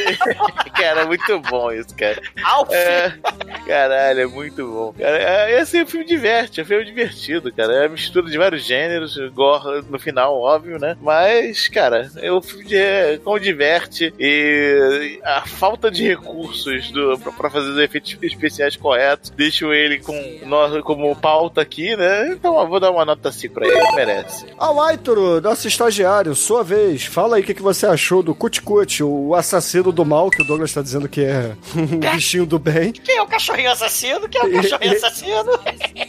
[0.76, 2.17] cara, é muito bom isso, cara.
[2.44, 2.72] Alf.
[2.72, 3.14] É,
[3.66, 4.94] caralho, é muito bom.
[4.98, 7.86] Cara, é, assim, o filme diverte, é um filme divertido, cara.
[7.86, 10.98] É mistura de vários gêneros, gore no final, óbvio, né?
[11.02, 17.18] Mas, cara, é um filme de é, como diverte e a falta de recursos do,
[17.20, 22.30] pra, pra fazer os efeitos especiais corretos deixam ele com nós como pauta aqui, né?
[22.30, 24.46] Então eu vou dar uma nota 5 pra ele, merece.
[24.58, 27.06] Ao Aitoro, nosso estagiário, sua vez.
[27.06, 30.42] Fala aí o que, que você achou do Kut Kut, o assassino do mal, que
[30.42, 31.56] o Douglas tá dizendo que é
[32.12, 32.92] um bichinho do bem.
[32.92, 34.28] Quem é o cachorrinho assassino?
[34.30, 35.60] Quem é o cachorrinho assassino?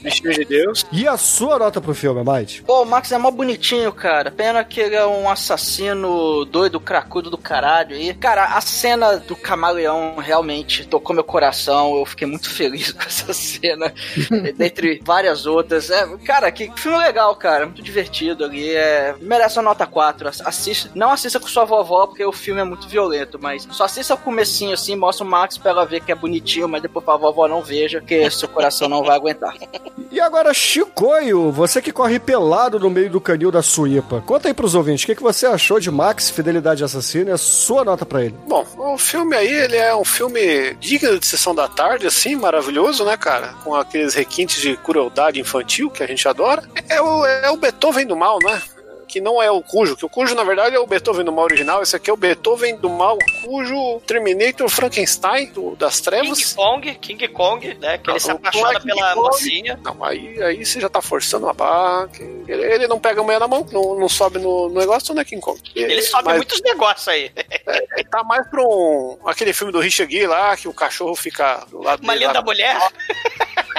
[0.02, 0.86] Bichinho de Deus.
[0.92, 2.62] E a sua nota pro filme, Mike?
[2.62, 4.30] Pô, o Max é mó bonitinho, cara.
[4.30, 8.14] Pena que ele é um assassino doido, cracudo do caralho aí.
[8.14, 11.96] Cara, a cena do camaleão realmente tocou meu coração.
[11.96, 13.92] Eu fiquei muito feliz com essa cena.
[14.56, 15.90] Dentre várias outras.
[15.90, 17.66] É, cara, que filme legal, cara.
[17.66, 18.70] Muito divertido ali.
[18.74, 20.28] É, merece uma nota 4.
[20.28, 23.84] Ass- Assista, não assista com sua vovó, porque o filme é muito violento, mas só
[23.84, 27.16] assista o comecinho assim, mostra o Max pra ver que é bonitinho, mas depois pra
[27.16, 29.56] vovó não veja, que seu coração não vai aguentar.
[30.10, 34.22] E agora, Chicoio, você que corre pelado no meio do canil da Suípa.
[34.22, 37.38] Conta aí pros ouvintes, o que, que você achou de Max, Fidelidade Assassina e a
[37.38, 38.34] sua nota pra ele?
[38.48, 43.04] Bom, o filme aí, ele é um filme digno de sessão da tarde, assim, maravilhoso,
[43.04, 43.54] né, cara?
[43.62, 46.62] Com aqueles requintes de crueldade infantil que a gente adora.
[46.88, 48.62] É o, é o Beethoven do mal, né?
[49.08, 51.44] Que não é o Cujo, que o Cujo, na verdade, é o Beethoven do mal
[51.44, 51.82] original.
[51.82, 56.38] Esse aqui é o Beethoven do mal Cujo Terminator Frankenstein do, das trevas.
[56.38, 57.98] King Kong, King Kong, né?
[57.98, 59.26] Que ele se não é apaixona pela Kong.
[59.28, 59.80] mocinha.
[59.82, 62.08] Não, aí, aí você já tá forçando uma barra.
[62.46, 65.22] Ele, ele não pega a mulher na mão, não, não sobe no, no negócio, não
[65.22, 65.60] é King Kong.
[65.74, 67.32] Ele sobe mas- muitos negócios aí.
[67.66, 69.18] Ele tá mais pra um.
[69.26, 72.38] aquele filme do Richard Gere lá, que o cachorro fica do lado Uma dele linda
[72.40, 72.44] lá.
[72.44, 72.78] mulher.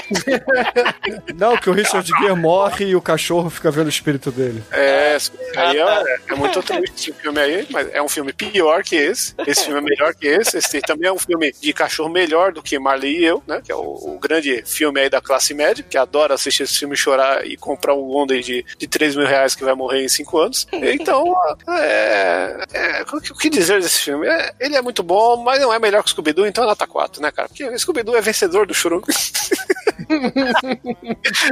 [1.36, 4.64] Não, que o Richard Gere morre e o cachorro fica vendo o espírito dele.
[4.72, 5.18] É,
[5.56, 9.34] aí é, é muito triste esse filme aí, mas é um filme pior que esse.
[9.46, 10.58] Esse filme é melhor que esse.
[10.58, 13.62] Esse também é um filme de cachorro melhor do que Marley e eu, né?
[13.64, 16.96] Que é o, o grande filme aí da classe média, que adora assistir esse filme
[16.96, 20.38] chorar e comprar um Honda de, de 3 mil reais que vai morrer em 5
[20.38, 20.68] anos.
[20.72, 21.34] Então,
[21.70, 24.28] é, é, o que- dizer desse filme?
[24.28, 26.86] É, ele é muito bom, mas não é melhor que o Scooby-Doo, então é nota
[26.88, 27.48] 4, né, cara?
[27.48, 29.02] Porque o Scooby-Doo é vencedor do Churum.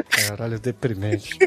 [0.10, 1.38] Caralho, deprimente.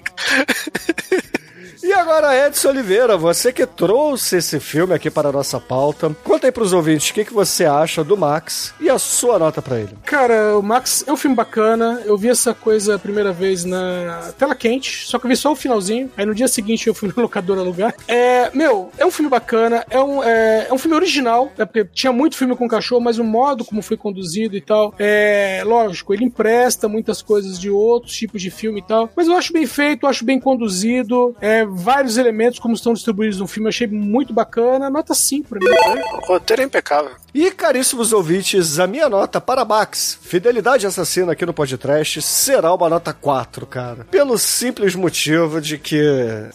[1.83, 6.47] E agora, Edson Oliveira, você que trouxe esse filme aqui para a nossa pauta, conta
[6.47, 9.81] aí pros ouvintes o que, que você acha do Max e a sua nota pra
[9.81, 9.97] ele.
[10.05, 12.03] Cara, o Max é um filme bacana.
[12.05, 15.53] Eu vi essa coisa a primeira vez na tela quente, só que eu vi só
[15.53, 16.11] o finalzinho.
[16.19, 17.95] Aí no dia seguinte eu fui no locador alugar.
[18.07, 19.85] É, meu, é um filme bacana.
[19.89, 21.65] É um, é, é um filme original, né?
[21.65, 24.95] Porque tinha muito filme com cachorro, mas o modo como foi conduzido e tal.
[24.99, 29.11] É, lógico, ele empresta muitas coisas de outros tipos de filme e tal.
[29.17, 31.35] Mas eu acho bem feito, acho bem conduzido.
[31.41, 34.91] É, vários elementos como estão distribuídos no filme, eu achei muito bacana.
[34.91, 35.67] Nota 5 pra mim.
[36.15, 37.13] o roteiro é impecável.
[37.33, 42.89] E, caríssimos ouvintes, a minha nota para Max, Fidelidade Assassina aqui no podcast, será uma
[42.89, 44.05] nota 4, cara.
[44.11, 46.03] Pelo simples motivo de que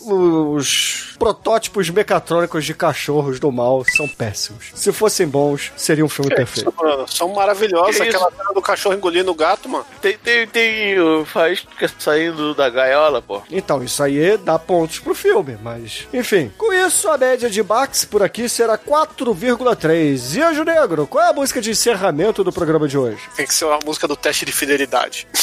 [0.01, 4.71] os protótipos mecatrônicos de cachorros do mal são péssimos.
[4.75, 6.73] Se fossem bons, seria um filme perfeito.
[6.75, 7.95] Mano, são maravilhosos.
[7.95, 9.85] Que Aquela cena do cachorro engolindo o gato, mano.
[10.01, 13.43] Tem, tem, tem o faísca saindo da gaiola, pô.
[13.52, 16.07] Então, isso aí dá pontos pro filme, mas.
[16.11, 20.35] Enfim, com isso, a média de Max por aqui será 4,3.
[20.35, 23.22] E Anjo Negro, qual é a música de encerramento do programa de hoje?
[23.35, 25.27] Tem que ser uma música do teste de fidelidade.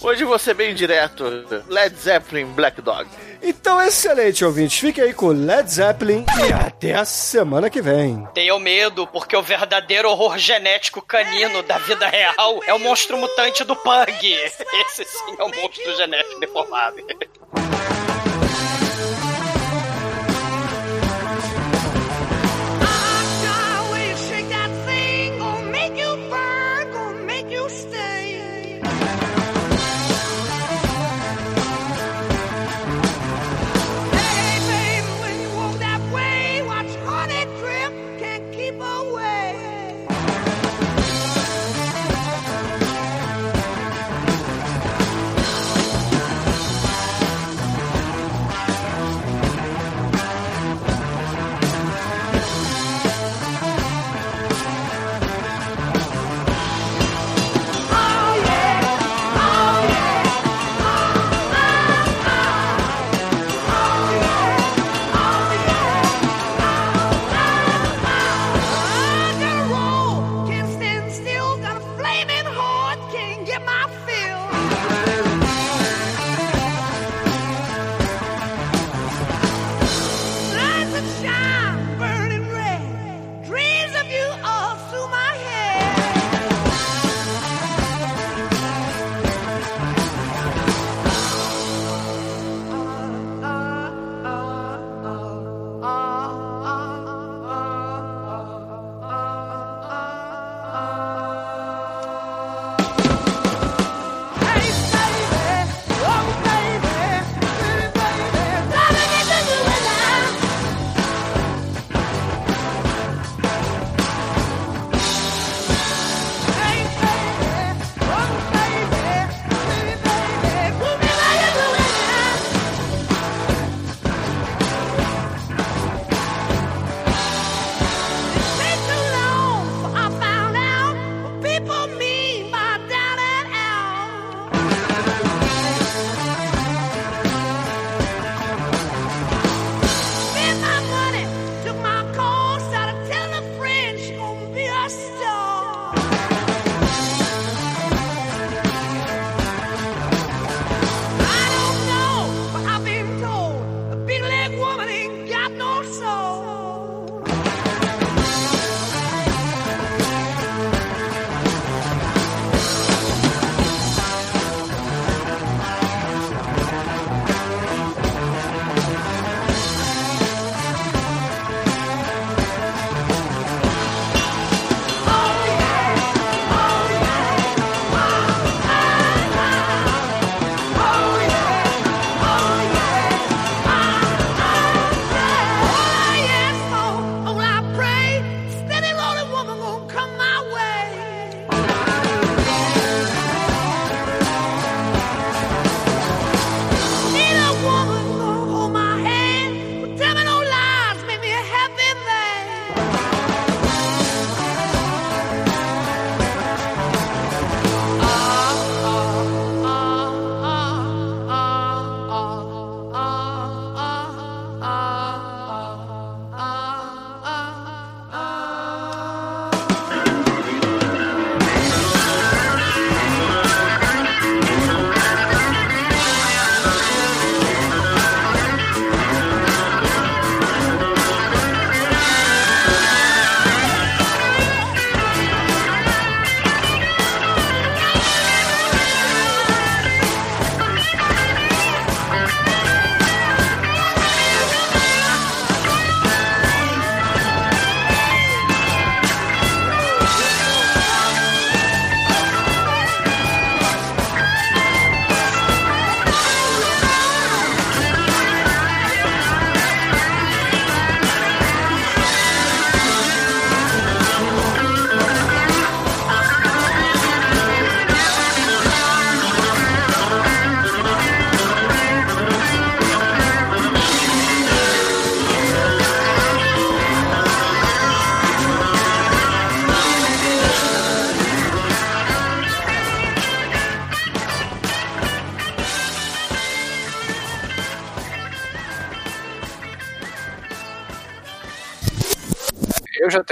[0.00, 1.24] Hoje vou ser bem direto.
[1.68, 3.08] Led Zeppelin Black Dog.
[3.42, 4.78] Então, excelente, ouvintes.
[4.78, 8.26] Fique aí com Led Zeppelin e até a semana que vem.
[8.32, 13.64] Tenho medo, porque o verdadeiro horror genético canino da vida real é o monstro mutante
[13.64, 14.18] do Pug.
[14.22, 16.96] Esse sim é o monstro genético deformado.
[17.06, 17.30] Keep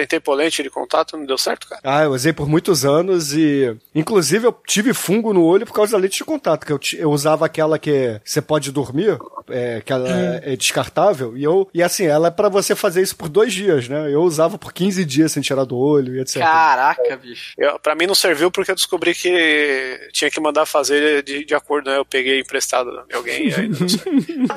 [0.03, 1.81] tentei pôr lente de contato, não deu certo, cara.
[1.85, 3.77] Ah, eu usei por muitos anos e.
[3.95, 7.11] Inclusive, eu tive fungo no olho por causa da lente de contato, que eu, eu
[7.11, 9.19] usava aquela que você pode dormir,
[9.49, 10.09] é, que ela
[10.43, 11.69] é descartável, e eu.
[11.73, 14.12] E assim, ela é pra você fazer isso por dois dias, né?
[14.12, 16.39] Eu usava por 15 dias sem tirar do olho e etc.
[16.43, 17.55] Caraca, bicho.
[17.57, 21.55] Eu, pra mim não serviu porque eu descobri que tinha que mandar fazer de, de
[21.55, 21.99] acordo, né?
[21.99, 23.77] Eu peguei emprestado de alguém e aí não.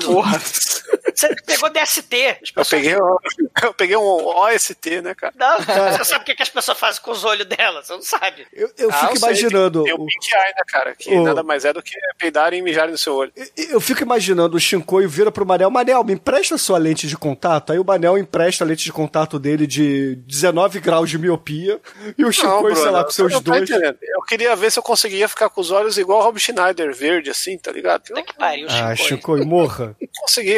[0.00, 0.40] Porra.
[1.16, 2.14] Você pegou DST.
[2.26, 3.16] As Eu pessoas- peguei, um-
[3.64, 5.32] eu peguei um OST, né, cara?
[5.36, 5.56] Não,
[5.98, 8.46] você sabe o que que as pessoas fazem com os olhos delas, você não sabe.
[8.52, 9.82] Eu, eu Ah, fico eu sei, imaginando.
[9.84, 10.94] Tem, tem o- o Pink Eye, né, cara?
[10.94, 13.32] Que o- nada mais é do que peidarem e mijarem no seu olho.
[13.56, 17.72] Eu fico imaginando o Shinkoio vira pro Manel, Manel, me empresta sua lente de contato.
[17.72, 21.80] Aí o Manel empresta a lente de contato dele de 19 graus de miopia.
[22.18, 23.68] E o Shinkoio, sei lá, com seus tá dois.
[23.70, 27.30] Eu queria ver se eu conseguia ficar com os olhos igual o Rob Schneider, verde,
[27.30, 28.02] assim, tá ligado?
[28.10, 28.94] Eu Puta que pariu, Ah.
[28.94, 29.96] Shinkoio, morra.
[30.20, 30.56] consegui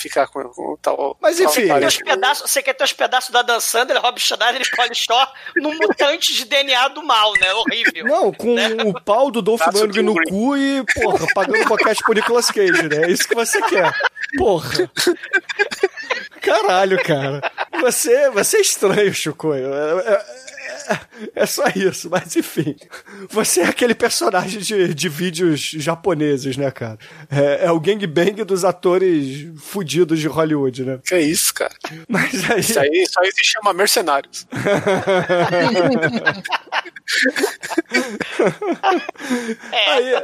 [0.00, 1.16] ficar com, com tal.
[1.20, 1.68] Mas tal enfim.
[1.78, 5.28] Teus pedaços, você quer ter os pedaços da Dan Sandler, Rob Schneider e Polly Shore
[5.56, 7.52] num mutante de DNA do mal, né?
[7.54, 8.04] Horrível.
[8.06, 8.68] Não, com Né?
[8.84, 13.04] o pau do Dolph Lundgren no cu e, porra, pagando boquete pro Nicolas Cage, né?
[13.06, 13.92] É isso que você quer.
[14.36, 14.90] Porra.
[16.40, 17.40] Caralho, cara.
[17.80, 19.72] Você, você é estranho, Shinkoio.
[19.72, 20.49] É, é-
[21.34, 22.76] é só isso, mas enfim.
[23.30, 26.98] Você é aquele personagem de, de vídeos japoneses, né, cara?
[27.30, 30.98] É, é o gangbang dos atores fudidos de Hollywood, né?
[31.04, 31.74] Que isso, cara?
[32.08, 32.60] Mas aí.
[32.60, 34.46] Isso aí, isso aí se chama mercenários.
[39.72, 39.90] É.
[39.90, 40.14] Aí,